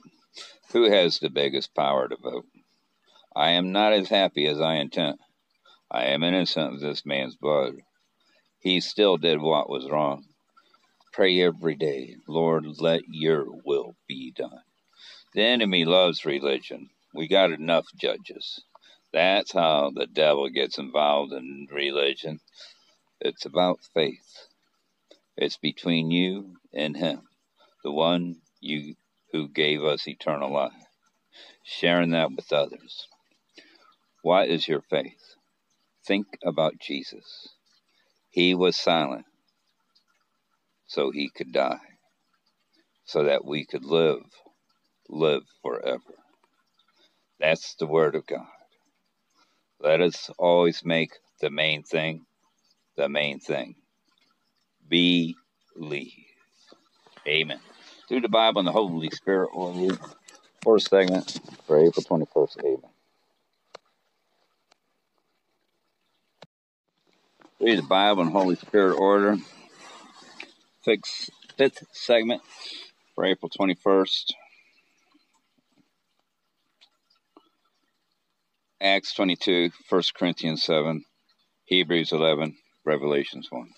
Who 0.71 0.89
has 0.89 1.19
the 1.19 1.31
biggest 1.31 1.75
power 1.75 2.07
to 2.07 2.17
vote? 2.17 2.47
I 3.35 3.51
am 3.51 3.73
not 3.73 3.93
as 3.93 4.09
happy 4.09 4.47
as 4.47 4.61
I 4.61 4.75
intend. 4.77 5.19
I 5.91 6.05
am 6.05 6.23
innocent 6.23 6.75
of 6.75 6.81
this 6.81 7.05
man's 7.05 7.35
blood. 7.35 7.75
He 8.61 8.81
still 8.81 9.17
did 9.17 9.41
what 9.41 9.69
was 9.69 9.91
wrong. 9.91 10.27
Pray 11.13 11.43
every 11.43 11.75
day, 11.75 12.15
Lord, 12.29 12.65
let 12.79 13.03
your 13.09 13.47
will 13.65 13.97
be 14.07 14.31
done. 14.31 14.63
The 15.35 15.43
enemy 15.43 15.85
loves 15.85 16.25
religion. 16.25 16.91
We 17.13 17.27
got 17.27 17.51
enough 17.51 17.87
judges. 17.97 18.63
That's 19.13 19.53
how 19.53 19.91
the 19.93 20.07
devil 20.07 20.49
gets 20.51 20.79
involved 20.79 21.33
in 21.33 21.67
religion. 21.69 22.39
It's 23.25 23.47
about 23.47 23.79
faith. 23.95 24.49
It's 25.37 25.57
between 25.57 26.11
you 26.11 26.57
and 26.75 26.97
him, 26.97 27.23
the 27.85 27.93
one 27.93 28.39
you 28.61 28.97
who 29.31 29.49
gave 29.49 29.85
us 29.85 30.09
eternal 30.09 30.53
life. 30.53 30.73
Sharing 31.63 32.11
that 32.11 32.33
with 32.33 32.53
others. 32.53 33.07
What 34.23 34.49
is 34.49 34.67
your 34.67 34.83
faith? 34.83 35.37
Think 36.05 36.27
about 36.45 36.81
Jesus. 36.81 37.49
He 38.31 38.55
was 38.57 38.77
silent 38.77 39.27
so 40.87 41.13
he 41.13 41.31
could 41.31 41.53
die, 41.53 41.79
so 43.05 43.23
that 43.23 43.45
we 43.45 43.65
could 43.65 43.85
live, 43.85 44.25
live 45.09 45.45
forever. 45.63 46.15
That's 47.39 47.77
the 47.77 47.87
Word 47.87 48.17
of 48.17 48.27
God. 48.27 48.49
Let 49.81 50.01
us 50.01 50.29
always 50.39 50.85
make 50.85 51.13
the 51.41 51.51
main 51.51 51.85
thing 51.85 52.27
the 52.97 53.09
main 53.09 53.41
thing. 53.41 53.75
Believe. 54.89 56.13
Amen. 57.27 57.61
Through 58.09 58.23
the 58.23 58.29
Bible 58.29 58.61
and 58.61 58.69
the 58.69 58.73
Holy 58.73 59.11
Spirit 59.11 59.55
will 59.55 59.75
you. 59.75 59.97
First 60.63 60.91
segment 60.91 61.41
for 61.67 61.79
April 61.79 62.05
21st. 62.05 62.59
Amen. 62.65 62.91
Read 67.61 67.79
the 67.79 67.83
Bible 67.83 68.23
and 68.23 68.33
Holy 68.33 68.57
Spirit 68.57 68.97
order. 68.97 69.37
Fix 70.85 71.31
fifth 71.57 71.85
segment 71.93 72.43
for 73.15 73.25
April 73.25 73.51
21st. 73.51 74.33
Acts 78.81 79.15
22, 79.15 79.71
1 79.89 80.03
Corinthians 80.17 80.65
7, 80.65 81.05
Hebrews 81.67 82.11
11, 82.11 82.57
Revelations 82.85 83.49
1. 83.51 83.69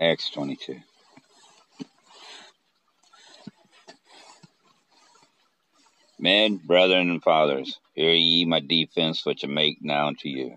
Acts 0.00 0.30
22. 0.30 0.76
Men, 6.20 6.60
brethren, 6.64 7.10
and 7.10 7.20
fathers, 7.20 7.80
hear 7.94 8.12
ye 8.12 8.44
my 8.44 8.60
defense 8.60 9.26
which 9.26 9.44
I 9.44 9.48
make 9.48 9.78
now 9.82 10.06
unto 10.06 10.28
you. 10.28 10.56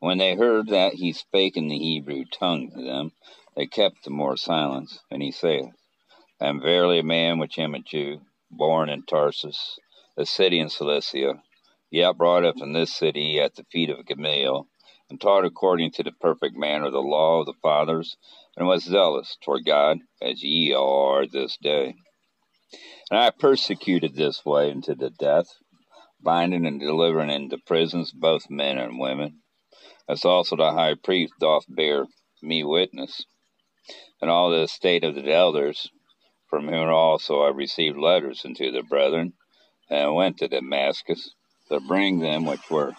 When 0.00 0.18
they 0.18 0.34
heard 0.34 0.68
that 0.68 0.92
he 0.92 1.12
spake 1.12 1.56
in 1.56 1.68
the 1.68 1.78
Hebrew 1.78 2.24
tongue 2.30 2.70
to 2.72 2.82
them, 2.82 3.12
they 3.56 3.66
kept 3.66 4.04
the 4.04 4.10
more 4.10 4.36
silence. 4.36 4.98
And 5.10 5.22
he 5.22 5.32
saith, 5.32 5.72
I 6.38 6.48
am 6.48 6.60
verily 6.60 6.98
a 6.98 7.02
man 7.02 7.38
which 7.38 7.58
am 7.58 7.74
a 7.74 7.78
Jew, 7.78 8.20
born 8.50 8.90
in 8.90 9.04
Tarsus, 9.04 9.78
a 10.16 10.24
city 10.24 10.60
in 10.60 10.68
Cilicia, 10.68 11.42
yet 11.90 12.16
brought 12.16 12.44
up 12.44 12.56
in 12.60 12.72
this 12.72 12.94
city 12.94 13.40
at 13.40 13.54
the 13.54 13.64
feet 13.64 13.90
of 13.90 14.06
Gamaliel, 14.06 14.68
and 15.10 15.20
taught 15.20 15.44
according 15.44 15.90
to 15.92 16.02
the 16.02 16.12
perfect 16.12 16.56
manner 16.56 16.86
of 16.86 16.92
the 16.92 17.00
law 17.00 17.40
of 17.40 17.46
the 17.46 17.54
fathers, 17.62 18.16
and 18.56 18.66
was 18.66 18.84
zealous 18.84 19.36
toward 19.42 19.64
God, 19.64 19.98
as 20.22 20.42
ye 20.42 20.72
all 20.74 21.10
are 21.10 21.26
this 21.26 21.56
day. 21.56 21.94
And 23.10 23.18
I 23.18 23.30
persecuted 23.30 24.14
this 24.14 24.44
way 24.44 24.70
unto 24.70 24.94
the 24.94 25.10
death, 25.10 25.46
binding 26.20 26.64
and 26.64 26.80
delivering 26.80 27.30
into 27.30 27.58
prisons 27.58 28.12
both 28.12 28.48
men 28.48 28.78
and 28.78 28.98
women, 28.98 29.42
as 30.08 30.24
also 30.24 30.56
the 30.56 30.72
high 30.72 30.94
priest 30.94 31.34
doth 31.40 31.64
bear 31.68 32.06
me 32.42 32.64
witness, 32.64 33.24
and 34.20 34.30
all 34.30 34.50
the 34.50 34.62
estate 34.62 35.04
of 35.04 35.14
the 35.14 35.32
elders, 35.32 35.90
from 36.48 36.68
whom 36.68 36.88
also 36.88 37.42
I 37.42 37.48
received 37.48 37.98
letters 37.98 38.42
unto 38.44 38.70
the 38.70 38.82
brethren, 38.82 39.34
and 39.90 40.14
went 40.14 40.38
to 40.38 40.48
Damascus 40.48 41.30
to 41.68 41.80
bring 41.80 42.20
them 42.20 42.46
which 42.46 42.70
were 42.70 42.94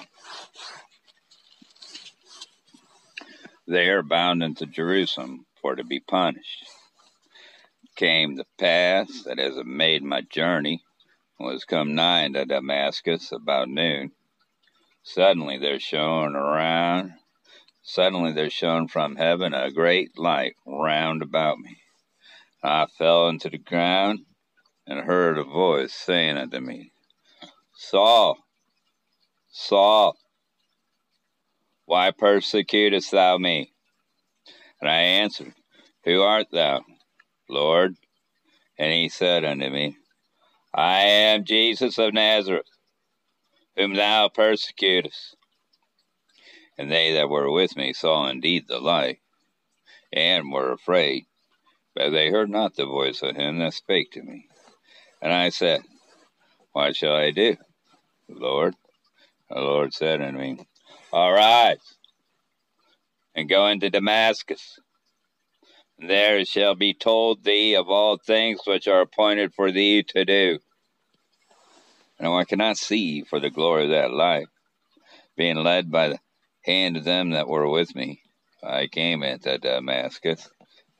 there 3.67 4.03
bound 4.03 4.43
into 4.43 4.65
Jerusalem 4.65 5.45
for 5.61 5.75
to 5.75 5.83
be 5.83 5.99
punished. 5.99 6.65
Came 7.95 8.35
the 8.35 8.45
pass 8.59 9.23
that 9.23 9.39
as 9.39 9.57
I 9.57 9.63
made 9.63 10.03
my 10.03 10.21
journey 10.21 10.83
was 11.39 11.65
come 11.65 11.95
nigh 11.95 12.27
to 12.29 12.45
Damascus 12.45 13.31
about 13.31 13.69
noon. 13.69 14.11
Suddenly 15.03 15.59
there 15.59 15.79
shone 15.79 16.35
around, 16.35 17.13
suddenly 17.83 18.33
there 18.33 18.49
shone 18.49 18.87
from 18.87 19.15
heaven 19.15 19.53
a 19.53 19.71
great 19.71 20.17
light 20.17 20.55
round 20.65 21.21
about 21.21 21.59
me 21.59 21.77
I 22.63 22.87
fell 22.97 23.29
into 23.29 23.49
the 23.49 23.59
ground 23.59 24.25
and 24.87 24.99
heard 24.99 25.37
a 25.37 25.43
voice 25.43 25.93
saying 25.93 26.37
unto 26.37 26.59
me, 26.59 26.91
Saul, 27.75 28.37
Saul, 29.51 30.15
why 31.85 32.11
persecutest 32.11 33.11
thou 33.11 33.37
me? 33.37 33.71
And 34.81 34.89
I 34.89 34.97
answered, 34.97 35.53
Who 36.03 36.21
art 36.21 36.47
thou, 36.51 36.83
Lord? 37.49 37.95
And 38.77 38.91
he 38.91 39.09
said 39.09 39.45
unto 39.45 39.69
me, 39.69 39.97
I 40.73 40.99
am 41.01 41.45
Jesus 41.45 41.97
of 41.97 42.13
Nazareth, 42.13 42.67
whom 43.77 43.93
thou 43.95 44.29
persecutest. 44.29 45.35
And 46.77 46.91
they 46.91 47.13
that 47.13 47.29
were 47.29 47.49
with 47.49 47.77
me 47.77 47.93
saw 47.93 48.27
indeed 48.27 48.67
the 48.67 48.79
light, 48.79 49.19
and 50.11 50.51
were 50.51 50.73
afraid. 50.73 51.25
But 51.95 52.09
they 52.09 52.29
heard 52.29 52.49
not 52.49 52.75
the 52.75 52.85
voice 52.85 53.21
of 53.21 53.37
him 53.37 53.59
that 53.59 53.73
spake 53.73 54.11
to 54.11 54.21
me. 54.21 54.49
And 55.21 55.33
I 55.33 55.49
said, 55.49 55.81
What 56.73 56.95
shall 56.95 57.15
I 57.15 57.31
do, 57.31 57.57
Lord? 58.29 58.75
The 59.49 59.59
Lord 59.59 59.93
said 59.93 60.21
unto 60.21 60.39
me, 60.39 60.67
Arise, 61.13 61.95
and 63.35 63.49
go 63.49 63.67
into 63.67 63.89
Damascus. 63.89 64.79
There 65.97 66.43
shall 66.45 66.75
be 66.75 66.93
told 66.93 67.43
thee 67.43 67.75
of 67.75 67.89
all 67.89 68.17
things 68.17 68.61
which 68.65 68.87
are 68.87 69.01
appointed 69.01 69.53
for 69.53 69.71
thee 69.71 70.03
to 70.03 70.25
do. 70.25 70.59
And 72.19 72.27
I 72.27 72.43
cannot 72.43 72.77
see 72.77 73.23
for 73.23 73.39
the 73.39 73.49
glory 73.49 73.85
of 73.85 73.91
that 73.91 74.11
light, 74.11 74.47
being 75.37 75.57
led 75.57 75.91
by 75.91 76.09
the 76.09 76.19
hand 76.65 76.97
of 76.97 77.03
them 77.03 77.31
that 77.31 77.47
were 77.47 77.69
with 77.69 77.95
me, 77.95 78.21
I 78.63 78.87
came 78.87 79.21
into 79.21 79.57
Damascus 79.59 80.49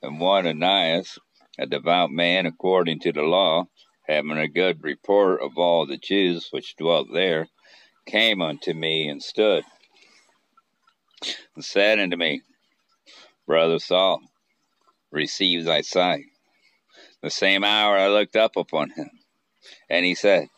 and 0.02 0.20
one 0.20 0.46
Ananias, 0.46 1.18
a 1.58 1.66
devout 1.66 2.10
man 2.10 2.46
according 2.46 3.00
to 3.00 3.12
the 3.12 3.22
law, 3.22 3.64
having 4.06 4.38
a 4.38 4.48
good 4.48 4.82
report 4.82 5.40
of 5.42 5.58
all 5.58 5.86
the 5.86 5.96
Jews 5.96 6.48
which 6.50 6.76
dwelt 6.76 7.08
there, 7.12 7.48
came 8.06 8.40
unto 8.40 8.72
me 8.72 9.08
and 9.08 9.22
stood, 9.22 9.64
and 11.54 11.64
said 11.64 11.98
unto 11.98 12.16
me, 12.16 12.42
Brother 13.46 13.78
Saul, 13.78 14.22
receive 15.10 15.64
thy 15.64 15.80
sight. 15.80 16.26
The 17.22 17.30
same 17.30 17.64
hour 17.64 17.96
I 17.96 18.08
looked 18.08 18.36
up 18.36 18.56
upon 18.56 18.90
him, 18.90 19.10
and 19.88 20.04
he 20.04 20.14
said, 20.14 20.48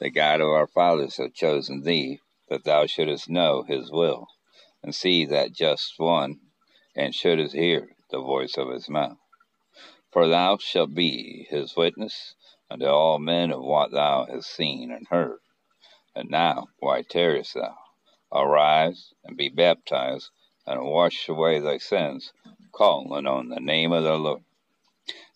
The 0.00 0.10
God 0.10 0.40
of 0.40 0.48
our 0.48 0.66
fathers 0.68 1.16
hath 1.16 1.34
chosen 1.34 1.82
thee, 1.82 2.20
that 2.48 2.64
thou 2.64 2.86
shouldest 2.86 3.28
know 3.28 3.62
his 3.62 3.90
will, 3.90 4.28
and 4.82 4.94
see 4.94 5.24
that 5.26 5.52
just 5.52 5.94
one 5.98 6.38
and 6.94 7.14
shouldest 7.14 7.54
hear 7.54 7.88
the 8.10 8.20
voice 8.20 8.54
of 8.56 8.70
his 8.70 8.88
mouth. 8.88 9.16
For 10.12 10.28
thou 10.28 10.58
shalt 10.58 10.94
be 10.94 11.46
his 11.48 11.74
witness 11.74 12.34
unto 12.70 12.86
all 12.86 13.18
men 13.18 13.50
of 13.50 13.62
what 13.62 13.92
thou 13.92 14.26
hast 14.26 14.54
seen 14.54 14.90
and 14.90 15.08
heard. 15.08 15.40
And 16.14 16.30
now, 16.30 16.68
why 16.78 17.02
tarriest 17.02 17.54
thou? 17.54 17.76
Arise 18.30 19.14
and 19.24 19.38
be 19.38 19.48
baptized, 19.48 20.30
and 20.66 20.84
wash 20.84 21.28
away 21.28 21.60
thy 21.60 21.78
sins, 21.78 22.32
calling 22.72 23.26
on 23.26 23.48
the 23.48 23.60
name 23.60 23.92
of 23.92 24.04
the 24.04 24.18
Lord. 24.18 24.44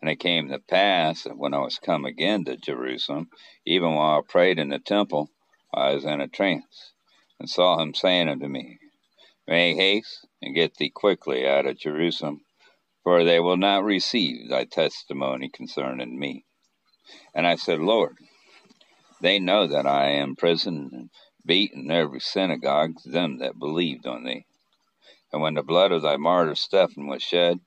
And 0.00 0.10
it 0.10 0.16
came 0.16 0.48
to 0.48 0.58
pass 0.58 1.24
that 1.24 1.38
when 1.38 1.54
I 1.54 1.60
was 1.60 1.78
come 1.78 2.04
again 2.04 2.44
to 2.44 2.56
Jerusalem, 2.56 3.30
even 3.64 3.94
while 3.94 4.18
I 4.18 4.22
prayed 4.30 4.58
in 4.58 4.68
the 4.68 4.78
temple, 4.78 5.30
I 5.72 5.94
was 5.94 6.04
in 6.04 6.20
a 6.20 6.28
trance, 6.28 6.92
and 7.40 7.48
saw 7.48 7.80
him 7.80 7.94
saying 7.94 8.28
unto 8.28 8.46
me, 8.46 8.78
Make 9.48 9.76
haste 9.76 10.26
and 10.42 10.54
get 10.54 10.76
thee 10.76 10.90
quickly 10.90 11.46
out 11.46 11.66
of 11.66 11.78
Jerusalem, 11.78 12.45
for 13.06 13.22
they 13.22 13.38
will 13.38 13.56
not 13.56 13.84
receive 13.84 14.48
thy 14.48 14.64
testimony 14.64 15.48
concerning 15.48 16.18
me. 16.18 16.44
And 17.32 17.46
I 17.46 17.54
said, 17.54 17.78
Lord, 17.78 18.16
they 19.20 19.38
know 19.38 19.68
that 19.68 19.86
I 19.86 20.08
am 20.08 20.30
imprisoned 20.30 20.90
and 20.92 21.10
beaten 21.44 21.88
every 21.88 22.18
synagogue 22.18 22.94
them 23.04 23.38
that 23.38 23.60
believed 23.60 24.08
on 24.08 24.24
thee. 24.24 24.44
And 25.32 25.40
when 25.40 25.54
the 25.54 25.62
blood 25.62 25.92
of 25.92 26.02
thy 26.02 26.16
martyr 26.16 26.56
Stephen 26.56 27.06
was 27.06 27.22
shed, 27.22 27.60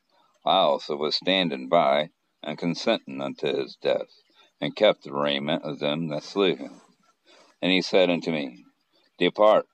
I 0.45 0.57
also 0.57 0.97
was 0.97 1.15
standing 1.15 1.69
by 1.69 2.09
and 2.43 2.57
consenting 2.57 3.21
unto 3.21 3.47
his 3.47 3.77
death, 3.81 4.11
and 4.59 4.75
kept 4.75 5.05
the 5.05 5.13
raiment 5.13 5.63
of 5.63 5.79
them 5.79 6.09
that 6.09 6.23
slew 6.23 6.57
him. 6.57 6.81
And 7.61 7.71
he 7.71 7.81
said 7.81 8.09
unto 8.09 8.29
me, 8.29 8.65
Depart 9.17 9.67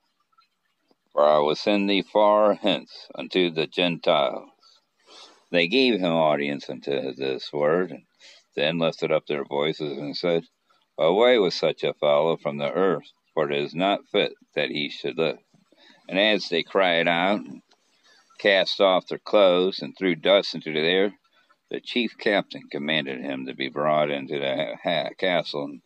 for 1.12 1.26
I 1.26 1.40
will 1.40 1.56
send 1.56 1.90
thee 1.90 2.04
far 2.04 2.54
hence 2.54 3.08
unto 3.16 3.50
the 3.50 3.66
Gentiles. 3.66 4.50
They 5.56 5.70
gave 5.70 6.02
him 6.02 6.12
audience 6.12 6.70
unto 6.70 7.14
this 7.14 7.54
word, 7.54 7.92
and 7.92 8.04
then 8.58 8.78
lifted 8.78 9.10
up 9.10 9.26
their 9.26 9.46
voices 9.46 9.98
and 9.98 10.14
said, 10.14 10.44
Away 10.98 11.40
with 11.40 11.54
such 11.54 11.82
a 11.82 11.94
fellow 11.94 12.36
from 12.36 12.58
the 12.58 12.74
earth, 12.74 13.10
for 13.34 13.50
it 13.50 13.58
is 13.58 13.74
not 13.74 14.06
fit 14.12 14.34
that 14.56 14.70
he 14.70 14.90
should 14.90 15.18
live. 15.18 15.38
And 16.10 16.20
as 16.20 16.50
they 16.50 16.62
cried 16.62 17.08
out, 17.08 17.40
cast 18.38 18.82
off 18.82 19.08
their 19.08 19.18
clothes, 19.18 19.80
and 19.80 19.98
threw 19.98 20.16
dust 20.16 20.56
into 20.56 20.74
the 20.74 20.80
air, 20.80 21.14
the 21.70 21.80
chief 21.80 22.18
captain 22.18 22.64
commanded 22.70 23.22
him 23.22 23.46
to 23.46 23.56
be 23.56 23.70
brought 23.70 24.12
into 24.12 24.38
the 24.38 24.76
castle, 25.18 25.64
and 25.64 25.82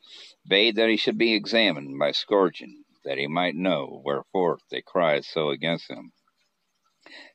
bade 0.48 0.78
that 0.78 0.90
he 0.90 0.98
should 0.98 1.20
be 1.20 1.36
examined 1.36 2.00
by 2.00 2.10
scourging 2.10 2.86
that 3.06 3.20
he 3.20 3.28
might 3.28 3.54
know 3.54 4.02
wherefore 4.04 4.58
they 4.72 4.82
cried 4.82 5.26
so 5.26 5.52
against 5.52 5.92
him. 5.92 6.12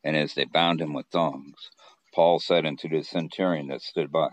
And 0.02 0.16
as 0.16 0.34
they 0.34 0.46
bound 0.46 0.80
him 0.80 0.94
with 0.94 1.06
thongs, 1.12 1.70
Paul 2.14 2.38
said 2.38 2.64
unto 2.64 2.88
the 2.88 3.02
centurion 3.02 3.68
that 3.68 3.82
stood 3.82 4.12
by, 4.12 4.28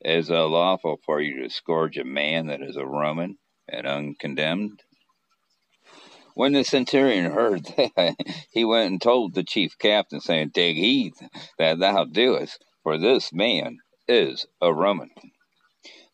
Is 0.00 0.30
it 0.30 0.34
lawful 0.34 0.98
for 1.04 1.20
you 1.20 1.42
to 1.42 1.50
scourge 1.50 1.98
a 1.98 2.04
man 2.04 2.46
that 2.46 2.62
is 2.62 2.76
a 2.76 2.86
Roman 2.86 3.36
and 3.68 3.86
uncondemned? 3.86 4.82
When 6.34 6.52
the 6.52 6.64
centurion 6.64 7.32
heard 7.32 7.64
that, 7.76 8.16
he 8.52 8.64
went 8.64 8.90
and 8.90 9.02
told 9.02 9.34
the 9.34 9.44
chief 9.44 9.76
captain, 9.78 10.20
saying, 10.20 10.52
Take 10.52 10.76
heed 10.76 11.12
that 11.58 11.78
thou 11.78 12.04
doest, 12.04 12.64
for 12.82 12.96
this 12.96 13.32
man 13.32 13.78
is 14.06 14.46
a 14.62 14.72
Roman. 14.72 15.10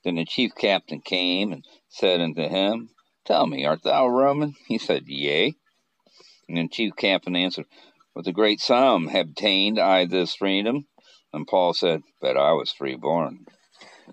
Then 0.02 0.16
the 0.16 0.24
chief 0.24 0.52
captain 0.58 1.00
came 1.00 1.52
and 1.52 1.64
said 1.88 2.20
unto 2.20 2.48
him, 2.48 2.90
Tell 3.24 3.46
me, 3.46 3.64
art 3.64 3.82
thou 3.84 4.06
a 4.06 4.10
Roman? 4.10 4.54
He 4.66 4.78
said, 4.78 5.04
Yea. 5.06 5.54
And 6.48 6.58
the 6.58 6.68
chief 6.68 6.96
captain 6.96 7.36
answered, 7.36 7.66
With 8.14 8.28
a 8.28 8.32
great 8.32 8.60
sum 8.60 9.08
obtained 9.08 9.78
I 9.80 10.04
this 10.04 10.36
freedom. 10.36 10.86
And 11.32 11.48
Paul 11.48 11.74
said, 11.74 12.02
But 12.20 12.36
I 12.36 12.52
was 12.52 12.72
freeborn. 12.72 13.46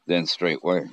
Then 0.07 0.25
straightway 0.25 0.87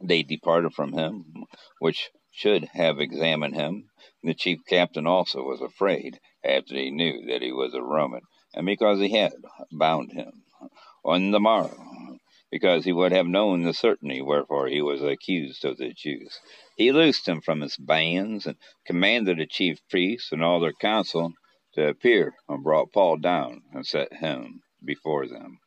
they 0.00 0.22
departed 0.22 0.74
from 0.74 0.92
him, 0.92 1.46
which 1.80 2.10
should 2.30 2.66
have 2.74 3.00
examined 3.00 3.54
him. 3.54 3.90
The 4.22 4.34
chief 4.34 4.60
captain 4.68 5.06
also 5.06 5.42
was 5.42 5.60
afraid, 5.60 6.20
after 6.44 6.74
he 6.74 6.90
knew 6.90 7.24
that 7.26 7.42
he 7.42 7.50
was 7.50 7.74
a 7.74 7.82
Roman, 7.82 8.22
and 8.54 8.66
because 8.66 9.00
he 9.00 9.10
had 9.10 9.32
bound 9.72 10.12
him. 10.12 10.44
On 11.04 11.30
the 11.30 11.40
morrow, 11.40 12.18
because 12.50 12.84
he 12.84 12.92
would 12.92 13.12
have 13.12 13.26
known 13.26 13.62
the 13.62 13.72
certainty 13.72 14.20
wherefore 14.20 14.68
he 14.68 14.82
was 14.82 15.02
accused 15.02 15.64
of 15.64 15.78
the 15.78 15.94
Jews. 15.94 16.38
He 16.76 16.92
loosed 16.92 17.26
him 17.26 17.40
from 17.40 17.62
his 17.62 17.76
bands 17.76 18.46
and 18.46 18.56
commanded 18.86 19.38
the 19.38 19.46
chief 19.46 19.80
priests 19.88 20.30
and 20.30 20.44
all 20.44 20.60
their 20.60 20.74
council 20.74 21.32
to 21.74 21.88
appear 21.88 22.34
and 22.48 22.64
brought 22.64 22.92
Paul 22.92 23.18
down 23.18 23.62
and 23.72 23.86
set 23.86 24.12
him 24.12 24.62
before 24.84 25.26
them. 25.26 25.58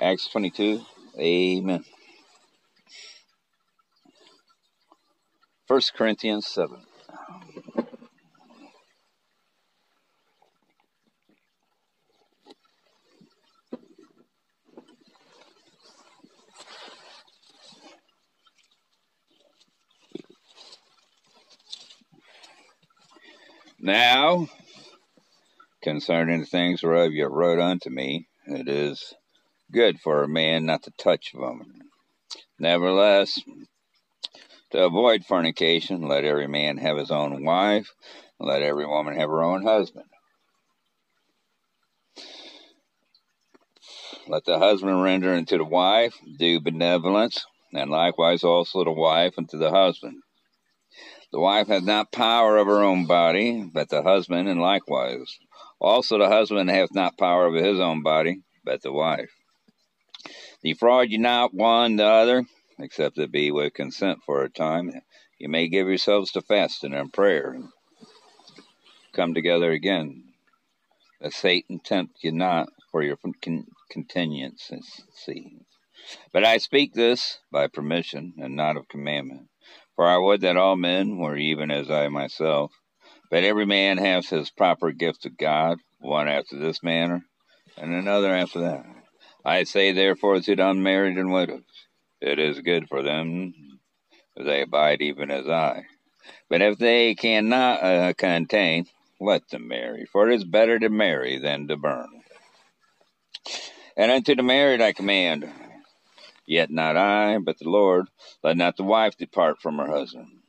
Acts 0.00 0.28
22, 0.28 0.80
Amen. 1.18 1.84
1 5.66 5.80
Corinthians 5.96 6.46
7. 6.46 6.76
Now, 23.84 24.46
concerning 25.82 26.40
the 26.40 26.46
things 26.46 26.82
whereof 26.82 27.12
you 27.12 27.26
wrote 27.26 27.58
unto 27.58 27.90
me, 27.90 28.28
it 28.46 28.68
is 28.68 29.14
good 29.70 30.00
for 30.00 30.22
a 30.22 30.28
man 30.28 30.64
not 30.64 30.82
to 30.84 30.92
touch 30.98 31.32
woman. 31.34 31.80
Nevertheless, 32.58 33.40
to 34.70 34.84
avoid 34.84 35.24
fornication, 35.24 36.08
let 36.08 36.24
every 36.24 36.46
man 36.46 36.78
have 36.78 36.96
his 36.96 37.10
own 37.10 37.44
wife, 37.44 37.92
and 38.38 38.48
let 38.48 38.62
every 38.62 38.86
woman 38.86 39.16
have 39.16 39.28
her 39.28 39.42
own 39.42 39.62
husband. 39.62 40.06
Let 44.28 44.44
the 44.44 44.58
husband 44.58 45.02
render 45.02 45.34
unto 45.34 45.58
the 45.58 45.64
wife 45.64 46.14
due 46.38 46.60
benevolence, 46.60 47.44
and 47.72 47.90
likewise 47.90 48.44
also 48.44 48.84
the 48.84 48.92
wife 48.92 49.34
unto 49.36 49.58
the 49.58 49.70
husband. 49.70 50.22
The 51.32 51.40
wife 51.40 51.68
hath 51.68 51.82
not 51.82 52.12
power 52.12 52.58
of 52.58 52.66
her 52.66 52.82
own 52.82 53.06
body, 53.06 53.68
but 53.72 53.88
the 53.88 54.02
husband, 54.02 54.48
and 54.48 54.60
likewise. 54.60 55.38
Also 55.82 56.18
the 56.18 56.28
husband 56.28 56.70
hath 56.70 56.94
not 56.94 57.18
power 57.18 57.46
over 57.46 57.62
his 57.62 57.80
own 57.80 58.02
body, 58.04 58.42
but 58.64 58.82
the 58.82 58.92
wife. 58.92 59.32
Defraud 60.62 61.10
ye 61.10 61.18
not 61.18 61.54
one 61.54 61.96
the 61.96 62.06
other, 62.06 62.44
except 62.78 63.18
it 63.18 63.32
be 63.32 63.50
with 63.50 63.74
consent 63.74 64.20
for 64.24 64.44
a 64.44 64.50
time. 64.50 64.92
You 65.38 65.48
may 65.50 65.68
give 65.68 65.88
yourselves 65.88 66.32
to 66.32 66.42
fasting 66.42 66.94
and 66.94 67.12
prayer, 67.12 67.52
and 67.52 67.70
come 69.12 69.34
together 69.34 69.72
again. 69.72 70.24
That 71.20 71.34
Satan 71.34 71.80
tempt 71.80 72.24
you 72.24 72.32
not 72.32 72.68
for 72.92 73.02
your 73.02 73.16
con- 73.16 73.66
contingency. 73.90 75.58
But 76.32 76.44
I 76.44 76.58
speak 76.58 76.94
this 76.94 77.38
by 77.52 77.68
permission, 77.68 78.34
and 78.38 78.56
not 78.56 78.76
of 78.78 78.88
commandment 78.88 79.48
for 79.96 80.06
I 80.06 80.18
would 80.18 80.40
that 80.42 80.56
all 80.56 80.76
men 80.76 81.18
were 81.18 81.36
even 81.36 81.70
as 81.70 81.90
I 81.90 82.08
myself. 82.08 82.72
But 83.32 83.44
every 83.44 83.64
man 83.64 83.96
has 83.96 84.28
his 84.28 84.50
proper 84.50 84.92
gift 84.92 85.24
of 85.24 85.38
God, 85.38 85.78
one 86.00 86.28
after 86.28 86.58
this 86.58 86.82
manner, 86.82 87.24
and 87.78 87.94
another 87.94 88.30
after 88.30 88.60
that. 88.60 88.84
I 89.42 89.64
say 89.64 89.92
therefore 89.92 90.38
to 90.38 90.54
the 90.54 90.68
unmarried 90.68 91.16
and 91.16 91.32
widows, 91.32 91.64
it 92.20 92.38
is 92.38 92.60
good 92.60 92.90
for 92.90 93.02
them 93.02 93.54
that 94.36 94.44
they 94.44 94.60
abide 94.60 95.00
even 95.00 95.30
as 95.30 95.48
I. 95.48 95.86
But 96.50 96.60
if 96.60 96.76
they 96.76 97.14
cannot 97.14 97.82
uh, 97.82 98.12
contain, 98.12 98.84
let 99.18 99.48
them 99.48 99.66
marry, 99.66 100.04
for 100.04 100.28
it 100.28 100.34
is 100.34 100.44
better 100.44 100.78
to 100.78 100.90
marry 100.90 101.38
than 101.38 101.68
to 101.68 101.76
burn. 101.78 102.10
And 103.96 104.10
unto 104.10 104.34
the 104.34 104.42
married 104.42 104.82
I 104.82 104.92
command, 104.92 105.50
Yet 106.44 106.70
not 106.70 106.98
I, 106.98 107.38
but 107.38 107.58
the 107.58 107.70
Lord. 107.70 108.08
Let 108.42 108.58
not 108.58 108.76
the 108.76 108.84
wife 108.84 109.16
depart 109.16 109.62
from 109.62 109.78
her 109.78 109.86
husband. 109.86 110.41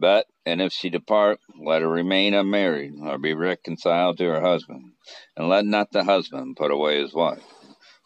But, 0.00 0.26
and 0.46 0.62
if 0.62 0.72
she 0.72 0.88
depart, 0.88 1.40
let 1.60 1.82
her 1.82 1.88
remain 1.88 2.32
unmarried, 2.32 2.94
or 3.02 3.18
be 3.18 3.34
reconciled 3.34 4.16
to 4.16 4.24
her 4.24 4.40
husband. 4.40 4.92
And 5.36 5.50
let 5.50 5.66
not 5.66 5.92
the 5.92 6.04
husband 6.04 6.56
put 6.56 6.70
away 6.70 7.02
his 7.02 7.12
wife. 7.12 7.44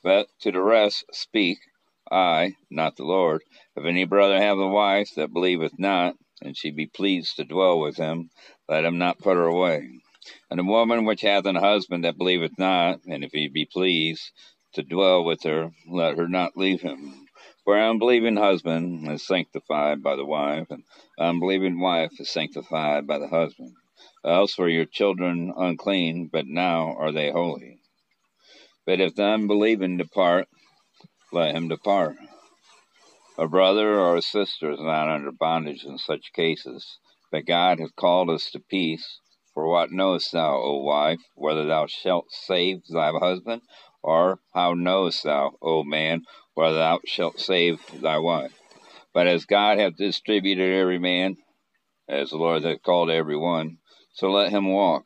But 0.02 0.26
to 0.40 0.50
the 0.50 0.60
rest 0.60 1.04
speak, 1.12 1.58
I, 2.10 2.54
not 2.68 2.96
the 2.96 3.04
Lord. 3.04 3.42
If 3.76 3.84
any 3.84 4.06
brother 4.06 4.40
have 4.40 4.58
a 4.58 4.66
wife 4.66 5.10
that 5.14 5.32
believeth 5.32 5.78
not, 5.78 6.16
and 6.42 6.56
she 6.56 6.72
be 6.72 6.86
pleased 6.86 7.36
to 7.36 7.44
dwell 7.44 7.78
with 7.78 7.96
him, 7.96 8.30
let 8.68 8.84
him 8.84 8.98
not 8.98 9.20
put 9.20 9.36
her 9.36 9.46
away. 9.46 9.88
And 10.50 10.58
a 10.58 10.64
woman 10.64 11.04
which 11.04 11.20
hath 11.20 11.46
an 11.46 11.54
husband 11.54 12.04
that 12.04 12.18
believeth 12.18 12.58
not, 12.58 13.02
and 13.06 13.22
if 13.22 13.30
he 13.30 13.46
be 13.46 13.66
pleased, 13.66 14.32
to 14.72 14.82
dwell 14.82 15.24
with 15.24 15.44
her, 15.44 15.70
let 15.88 16.18
her 16.18 16.26
not 16.26 16.56
leave 16.56 16.80
him. 16.82 17.23
For 17.64 17.78
an 17.78 17.90
unbelieving 17.90 18.36
husband 18.36 19.10
is 19.10 19.26
sanctified 19.26 20.02
by 20.02 20.16
the 20.16 20.24
wife, 20.24 20.66
and 20.70 20.84
an 21.16 21.26
unbelieving 21.26 21.80
wife 21.80 22.20
is 22.20 22.28
sanctified 22.28 23.06
by 23.06 23.18
the 23.18 23.28
husband. 23.28 23.74
Else 24.22 24.58
were 24.58 24.68
your 24.68 24.84
children 24.84 25.52
unclean, 25.56 26.28
but 26.30 26.46
now 26.46 26.94
are 26.98 27.10
they 27.10 27.30
holy. 27.30 27.78
But 28.84 29.00
if 29.00 29.14
the 29.14 29.24
unbelieving 29.24 29.96
depart, 29.96 30.46
let 31.32 31.54
him 31.54 31.68
depart. 31.68 32.16
A 33.38 33.48
brother 33.48 33.98
or 33.98 34.16
a 34.16 34.22
sister 34.22 34.70
is 34.72 34.80
not 34.80 35.08
under 35.08 35.32
bondage 35.32 35.84
in 35.84 35.96
such 35.96 36.34
cases, 36.34 36.98
but 37.32 37.46
God 37.46 37.80
hath 37.80 37.96
called 37.96 38.28
us 38.28 38.50
to 38.50 38.60
peace. 38.60 39.20
For 39.54 39.66
what 39.66 39.90
knowest 39.90 40.32
thou, 40.32 40.56
O 40.56 40.82
wife, 40.82 41.20
whether 41.34 41.64
thou 41.64 41.86
shalt 41.86 42.30
save 42.30 42.82
thy 42.88 43.10
husband, 43.10 43.62
or 44.02 44.40
how 44.52 44.74
knowest 44.74 45.22
thou, 45.22 45.52
O 45.62 45.82
man, 45.82 46.22
whether 46.54 46.76
thou 46.76 47.00
shalt 47.04 47.38
save 47.38 47.80
thy 48.00 48.18
wife? 48.18 48.58
But 49.12 49.26
as 49.26 49.44
God 49.44 49.78
hath 49.78 49.96
distributed 49.96 50.74
every 50.74 50.98
man, 50.98 51.36
as 52.08 52.30
the 52.30 52.36
Lord 52.36 52.64
hath 52.64 52.82
called 52.82 53.10
every 53.10 53.36
one, 53.36 53.78
so 54.12 54.30
let 54.30 54.50
him 54.50 54.70
walk, 54.70 55.04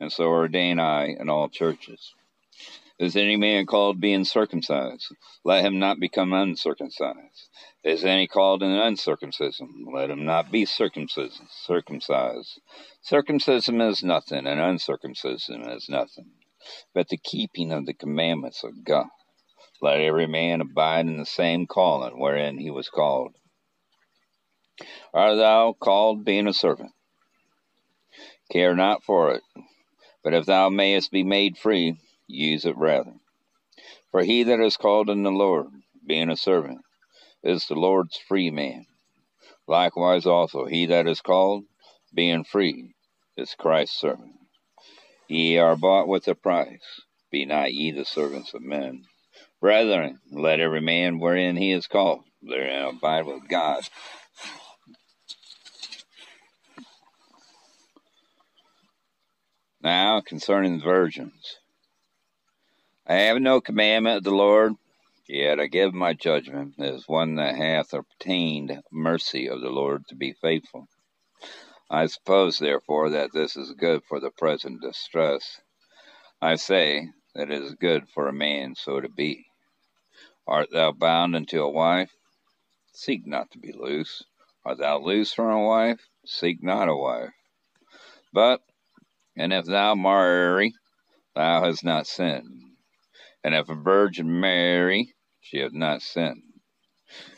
and 0.00 0.12
so 0.12 0.24
ordain 0.24 0.78
I 0.78 1.06
in 1.06 1.28
all 1.28 1.48
churches. 1.48 2.14
Is 2.98 3.14
any 3.16 3.36
man 3.36 3.66
called 3.66 4.00
being 4.00 4.24
circumcised? 4.24 5.14
Let 5.44 5.64
him 5.64 5.78
not 5.78 6.00
become 6.00 6.32
uncircumcised. 6.32 7.50
Is 7.84 8.04
any 8.04 8.26
called 8.26 8.62
in 8.62 8.70
uncircumcision? 8.70 9.86
Let 9.92 10.10
him 10.10 10.24
not 10.24 10.50
be 10.50 10.64
circumcised. 10.64 11.40
Circumcised. 11.50 12.60
Circumcision 13.02 13.80
is 13.82 14.02
nothing, 14.02 14.46
and 14.46 14.60
uncircumcision 14.60 15.68
is 15.70 15.88
nothing 15.88 16.30
but 16.94 17.08
the 17.08 17.16
keeping 17.16 17.72
of 17.72 17.86
the 17.86 17.94
commandments 17.94 18.64
of 18.64 18.84
God. 18.84 19.06
Let 19.82 20.00
every 20.00 20.26
man 20.26 20.60
abide 20.60 21.06
in 21.06 21.18
the 21.18 21.26
same 21.26 21.66
calling 21.66 22.18
wherein 22.18 22.58
he 22.58 22.70
was 22.70 22.88
called. 22.88 23.36
Art 25.12 25.36
thou 25.36 25.72
called 25.72 26.24
being 26.24 26.46
a 26.46 26.52
servant? 26.52 26.92
Care 28.50 28.74
not 28.74 29.02
for 29.02 29.32
it, 29.32 29.42
but 30.22 30.34
if 30.34 30.46
thou 30.46 30.68
mayest 30.68 31.10
be 31.10 31.24
made 31.24 31.58
free, 31.58 31.96
use 32.26 32.64
it 32.64 32.76
rather. 32.76 33.14
For 34.10 34.22
he 34.22 34.44
that 34.44 34.60
is 34.60 34.76
called 34.76 35.10
in 35.10 35.22
the 35.22 35.30
Lord, 35.30 35.68
being 36.06 36.30
a 36.30 36.36
servant, 36.36 36.80
is 37.42 37.66
the 37.66 37.74
Lord's 37.74 38.16
free 38.16 38.50
man. 38.50 38.86
Likewise 39.66 40.26
also 40.26 40.64
he 40.64 40.86
that 40.86 41.06
is 41.06 41.20
called, 41.20 41.64
being 42.14 42.44
free, 42.44 42.94
is 43.36 43.54
Christ's 43.54 44.00
servant. 44.00 44.36
Ye 45.28 45.58
are 45.58 45.76
bought 45.76 46.08
with 46.08 46.28
a 46.28 46.34
price. 46.34 47.02
Be 47.30 47.44
not 47.44 47.74
ye 47.74 47.90
the 47.90 48.04
servants 48.04 48.54
of 48.54 48.62
men. 48.62 49.04
Brethren, 49.60 50.20
let 50.30 50.60
every 50.60 50.80
man 50.80 51.18
wherein 51.18 51.56
he 51.56 51.72
is 51.72 51.86
called, 51.86 52.24
therein 52.42 52.84
abide 52.84 53.26
with 53.26 53.48
God. 53.48 53.82
Now 59.80 60.20
concerning 60.20 60.80
virgins. 60.80 61.56
I 63.06 63.14
have 63.14 63.40
no 63.40 63.60
commandment 63.60 64.18
of 64.18 64.24
the 64.24 64.30
Lord, 64.30 64.74
yet 65.28 65.60
I 65.60 65.68
give 65.68 65.94
my 65.94 66.12
judgment 66.12 66.74
as 66.78 67.06
one 67.06 67.36
that 67.36 67.54
hath 67.54 67.94
obtained 67.94 68.82
mercy 68.92 69.48
of 69.48 69.60
the 69.60 69.70
Lord 69.70 70.02
to 70.08 70.16
be 70.16 70.34
faithful. 70.42 70.86
I 71.88 72.06
suppose, 72.06 72.58
therefore, 72.58 73.10
that 73.10 73.32
this 73.32 73.56
is 73.56 73.72
good 73.72 74.02
for 74.08 74.18
the 74.18 74.30
present 74.30 74.82
distress. 74.82 75.60
I 76.42 76.56
say 76.56 77.08
that 77.36 77.50
it 77.50 77.62
is 77.62 77.74
good 77.74 78.08
for 78.08 78.28
a 78.28 78.32
man 78.32 78.74
so 78.74 78.98
to 78.98 79.10
be. 79.10 79.46
Art 80.46 80.68
thou 80.72 80.92
bound 80.92 81.36
unto 81.36 81.60
a 81.62 81.70
wife? 81.70 82.10
Seek 82.94 83.26
not 83.26 83.50
to 83.50 83.58
be 83.58 83.72
loose. 83.72 84.24
Art 84.64 84.78
thou 84.78 84.98
loose 84.98 85.34
from 85.34 85.50
a 85.50 85.62
wife? 85.62 86.00
Seek 86.24 86.62
not 86.62 86.88
a 86.88 86.96
wife. 86.96 87.34
But, 88.32 88.62
and 89.36 89.52
if 89.52 89.66
thou 89.66 89.94
marry, 89.94 90.72
thou 91.34 91.62
hast 91.62 91.84
not 91.84 92.06
sinned. 92.06 92.62
And 93.44 93.54
if 93.54 93.68
a 93.68 93.74
virgin 93.74 94.40
marry, 94.40 95.14
she 95.40 95.58
hath 95.58 95.74
not 95.74 96.00
sinned. 96.00 96.42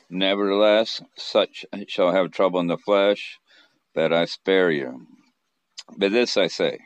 Nevertheless, 0.08 1.02
such 1.16 1.66
shall 1.88 2.12
have 2.12 2.30
trouble 2.30 2.60
in 2.60 2.68
the 2.68 2.78
flesh, 2.78 3.38
that 3.94 4.12
I 4.12 4.26
spare 4.26 4.70
you. 4.70 5.06
But 5.96 6.12
this 6.12 6.36
I 6.36 6.46
say, 6.46 6.78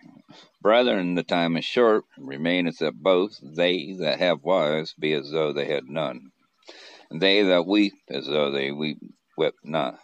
brethren, 0.60 1.14
the 1.14 1.22
time 1.22 1.56
is 1.56 1.64
short, 1.64 2.04
remaineth 2.16 2.78
that 2.78 3.02
both 3.02 3.38
they 3.42 3.92
that 3.98 4.18
have 4.18 4.42
wives 4.42 4.94
be 4.98 5.12
as 5.12 5.30
though 5.30 5.52
they 5.52 5.66
had 5.66 5.84
none, 5.88 6.32
and 7.10 7.20
they 7.20 7.42
that 7.42 7.66
weep 7.66 7.94
as 8.08 8.26
though 8.26 8.50
they 8.50 8.70
weep 8.70 8.98
wept 9.36 9.64
not, 9.64 9.98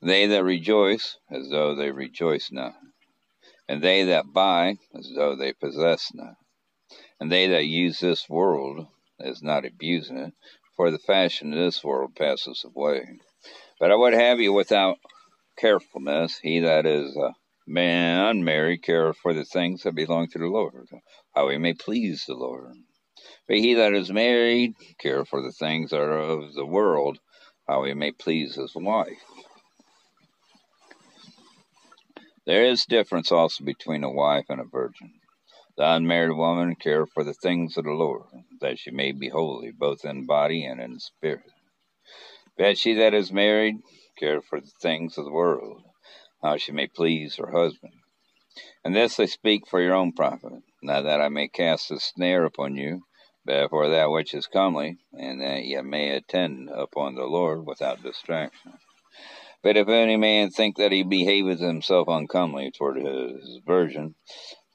they 0.00 0.26
that 0.26 0.44
rejoice 0.44 1.16
as 1.30 1.48
though 1.50 1.74
they 1.74 1.90
rejoice 1.90 2.50
not, 2.52 2.74
and 3.68 3.82
they 3.82 4.04
that 4.04 4.32
buy 4.32 4.76
as 4.94 5.10
though 5.14 5.36
they 5.36 5.52
possess 5.52 6.12
not. 6.14 6.34
And 7.18 7.30
they 7.30 7.46
that 7.48 7.66
use 7.66 8.00
this 8.00 8.28
world 8.28 8.86
as 9.20 9.42
not 9.42 9.64
abusing 9.64 10.18
it, 10.18 10.34
for 10.76 10.90
the 10.90 10.98
fashion 10.98 11.52
of 11.52 11.58
this 11.58 11.84
world 11.84 12.14
passes 12.16 12.64
away. 12.64 13.18
But 13.78 13.90
I 13.90 13.94
would 13.94 14.14
have 14.14 14.40
you 14.40 14.52
without 14.52 14.98
carefulness, 15.56 16.38
he 16.38 16.60
that 16.60 16.86
is 16.86 17.16
a 17.16 17.34
man 17.66 18.26
unmarried 18.26 18.82
care 18.82 19.12
for 19.12 19.32
the 19.32 19.44
things 19.44 19.82
that 19.82 19.94
belong 19.94 20.28
to 20.28 20.38
the 20.38 20.46
Lord, 20.46 20.88
how 21.34 21.48
he 21.48 21.58
may 21.58 21.74
please 21.74 22.24
the 22.26 22.34
Lord. 22.34 22.74
But 23.46 23.58
he 23.58 23.74
that 23.74 23.94
is 23.94 24.10
married 24.10 24.74
care 24.98 25.24
for 25.24 25.42
the 25.42 25.52
things 25.52 25.90
that 25.90 26.00
are 26.00 26.18
of 26.18 26.54
the 26.54 26.66
world, 26.66 27.18
how 27.68 27.84
he 27.84 27.94
may 27.94 28.12
please 28.12 28.56
his 28.56 28.74
wife. 28.74 29.24
There 32.44 32.64
is 32.64 32.84
difference 32.86 33.30
also 33.30 33.64
between 33.64 34.02
a 34.02 34.10
wife 34.10 34.46
and 34.48 34.60
a 34.60 34.64
virgin. 34.64 35.12
The 35.76 35.92
unmarried 35.92 36.36
woman 36.36 36.74
care 36.74 37.06
for 37.06 37.24
the 37.24 37.34
things 37.34 37.76
of 37.76 37.84
the 37.84 37.92
Lord, 37.92 38.26
that 38.60 38.78
she 38.78 38.90
may 38.90 39.12
be 39.12 39.28
holy, 39.28 39.70
both 39.70 40.04
in 40.04 40.26
body 40.26 40.64
and 40.64 40.80
in 40.80 40.98
spirit. 40.98 41.50
But 42.58 42.78
she 42.78 42.94
that 42.94 43.14
is 43.14 43.32
married 43.32 43.76
care 44.18 44.42
for 44.42 44.60
the 44.60 44.70
things 44.82 45.16
of 45.16 45.24
the 45.24 45.32
world, 45.32 45.82
how 46.42 46.56
she 46.56 46.72
may 46.72 46.86
please 46.86 47.36
her 47.36 47.50
husband. 47.50 47.92
And 48.84 48.94
this 48.94 49.20
I 49.20 49.26
speak 49.26 49.66
for 49.66 49.80
your 49.80 49.94
own 49.94 50.12
profit, 50.12 50.52
not 50.82 51.04
that 51.04 51.20
I 51.20 51.28
may 51.28 51.48
cast 51.48 51.90
a 51.90 52.00
snare 52.00 52.44
upon 52.44 52.76
you, 52.76 53.02
but 53.44 53.70
for 53.70 53.88
that 53.88 54.10
which 54.10 54.34
is 54.34 54.46
comely, 54.46 54.98
and 55.12 55.40
that 55.40 55.64
ye 55.64 55.80
may 55.82 56.10
attend 56.10 56.68
upon 56.68 57.14
the 57.14 57.24
Lord 57.24 57.66
without 57.66 58.02
distraction. 58.02 58.74
But 59.62 59.76
if 59.76 59.88
any 59.88 60.16
man 60.16 60.50
think 60.50 60.76
that 60.76 60.90
he 60.92 61.04
behaveth 61.04 61.60
himself 61.60 62.08
uncomely 62.08 62.72
toward 62.72 62.96
his 62.96 63.60
virgin, 63.64 64.16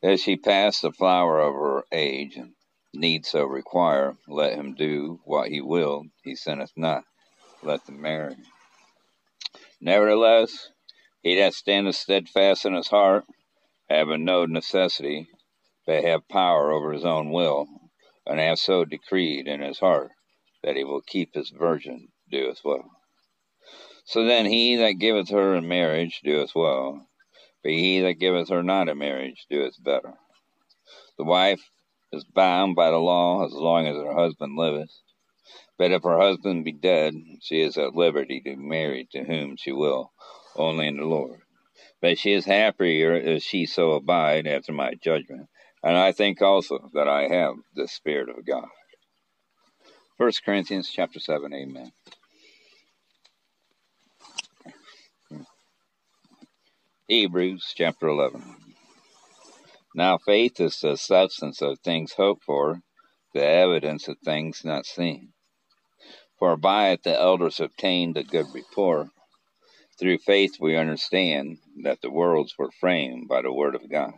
as 0.01 0.21
she 0.21 0.37
passed 0.37 0.81
the 0.81 0.91
flower 0.91 1.39
of 1.39 1.53
her 1.53 1.83
age, 1.91 2.37
and 2.37 2.53
need 2.93 3.25
so 3.25 3.43
require, 3.43 4.15
let 4.27 4.53
him 4.53 4.73
do 4.73 5.19
what 5.25 5.49
he 5.49 5.59
will, 5.59 6.05
he 6.23 6.35
sinneth 6.35 6.71
not, 6.77 7.03
let 7.61 7.85
them 7.85 8.01
marry. 8.01 8.35
Nevertheless, 9.81 10.69
he 11.27 11.35
that 11.35 11.53
standeth 11.53 11.97
steadfast 11.97 12.65
in 12.65 12.73
his 12.73 12.87
heart, 12.87 13.25
having 13.89 14.23
no 14.23 14.45
necessity, 14.45 15.27
but 15.85 16.01
have 16.01 16.25
power 16.29 16.71
over 16.71 16.93
his 16.93 17.03
own 17.03 17.31
will, 17.31 17.67
and 18.25 18.39
hath 18.39 18.59
so 18.59 18.85
decreed 18.85 19.45
in 19.45 19.59
his 19.59 19.77
heart 19.77 20.11
that 20.63 20.77
he 20.77 20.85
will 20.85 21.01
keep 21.01 21.35
his 21.35 21.49
virgin, 21.49 22.07
doeth 22.31 22.61
well. 22.63 22.89
So 24.05 24.23
then 24.23 24.45
he 24.45 24.77
that 24.77 24.99
giveth 24.99 25.29
her 25.31 25.53
in 25.55 25.67
marriage 25.67 26.21
doeth 26.23 26.55
well, 26.55 27.05
but 27.61 27.73
he 27.73 27.99
that 27.99 28.21
giveth 28.21 28.47
her 28.47 28.63
not 28.63 28.87
in 28.87 28.97
marriage 28.97 29.47
doeth 29.49 29.83
better. 29.83 30.13
The 31.17 31.25
wife 31.25 31.69
is 32.13 32.23
bound 32.23 32.77
by 32.77 32.89
the 32.89 32.99
law 32.99 33.45
as 33.45 33.51
long 33.51 33.85
as 33.85 33.97
her 33.97 34.13
husband 34.13 34.55
liveth. 34.55 34.93
But 35.77 35.91
if 35.91 36.03
her 36.03 36.19
husband 36.19 36.63
be 36.63 36.71
dead, 36.71 37.15
she 37.41 37.59
is 37.59 37.77
at 37.77 37.95
liberty 37.95 38.39
to 38.45 38.55
marry 38.55 39.09
to 39.11 39.25
whom 39.25 39.57
she 39.57 39.73
will, 39.73 40.13
only 40.57 40.87
in 40.87 40.97
the 40.97 41.05
Lord. 41.05 41.41
But 42.01 42.19
she 42.19 42.33
is 42.33 42.45
happier 42.45 43.13
if 43.13 43.43
she 43.43 43.65
so 43.65 43.91
abide 43.91 44.47
after 44.47 44.71
my 44.73 44.93
judgment. 44.95 45.47
And 45.83 45.97
I 45.97 46.11
think 46.11 46.41
also 46.41 46.89
that 46.93 47.07
I 47.07 47.27
have 47.27 47.55
the 47.75 47.87
Spirit 47.87 48.29
of 48.29 48.45
God. 48.45 48.67
1 50.17 50.31
Corinthians 50.45 50.89
chapter 50.93 51.19
7, 51.19 51.53
Amen. 51.53 51.91
Hebrews 57.07 57.73
chapter 57.75 58.07
11. 58.07 58.43
Now 59.95 60.17
faith 60.17 60.59
is 60.59 60.79
the 60.79 60.97
substance 60.97 61.61
of 61.61 61.79
things 61.79 62.13
hoped 62.13 62.43
for, 62.43 62.81
the 63.33 63.45
evidence 63.45 64.07
of 64.07 64.17
things 64.19 64.63
not 64.65 64.85
seen. 64.85 65.33
For 66.39 66.57
by 66.57 66.89
it 66.89 67.03
the 67.03 67.19
elders 67.19 67.59
obtained 67.59 68.17
a 68.17 68.23
good 68.23 68.47
report. 68.53 69.07
Through 69.99 70.19
faith 70.19 70.57
we 70.59 70.75
understand 70.75 71.57
that 71.81 72.01
the 72.01 72.11
worlds 72.11 72.55
were 72.57 72.69
framed 72.69 73.27
by 73.27 73.41
the 73.41 73.51
word 73.51 73.73
of 73.73 73.89
God, 73.89 74.13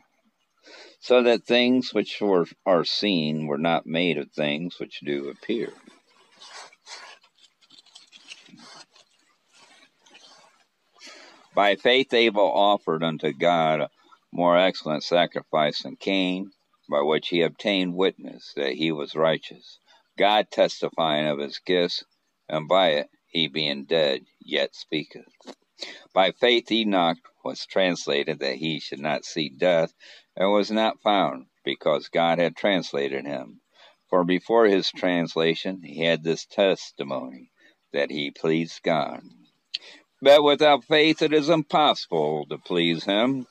so 0.99 1.23
that 1.23 1.45
things 1.45 1.93
which 1.93 2.19
were, 2.19 2.47
are 2.65 2.83
seen 2.83 3.47
were 3.47 3.57
not 3.57 3.85
made 3.85 4.17
of 4.17 4.29
things 4.31 4.77
which 4.77 4.99
do 4.99 5.29
appear. 5.29 5.71
By 11.55 11.77
faith 11.77 12.13
Abel 12.13 12.51
offered 12.51 13.01
unto 13.01 13.31
God 13.31 13.81
a 13.81 13.89
more 14.33 14.57
excellent 14.57 15.03
sacrifice 15.03 15.83
than 15.83 15.95
Cain, 15.95 16.51
by 16.89 17.01
which 17.01 17.29
he 17.29 17.41
obtained 17.41 17.95
witness 17.95 18.51
that 18.55 18.73
he 18.73 18.91
was 18.91 19.15
righteous, 19.15 19.79
God 20.17 20.51
testifying 20.51 21.27
of 21.27 21.39
his 21.39 21.59
gifts, 21.59 22.03
and 22.49 22.67
by 22.67 22.89
it 22.89 23.09
he 23.27 23.47
being 23.47 23.85
dead 23.85 24.25
yet 24.41 24.75
speaketh. 24.75 25.25
By 26.13 26.31
faith 26.31 26.71
Enoch 26.71 27.17
was 27.43 27.65
translated 27.65 28.39
that 28.39 28.55
he 28.55 28.79
should 28.79 28.99
not 28.99 29.25
see 29.25 29.49
death, 29.49 29.93
and 30.35 30.51
was 30.51 30.71
not 30.71 31.01
found, 31.01 31.47
because 31.63 32.09
God 32.09 32.39
had 32.39 32.55
translated 32.55 33.25
him. 33.25 33.61
For 34.09 34.23
before 34.23 34.65
his 34.65 34.91
translation 34.91 35.81
he 35.83 36.03
had 36.03 36.23
this 36.23 36.45
testimony, 36.45 37.51
that 37.93 38.11
he 38.11 38.31
pleased 38.31 38.81
God. 38.83 39.21
But 40.21 40.43
without 40.43 40.83
faith 40.83 41.21
it 41.21 41.33
is 41.33 41.49
impossible 41.49 42.45
to 42.49 42.57
please 42.57 43.03
him. 43.05 43.45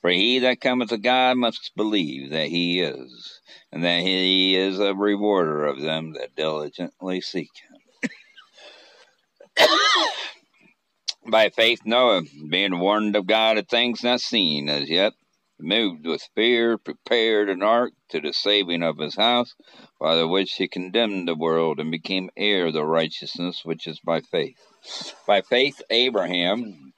For 0.00 0.10
he 0.10 0.40
that 0.40 0.60
cometh 0.60 0.90
to 0.90 0.98
God 0.98 1.36
must 1.36 1.72
believe 1.76 2.30
that 2.30 2.48
he 2.48 2.80
is, 2.80 3.40
and 3.70 3.84
that 3.84 4.02
he 4.02 4.56
is 4.56 4.78
a 4.78 4.94
rewarder 4.94 5.64
of 5.64 5.80
them 5.80 6.12
that 6.14 6.36
diligently 6.36 7.20
seek 7.20 7.50
him. 7.70 7.78
By 11.26 11.50
faith 11.50 11.82
Noah, 11.84 12.22
being 12.50 12.80
warned 12.80 13.14
of 13.14 13.26
God 13.26 13.56
of 13.56 13.68
things 13.68 14.02
not 14.02 14.20
seen 14.20 14.68
as 14.68 14.90
yet, 14.90 15.12
moved 15.56 16.04
with 16.04 16.28
fear, 16.34 16.76
prepared 16.76 17.48
an 17.48 17.62
ark 17.62 17.92
to 18.08 18.20
the 18.20 18.32
saving 18.32 18.82
of 18.82 18.98
his 18.98 19.14
house, 19.14 19.54
by 20.00 20.16
the 20.16 20.26
which 20.26 20.54
he 20.54 20.66
condemned 20.66 21.28
the 21.28 21.36
world 21.36 21.78
and 21.78 21.92
became 21.92 22.28
heir 22.36 22.66
of 22.66 22.72
the 22.72 22.84
righteousness 22.84 23.64
which 23.64 23.86
is 23.86 24.00
by 24.00 24.20
faith. 24.20 24.58
By 25.24 25.42
faith, 25.42 25.80
Abraham, 25.90 26.92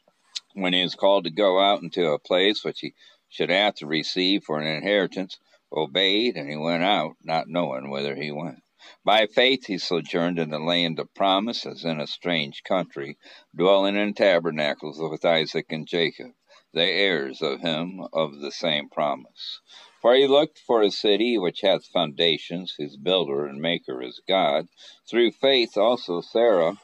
when 0.54 0.72
he 0.72 0.82
was 0.82 0.94
called 0.94 1.24
to 1.24 1.30
go 1.30 1.60
out 1.60 1.82
into 1.82 2.08
a 2.10 2.18
place 2.18 2.64
which 2.64 2.80
he 2.80 2.94
should 3.28 3.50
to 3.50 3.86
receive 3.86 4.44
for 4.44 4.58
an 4.58 4.66
inheritance, 4.66 5.38
obeyed, 5.70 6.36
and 6.36 6.48
he 6.48 6.56
went 6.56 6.82
out, 6.82 7.16
not 7.22 7.46
knowing 7.46 7.90
whither 7.90 8.16
he 8.16 8.30
went. 8.30 8.63
By 9.02 9.26
faith 9.26 9.64
he 9.64 9.78
sojourned 9.78 10.38
in 10.38 10.50
the 10.50 10.58
land 10.58 10.98
of 10.98 11.14
promise, 11.14 11.64
as 11.64 11.86
in 11.86 12.00
a 12.00 12.06
strange 12.06 12.62
country, 12.64 13.16
dwelling 13.56 13.96
in 13.96 14.12
tabernacles 14.12 15.00
with 15.00 15.24
Isaac 15.24 15.72
and 15.72 15.86
Jacob, 15.88 16.32
the 16.74 16.84
heirs 16.84 17.40
of 17.40 17.62
him 17.62 18.06
of 18.12 18.40
the 18.40 18.52
same 18.52 18.90
promise. 18.90 19.60
For 20.02 20.14
he 20.14 20.26
looked 20.26 20.58
for 20.58 20.82
a 20.82 20.90
city 20.90 21.38
which 21.38 21.62
hath 21.62 21.86
foundations, 21.86 22.74
whose 22.76 22.98
builder 22.98 23.46
and 23.46 23.58
maker 23.62 24.02
is 24.02 24.20
God. 24.28 24.68
Through 25.08 25.30
faith 25.32 25.78
also 25.78 26.20
Sarah 26.20 26.76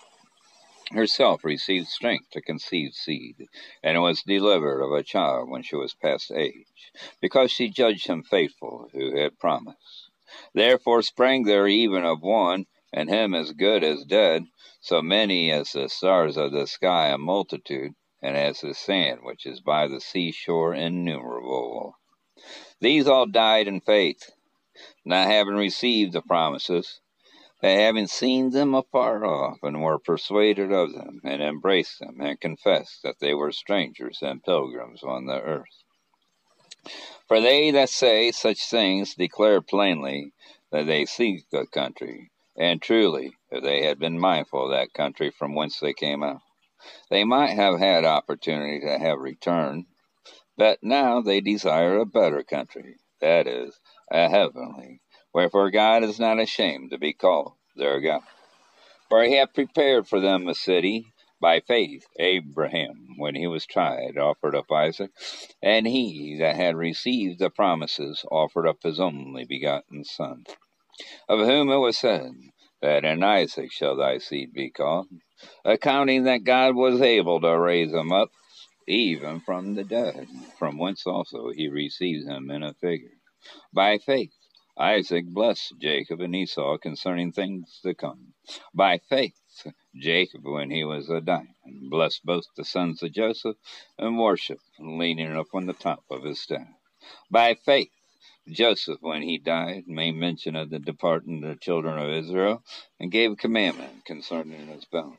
herself 0.92 1.44
received 1.44 1.88
strength 1.88 2.30
to 2.30 2.40
conceive 2.40 2.94
seed, 2.94 3.46
and 3.82 4.00
was 4.02 4.22
delivered 4.22 4.82
of 4.82 4.92
a 4.92 5.02
child 5.02 5.50
when 5.50 5.62
she 5.62 5.76
was 5.76 5.94
past 5.94 6.32
age, 6.32 6.92
because 7.20 7.50
she 7.52 7.68
judged 7.68 8.06
him 8.06 8.22
faithful 8.22 8.88
who 8.92 9.16
had 9.16 9.38
promised. 9.38 10.09
Therefore 10.54 11.02
sprang 11.02 11.42
there 11.42 11.66
even 11.66 12.04
of 12.04 12.22
one, 12.22 12.66
and 12.92 13.08
him 13.08 13.34
as 13.34 13.50
good 13.50 13.82
as 13.82 14.04
dead, 14.04 14.44
so 14.80 15.02
many 15.02 15.50
as 15.50 15.72
the 15.72 15.88
stars 15.88 16.36
of 16.36 16.52
the 16.52 16.68
sky 16.68 17.08
a 17.08 17.18
multitude, 17.18 17.94
and 18.22 18.36
as 18.36 18.60
the 18.60 18.72
sand 18.72 19.24
which 19.24 19.44
is 19.44 19.60
by 19.60 19.88
the 19.88 20.00
seashore 20.00 20.72
innumerable. 20.72 21.96
These 22.78 23.08
all 23.08 23.26
died 23.26 23.66
in 23.66 23.80
faith, 23.80 24.30
not 25.04 25.26
having 25.26 25.56
received 25.56 26.12
the 26.12 26.22
promises 26.22 27.00
but 27.60 27.70
having 27.72 28.06
seen 28.06 28.50
them 28.50 28.74
afar 28.74 29.24
off, 29.24 29.58
and 29.62 29.82
were 29.82 29.98
persuaded 29.98 30.72
of 30.72 30.92
them, 30.94 31.20
and 31.24 31.42
embraced 31.42 31.98
them, 31.98 32.20
and 32.20 32.40
confessed 32.40 33.02
that 33.02 33.18
they 33.20 33.34
were 33.34 33.52
strangers 33.52 34.20
and 34.22 34.42
pilgrims 34.44 35.02
on 35.02 35.26
the 35.26 35.40
earth. 35.42 35.82
For 37.28 37.40
they 37.40 37.70
that 37.72 37.88
say 37.90 38.32
such 38.32 38.68
things 38.68 39.14
declare 39.14 39.60
plainly 39.60 40.32
that 40.72 40.86
they 40.86 41.04
seek 41.06 41.44
a 41.52 41.66
country, 41.66 42.30
and 42.56 42.80
truly, 42.82 43.32
if 43.50 43.62
they 43.62 43.84
had 43.84 43.98
been 43.98 44.18
mindful 44.18 44.64
of 44.66 44.70
that 44.72 44.92
country 44.92 45.30
from 45.30 45.54
whence 45.54 45.78
they 45.80 45.92
came 45.92 46.22
out, 46.22 46.40
they 47.10 47.24
might 47.24 47.50
have 47.54 47.78
had 47.78 48.04
opportunity 48.04 48.80
to 48.80 48.98
have 48.98 49.18
returned, 49.18 49.86
but 50.56 50.78
now 50.82 51.20
they 51.20 51.40
desire 51.40 51.98
a 51.98 52.06
better 52.06 52.42
country, 52.42 52.96
that 53.20 53.46
is, 53.46 53.78
a 54.10 54.28
heavenly 54.28 55.00
Wherefore 55.32 55.70
God 55.70 56.02
is 56.04 56.18
not 56.18 56.40
ashamed 56.40 56.90
to 56.90 56.98
be 56.98 57.12
called 57.12 57.52
their 57.76 58.00
God. 58.00 58.22
For 59.08 59.22
he 59.24 59.34
hath 59.36 59.54
prepared 59.54 60.08
for 60.08 60.20
them 60.20 60.48
a 60.48 60.54
city. 60.54 61.09
By 61.40 61.60
faith, 61.60 62.06
Abraham, 62.18 63.14
when 63.16 63.34
he 63.34 63.46
was 63.46 63.66
tried, 63.66 64.18
offered 64.18 64.54
up 64.54 64.70
Isaac, 64.70 65.10
and 65.62 65.86
he 65.86 66.36
that 66.38 66.56
had 66.56 66.76
received 66.76 67.38
the 67.38 67.50
promises 67.50 68.24
offered 68.30 68.68
up 68.68 68.82
his 68.82 69.00
only 69.00 69.44
begotten 69.44 70.04
Son, 70.04 70.44
of 71.28 71.40
whom 71.40 71.70
it 71.70 71.78
was 71.78 71.98
said, 71.98 72.32
That 72.82 73.04
in 73.06 73.22
Isaac 73.22 73.72
shall 73.72 73.96
thy 73.96 74.18
seed 74.18 74.52
be 74.52 74.70
called, 74.70 75.08
accounting 75.64 76.24
that 76.24 76.44
God 76.44 76.76
was 76.76 77.00
able 77.00 77.40
to 77.40 77.58
raise 77.58 77.92
him 77.92 78.12
up 78.12 78.30
even 78.86 79.40
from 79.40 79.74
the 79.74 79.84
dead, 79.84 80.28
from 80.58 80.78
whence 80.78 81.06
also 81.06 81.50
he 81.50 81.68
received 81.68 82.28
him 82.28 82.50
in 82.50 82.62
a 82.62 82.74
figure. 82.74 83.16
By 83.72 83.98
faith, 83.98 84.34
Isaac 84.78 85.26
blessed 85.26 85.74
Jacob 85.80 86.20
and 86.20 86.36
Esau 86.36 86.78
concerning 86.78 87.32
things 87.32 87.80
to 87.84 87.94
come. 87.94 88.34
By 88.74 88.98
faith, 88.98 89.39
Jacob, 89.96 90.44
when 90.46 90.70
he 90.70 90.84
was 90.84 91.10
a 91.10 91.20
dying, 91.20 91.54
blessed 91.90 92.24
both 92.24 92.44
the 92.56 92.64
sons 92.64 93.02
of 93.02 93.12
Joseph 93.12 93.56
and 93.98 94.18
worshipped, 94.18 94.64
leaning 94.78 95.36
upon 95.36 95.66
the 95.66 95.72
top 95.72 96.04
of 96.10 96.24
his 96.24 96.40
staff. 96.40 96.68
By 97.30 97.54
faith, 97.54 97.90
Joseph, 98.48 98.98
when 99.02 99.22
he 99.22 99.38
died, 99.38 99.88
made 99.88 100.16
mention 100.16 100.56
of 100.56 100.70
the 100.70 100.78
departing 100.78 101.44
of 101.44 101.50
the 101.50 101.56
children 101.56 101.98
of 101.98 102.10
Israel, 102.10 102.64
and 103.00 103.12
gave 103.12 103.36
commandment 103.38 104.04
concerning 104.04 104.68
his 104.68 104.84
bones. 104.86 105.18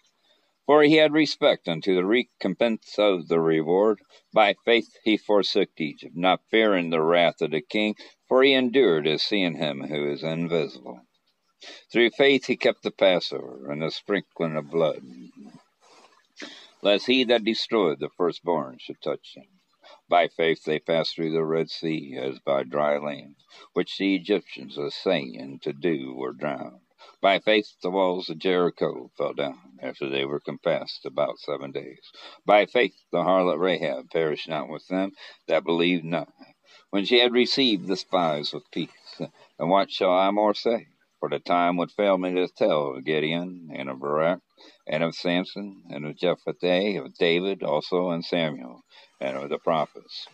for 0.65 0.83
he 0.83 0.95
had 0.95 1.13
respect 1.13 1.67
unto 1.67 1.95
the 1.95 2.05
recompense 2.05 2.97
of 2.97 3.27
the 3.27 3.39
reward. 3.39 3.99
By 4.33 4.55
faith 4.65 4.97
he 5.03 5.17
forsook 5.17 5.69
Egypt, 5.77 6.15
not 6.15 6.41
fearing 6.49 6.89
the 6.89 7.01
wrath 7.01 7.41
of 7.41 7.51
the 7.51 7.61
king, 7.61 7.95
for 8.27 8.43
he 8.43 8.53
endured 8.53 9.07
as 9.07 9.23
seeing 9.23 9.55
him 9.55 9.81
who 9.81 10.11
is 10.11 10.23
invisible. 10.23 11.01
Through 11.91 12.11
faith 12.11 12.45
he 12.47 12.57
kept 12.57 12.83
the 12.83 12.91
Passover 12.91 13.71
and 13.71 13.81
the 13.81 13.91
sprinkling 13.91 14.55
of 14.55 14.71
blood, 14.71 15.03
lest 16.81 17.07
he 17.07 17.23
that 17.25 17.43
destroyed 17.43 17.99
the 17.99 18.09
firstborn 18.09 18.77
should 18.79 19.01
touch 19.01 19.35
him. 19.35 19.45
By 20.07 20.27
faith 20.27 20.63
they 20.63 20.79
passed 20.79 21.15
through 21.15 21.31
the 21.31 21.43
Red 21.43 21.69
Sea 21.69 22.17
as 22.17 22.39
by 22.39 22.63
dry 22.63 22.97
land, 22.97 23.35
which 23.73 23.97
the 23.97 24.15
Egyptians, 24.15 24.77
assaying 24.77 25.59
to 25.63 25.73
do, 25.73 26.13
were 26.13 26.33
drowned. 26.33 26.80
By 27.21 27.37
faith 27.37 27.75
the 27.83 27.91
walls 27.91 28.31
of 28.31 28.39
Jericho 28.39 29.11
fell 29.15 29.33
down 29.33 29.77
after 29.79 30.09
they 30.09 30.25
were 30.25 30.39
compassed 30.39 31.05
about 31.05 31.37
seven 31.37 31.71
days. 31.71 32.11
By 32.47 32.65
faith 32.65 32.95
the 33.11 33.23
harlot 33.23 33.59
Rahab 33.59 34.09
perished 34.09 34.49
not 34.49 34.69
with 34.69 34.87
them 34.87 35.11
that 35.47 35.63
believed 35.63 36.03
not, 36.03 36.33
when 36.89 37.05
she 37.05 37.19
had 37.19 37.31
received 37.31 37.87
the 37.87 37.95
spies 37.95 38.51
with 38.51 38.71
peace. 38.71 39.21
And 39.59 39.69
what 39.69 39.91
shall 39.91 40.11
I 40.11 40.31
more 40.31 40.55
say? 40.55 40.87
For 41.19 41.29
the 41.29 41.37
time 41.37 41.77
would 41.77 41.91
fail 41.91 42.17
me 42.17 42.33
to 42.33 42.47
tell 42.47 42.95
of 42.95 43.05
Gideon, 43.05 43.69
and 43.71 43.87
of 43.87 43.99
Barak, 43.99 44.41
and 44.87 45.03
of 45.03 45.13
Samson, 45.13 45.83
and 45.91 46.07
of 46.07 46.17
Jephthah, 46.17 46.97
of 46.97 47.13
David 47.19 47.61
also, 47.61 48.09
and 48.09 48.25
Samuel, 48.25 48.81
and 49.19 49.37
of 49.37 49.49
the 49.49 49.59
prophets 49.59 50.27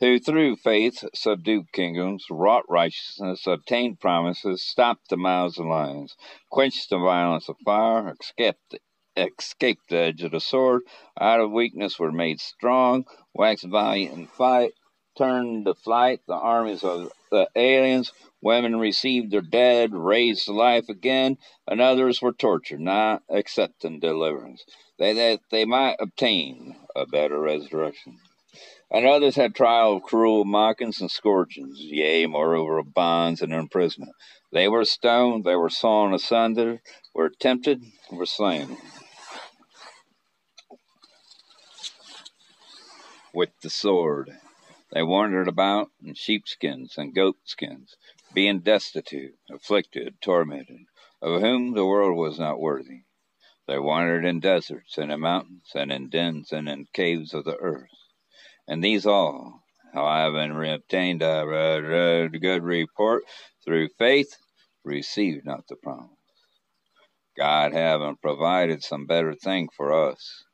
who 0.00 0.18
through 0.18 0.56
faith 0.56 1.04
subdued 1.14 1.72
kingdoms, 1.72 2.26
wrought 2.30 2.64
righteousness, 2.68 3.46
obtained 3.46 3.98
promises, 3.98 4.62
stopped 4.62 5.08
the 5.08 5.16
mouths 5.16 5.58
of 5.58 5.66
lions, 5.66 6.16
quenched 6.50 6.90
the 6.90 6.98
violence 6.98 7.48
of 7.48 7.56
fire, 7.64 8.14
escaped, 8.20 8.76
escaped 9.16 9.88
the 9.88 9.96
edge 9.96 10.22
of 10.22 10.32
the 10.32 10.40
sword, 10.40 10.82
out 11.18 11.40
of 11.40 11.50
weakness 11.50 11.98
were 11.98 12.12
made 12.12 12.40
strong, 12.40 13.04
waxed 13.34 13.64
valiant 13.64 14.18
in 14.18 14.26
fight, 14.26 14.72
turned 15.16 15.64
to 15.64 15.74
flight 15.74 16.20
the 16.28 16.34
armies 16.34 16.84
of 16.84 17.10
the 17.30 17.48
aliens, 17.56 18.12
women 18.42 18.78
received 18.78 19.30
their 19.30 19.40
dead, 19.40 19.94
raised 19.94 20.44
to 20.44 20.52
life 20.52 20.90
again, 20.90 21.38
and 21.66 21.80
others 21.80 22.20
were 22.20 22.32
tortured, 22.32 22.80
not 22.80 23.22
accepting 23.30 23.98
deliverance, 23.98 24.62
that 24.98 25.40
they 25.50 25.64
might 25.64 25.96
obtain 25.98 26.76
a 26.94 27.06
better 27.06 27.40
resurrection. 27.40 28.18
And 28.90 29.04
others 29.04 29.34
had 29.34 29.54
trial 29.54 29.96
of 29.96 30.04
cruel 30.04 30.44
mockings 30.44 31.00
and 31.00 31.10
scourgings, 31.10 31.78
yea, 31.80 32.26
moreover, 32.26 32.78
of 32.78 32.94
bonds 32.94 33.42
and 33.42 33.52
imprisonment. 33.52 34.12
They 34.52 34.68
were 34.68 34.84
stoned, 34.84 35.44
they 35.44 35.56
were 35.56 35.70
sawn 35.70 36.14
asunder, 36.14 36.80
were 37.12 37.28
tempted, 37.28 37.82
were 38.12 38.26
slain. 38.26 38.78
With 43.34 43.50
the 43.60 43.70
sword, 43.70 44.30
they 44.92 45.02
wandered 45.02 45.48
about 45.48 45.90
in 46.02 46.14
sheepskins 46.14 46.96
and 46.96 47.14
goatskins, 47.14 47.96
being 48.32 48.60
destitute, 48.60 49.34
afflicted, 49.50 50.20
tormented, 50.22 50.86
of 51.20 51.40
whom 51.40 51.74
the 51.74 51.84
world 51.84 52.16
was 52.16 52.38
not 52.38 52.60
worthy. 52.60 53.02
They 53.66 53.80
wandered 53.80 54.24
in 54.24 54.38
deserts 54.38 54.96
and 54.96 55.10
in 55.10 55.20
mountains, 55.20 55.72
and 55.74 55.90
in 55.90 56.08
dens 56.08 56.52
and 56.52 56.68
in 56.68 56.86
caves 56.94 57.34
of 57.34 57.44
the 57.44 57.56
earth. 57.56 57.90
And 58.68 58.82
these 58.82 59.06
all, 59.06 59.62
having 59.94 60.52
obtained 60.72 61.22
a 61.22 61.40
uh, 61.40 61.44
uh, 61.44 62.26
uh, 62.26 62.28
good 62.28 62.62
report 62.62 63.24
through 63.64 63.88
faith, 63.98 64.36
received 64.84 65.44
not 65.46 65.66
the 65.68 65.76
promise. 65.76 66.10
God 67.36 67.72
having 67.72 68.16
provided 68.16 68.82
some 68.82 69.06
better 69.06 69.34
thing 69.34 69.68
for 69.76 70.10
us, 70.10 70.44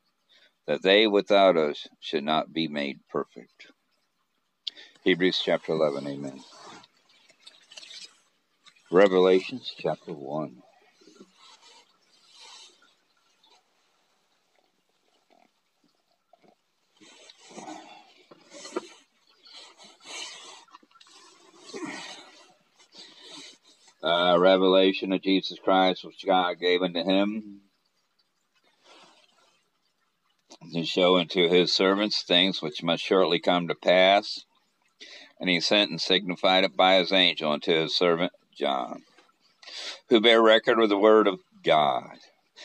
that 0.67 0.83
they 0.83 1.07
without 1.07 1.57
us 1.57 1.87
should 2.01 2.25
not 2.25 2.53
be 2.53 2.69
made 2.69 2.99
perfect. 3.11 3.69
Hebrews 5.05 5.41
chapter 5.45 5.73
11, 5.73 6.07
amen. 6.07 6.41
Revelations 8.91 9.75
chapter 9.79 10.13
1. 10.13 10.62
Uh, 24.03 24.37
revelation 24.39 25.13
of 25.13 25.23
Jesus 25.23 25.59
Christ, 25.63 26.05
which 26.05 26.27
God 26.27 26.59
gave 26.59 26.83
unto 26.83 27.05
him, 27.05 27.61
to 30.73 30.85
show 30.85 31.19
unto 31.19 31.49
his 31.49 31.73
servants 31.73 32.23
things 32.23 32.61
which 32.61 32.83
must 32.83 33.03
shortly 33.03 33.39
come 33.39 33.69
to 33.69 33.75
pass. 33.75 34.45
And 35.39 35.49
he 35.49 35.61
sent 35.61 35.91
and 35.91 36.01
signified 36.01 36.65
it 36.65 36.77
by 36.77 36.97
his 36.97 37.13
angel 37.13 37.53
unto 37.53 37.73
his 37.73 37.97
servant 37.97 38.33
John, 38.57 39.03
who 40.09 40.21
bear 40.21 40.43
record 40.43 40.79
with 40.79 40.91
the 40.91 40.99
word 40.99 41.27
of 41.27 41.41
God 41.63 42.19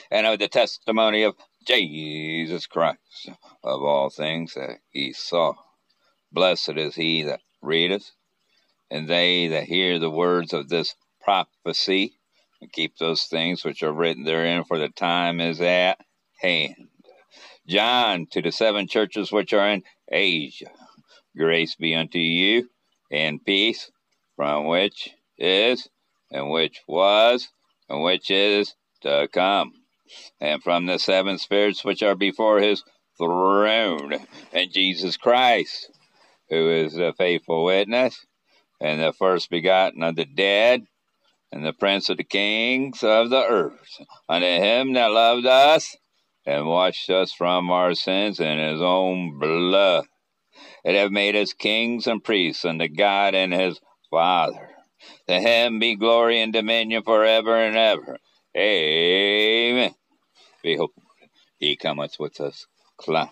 and 0.10 0.26
of 0.26 0.40
the 0.40 0.48
testimony 0.48 1.24
of 1.24 1.36
Jesus 1.66 2.66
Christ 2.66 3.30
of 3.64 3.84
all 3.84 4.10
things 4.10 4.54
that 4.54 4.80
he 4.90 5.14
saw. 5.14 5.54
Blessed 6.32 6.78
is 6.78 6.96
he 6.96 7.24
that 7.24 7.42
readeth, 7.62 8.12
and 8.90 9.08
they 9.08 9.48
that 9.48 9.64
hear 9.66 10.00
the 10.00 10.10
words 10.10 10.54
of 10.54 10.70
this 10.70 10.96
prophecy, 11.28 12.13
and 12.61 12.71
keep 12.71 12.97
those 12.97 13.23
things 13.25 13.65
which 13.65 13.84
are 13.84 13.91
written 13.91 14.23
therein, 14.23 14.63
for 14.63 14.80
the 14.80 14.88
time 14.88 15.41
is 15.41 15.59
at 15.59 15.99
hand. 16.39 16.88
John, 17.67 18.28
to 18.32 18.41
the 18.41 18.53
seven 18.53 18.88
churches 18.88 19.30
which 19.30 19.51
are 19.51 19.67
in 19.67 19.84
Asia, 20.09 20.71
grace 21.36 21.75
be 21.75 21.93
unto 21.95 22.17
you, 22.17 22.69
and 23.11 23.43
peace, 23.43 23.91
from 24.38 24.67
which 24.67 25.09
is, 25.38 25.89
and 26.32 26.49
which 26.49 26.80
was, 26.88 27.49
and 27.89 28.01
which 28.01 28.32
is 28.32 28.73
to 29.01 29.28
come, 29.34 29.73
and 30.39 30.63
from 30.63 30.86
the 30.86 30.97
seven 30.97 31.38
spirits 31.38 31.84
which 31.84 32.01
are 32.03 32.15
before 32.15 32.61
his 32.61 32.84
throne, 33.17 34.13
and 34.53 34.71
Jesus 34.71 35.17
Christ, 35.17 35.91
who 36.49 36.69
is 36.69 36.93
the 36.93 37.13
faithful 37.17 37.65
witness, 37.65 38.25
and 38.80 39.01
the 39.01 39.11
first 39.11 39.49
begotten 39.49 40.03
of 40.03 40.15
the 40.15 40.23
dead, 40.25 40.88
and 41.52 41.66
the 41.66 41.74
prince 41.74 42.10
of 42.10 42.18
the 42.18 42.24
kings 42.24 43.04
of 43.04 43.30
the 43.30 43.43
earth, 43.43 44.00
unto 44.28 44.48
him 44.48 44.93
that 44.93 45.12
loved 45.12 45.45
us 45.45 45.95
and 46.45 46.66
washed 46.66 47.10
us 47.10 47.32
from 47.32 47.70
our 47.70 47.93
sins 47.93 48.39
in 48.39 48.58
his 48.60 48.82
own 48.82 49.38
blood, 49.39 50.06
and 50.86 50.95
have 50.95 51.12
made 51.12 51.36
us 51.36 51.54
kings 51.54 52.08
and 52.08 52.24
priests 52.24 52.66
unto 52.66 52.88
God 52.88 53.36
and 53.36 53.54
his 53.54 53.80
Father. 54.10 54.70
To 55.28 55.39
him 55.39 55.80
be 55.80 55.95
glory 55.95 56.41
and 56.41 56.54
dominion 56.54 57.04
forever 57.04 57.56
and 57.56 57.76
ever. 57.78 58.18
Amen. 58.56 59.93
Behold, 60.64 60.91
he 61.60 61.76
cometh 61.76 62.20
with 62.20 62.41
us 62.41 62.66
clouds, 62.98 63.32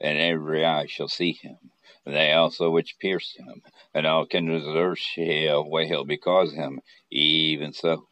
and 0.00 0.18
every 0.18 0.64
eye 0.64 0.86
shall 0.86 1.08
see 1.08 1.32
him, 1.32 1.58
they 2.04 2.32
also 2.32 2.70
which 2.70 2.98
pierced 2.98 3.38
him, 3.38 3.62
and 3.94 4.06
all 4.06 4.26
kindreds 4.26 4.66
of 4.66 4.76
earth 4.76 4.98
shall 4.98 5.68
wail 5.68 6.04
because 6.04 6.52
of 6.52 6.58
him. 6.58 6.80
Even 7.10 7.72
so. 7.72 8.06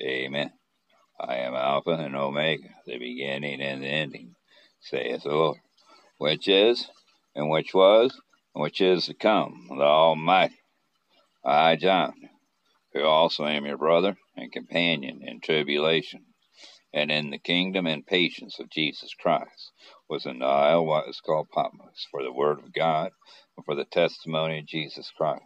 Amen. 0.00 0.52
I 1.20 1.36
am 1.38 1.54
Alpha 1.54 1.90
and 1.90 2.14
Omega, 2.14 2.68
the 2.86 2.98
beginning 2.98 3.60
and 3.60 3.82
the 3.82 3.88
ending, 3.88 4.36
saith 4.80 5.24
the 5.24 5.30
Lord, 5.30 5.58
which 6.18 6.46
is, 6.46 6.86
and 7.34 7.50
which 7.50 7.74
was, 7.74 8.20
and 8.54 8.62
which 8.62 8.80
is 8.80 9.06
to 9.06 9.14
come, 9.14 9.66
the 9.68 9.82
Almighty. 9.82 10.60
I, 11.44 11.74
John, 11.76 12.14
who 12.92 13.02
also 13.02 13.46
am 13.46 13.66
your 13.66 13.78
brother 13.78 14.16
and 14.36 14.52
companion 14.52 15.22
in 15.26 15.40
tribulation, 15.40 16.24
and 16.92 17.10
in 17.10 17.30
the 17.30 17.38
kingdom 17.38 17.86
and 17.86 18.06
patience 18.06 18.60
of 18.60 18.70
Jesus 18.70 19.12
Christ, 19.14 19.72
was 20.08 20.26
in 20.26 20.38
the 20.38 20.46
isle 20.46 20.86
what 20.86 21.08
is 21.08 21.20
called 21.20 21.48
Patmos, 21.54 22.06
for 22.10 22.22
the 22.22 22.32
word 22.32 22.58
of 22.60 22.72
God, 22.72 23.10
and 23.56 23.64
for 23.64 23.74
the 23.74 23.84
testimony 23.84 24.60
of 24.60 24.66
Jesus 24.66 25.12
Christ. 25.16 25.42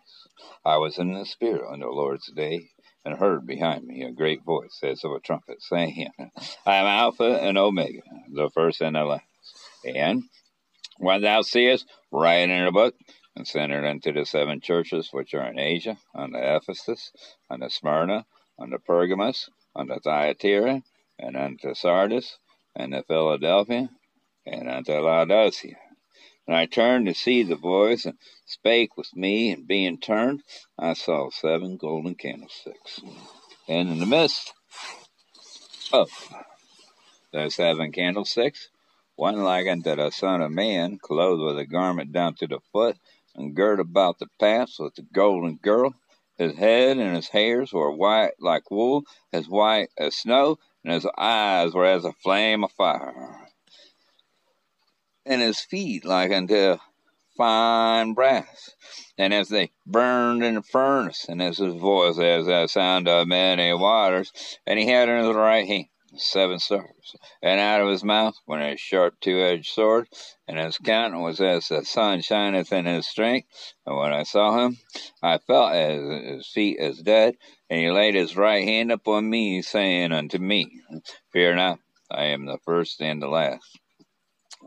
I 0.64 0.76
was 0.76 0.98
in 0.98 1.12
the 1.12 1.24
Spirit 1.24 1.70
on 1.70 1.80
the 1.80 1.88
Lord's 1.88 2.30
day, 2.32 2.70
and 3.04 3.18
heard 3.18 3.46
behind 3.46 3.84
me 3.84 4.02
a 4.02 4.12
great 4.12 4.44
voice 4.44 4.78
as 4.82 5.02
of 5.04 5.12
a 5.12 5.20
trumpet, 5.20 5.60
saying, 5.62 6.08
I 6.66 6.76
am 6.76 6.86
Alpha 6.86 7.40
and 7.42 7.58
Omega, 7.58 8.02
the 8.32 8.50
first 8.54 8.80
and 8.80 8.94
the 8.94 9.04
last. 9.04 9.24
And 9.84 10.22
when 10.98 11.22
thou 11.22 11.42
seest, 11.42 11.86
write 12.12 12.48
in 12.48 12.66
a 12.66 12.70
book, 12.70 12.94
and 13.34 13.48
send 13.48 13.72
it 13.72 13.84
unto 13.84 14.12
the 14.12 14.24
seven 14.24 14.60
churches 14.60 15.08
which 15.10 15.34
are 15.34 15.50
in 15.50 15.58
Asia, 15.58 15.96
unto 16.14 16.38
Ephesus, 16.38 17.10
unto 17.50 17.68
Smyrna, 17.68 18.24
unto 18.58 18.78
Pergamos, 18.78 19.48
unto 19.74 19.98
Thyatira, 19.98 20.82
and 21.18 21.36
unto 21.36 21.74
Sardis, 21.74 22.38
and 22.76 22.92
to 22.92 23.02
Philadelphia, 23.02 23.88
and 24.46 24.68
unto 24.68 24.92
Laodicea. 24.92 25.76
And 26.46 26.56
I 26.56 26.66
turned 26.66 27.06
to 27.06 27.14
see 27.14 27.42
the 27.42 27.56
voice, 27.56 28.04
and 28.04 28.18
spake 28.44 28.96
with 28.96 29.14
me, 29.14 29.50
and 29.50 29.66
being 29.66 29.98
turned, 29.98 30.42
I 30.78 30.94
saw 30.94 31.30
seven 31.30 31.76
golden 31.76 32.16
candlesticks. 32.16 33.00
And 33.68 33.88
in 33.88 34.00
the 34.00 34.06
midst 34.06 34.52
of 35.92 36.10
those 37.32 37.54
seven 37.54 37.92
candlesticks, 37.92 38.68
one 39.14 39.42
like 39.44 39.68
unto 39.68 39.94
the 39.94 40.10
Son 40.10 40.42
of 40.42 40.50
Man, 40.50 40.98
clothed 40.98 41.42
with 41.42 41.58
a 41.58 41.66
garment 41.66 42.12
down 42.12 42.34
to 42.36 42.46
the 42.46 42.58
foot, 42.72 42.96
and 43.34 43.54
girt 43.54 43.80
about 43.80 44.18
the 44.18 44.26
paps 44.40 44.78
with 44.78 44.98
a 44.98 45.02
golden 45.02 45.56
girdle. 45.56 45.94
His 46.36 46.56
head 46.56 46.98
and 46.98 47.14
his 47.14 47.28
hairs 47.28 47.72
were 47.72 47.90
white 47.90 48.32
like 48.40 48.70
wool, 48.70 49.04
as 49.32 49.48
white 49.48 49.90
as 49.96 50.16
snow, 50.16 50.58
and 50.82 50.92
his 50.92 51.06
eyes 51.16 51.72
were 51.72 51.86
as 51.86 52.04
a 52.04 52.12
flame 52.12 52.64
of 52.64 52.72
fire. 52.72 53.41
And 55.24 55.40
his 55.40 55.60
feet 55.60 56.04
like 56.04 56.32
unto 56.32 56.78
fine 57.36 58.12
brass, 58.12 58.70
and 59.16 59.32
as 59.32 59.48
they 59.48 59.70
burned 59.86 60.42
in 60.42 60.56
the 60.56 60.62
furnace, 60.62 61.26
and 61.28 61.40
as 61.40 61.58
his 61.58 61.74
voice 61.74 62.18
as 62.18 62.46
the 62.46 62.66
sound 62.66 63.08
of 63.08 63.28
many 63.28 63.72
waters, 63.72 64.32
and 64.66 64.78
he 64.78 64.86
had 64.86 65.08
in 65.08 65.24
his 65.24 65.34
right 65.34 65.66
hand 65.66 65.86
seven 66.16 66.58
stars, 66.58 67.16
and 67.40 67.58
out 67.58 67.80
of 67.80 67.88
his 67.88 68.04
mouth 68.04 68.34
went 68.46 68.62
a 68.62 68.76
sharp 68.76 69.14
two-edged 69.20 69.72
sword, 69.72 70.08
and 70.46 70.58
his 70.58 70.76
countenance 70.78 71.22
was 71.22 71.40
as 71.40 71.68
the 71.68 71.84
sun 71.84 72.20
shineth 72.20 72.72
in 72.72 72.84
his 72.84 73.06
strength. 73.06 73.48
And 73.86 73.96
when 73.96 74.12
I 74.12 74.24
saw 74.24 74.58
him, 74.58 74.78
I 75.22 75.38
fell 75.38 75.68
as 75.68 76.24
his 76.24 76.46
feet 76.48 76.78
as 76.78 76.98
dead, 76.98 77.36
and 77.70 77.80
he 77.80 77.90
laid 77.90 78.14
his 78.14 78.36
right 78.36 78.64
hand 78.64 78.92
upon 78.92 79.30
me, 79.30 79.62
saying 79.62 80.12
unto 80.12 80.38
me, 80.38 80.82
Fear 81.32 81.56
not, 81.56 81.78
I 82.10 82.24
am 82.24 82.44
the 82.44 82.58
first 82.58 83.00
and 83.00 83.22
the 83.22 83.28
last. 83.28 83.78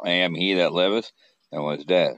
I 0.04 0.12
am 0.12 0.36
he 0.36 0.54
that 0.56 0.74
liveth 0.74 1.12
and 1.52 1.64
was 1.64 1.86
dead. 1.86 2.18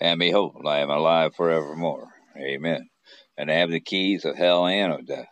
And 0.00 0.18
behold, 0.18 0.62
I 0.66 0.78
am 0.78 0.90
alive 0.90 1.34
forevermore. 1.34 2.08
Amen. 2.36 2.90
And 3.36 3.50
I 3.50 3.54
have 3.54 3.70
the 3.70 3.80
keys 3.80 4.24
of 4.24 4.36
hell 4.36 4.66
and 4.66 4.92
of 4.92 5.06
death. 5.06 5.28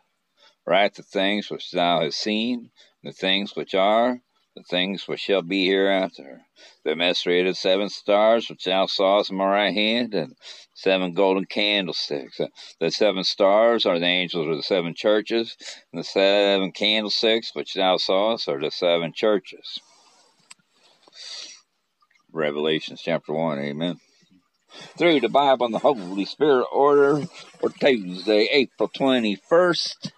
Write 0.67 0.95
the 0.95 1.03
things 1.03 1.51
which 1.51 1.71
thou 1.71 2.01
hast 2.01 2.19
seen, 2.19 2.71
the 3.03 3.13
things 3.13 3.55
which 3.55 3.75
are, 3.75 4.21
the 4.57 4.63
things 4.63 5.07
which 5.07 5.21
shall 5.21 5.43
be 5.43 5.67
hereafter. 5.67 6.41
The 6.83 6.97
mystery 6.97 7.41
of 7.41 7.47
the 7.47 7.55
seven 7.55 7.91
stars 7.91 8.49
which 8.49 8.65
thou 8.65 8.87
sawest 8.87 9.31
in 9.31 9.37
my 9.37 9.45
right 9.45 9.75
hand, 9.75 10.15
and 10.15 10.35
seven 10.75 11.13
golden 11.13 11.45
candlesticks. 11.45 12.41
The 12.81 12.91
seven 12.91 13.23
stars 13.23 13.85
are 13.85 13.99
the 13.99 14.07
angels 14.07 14.49
of 14.49 14.57
the 14.57 14.63
seven 14.63 14.95
churches, 14.95 15.57
and 15.93 16.01
the 16.01 16.05
seven 16.05 16.73
candlesticks 16.73 17.55
which 17.55 17.75
thou 17.75 17.99
sawest 17.99 18.49
are 18.49 18.61
the 18.61 18.71
seven 18.71 19.13
churches. 19.15 19.79
Revelation 22.37 22.97
chapter 22.99 23.33
1, 23.33 23.59
amen. 23.59 23.99
Through 24.99 25.21
the 25.21 25.29
Bible 25.29 25.67
and 25.67 25.75
the 25.75 25.81
Holy 25.81 26.27
Spirit 26.27 26.67
order 26.73 27.23
for 27.61 27.71
Tuesday, 27.71 28.49
April 28.53 28.91
21st. 28.91 30.13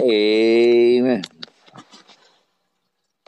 Amen. 0.00 1.24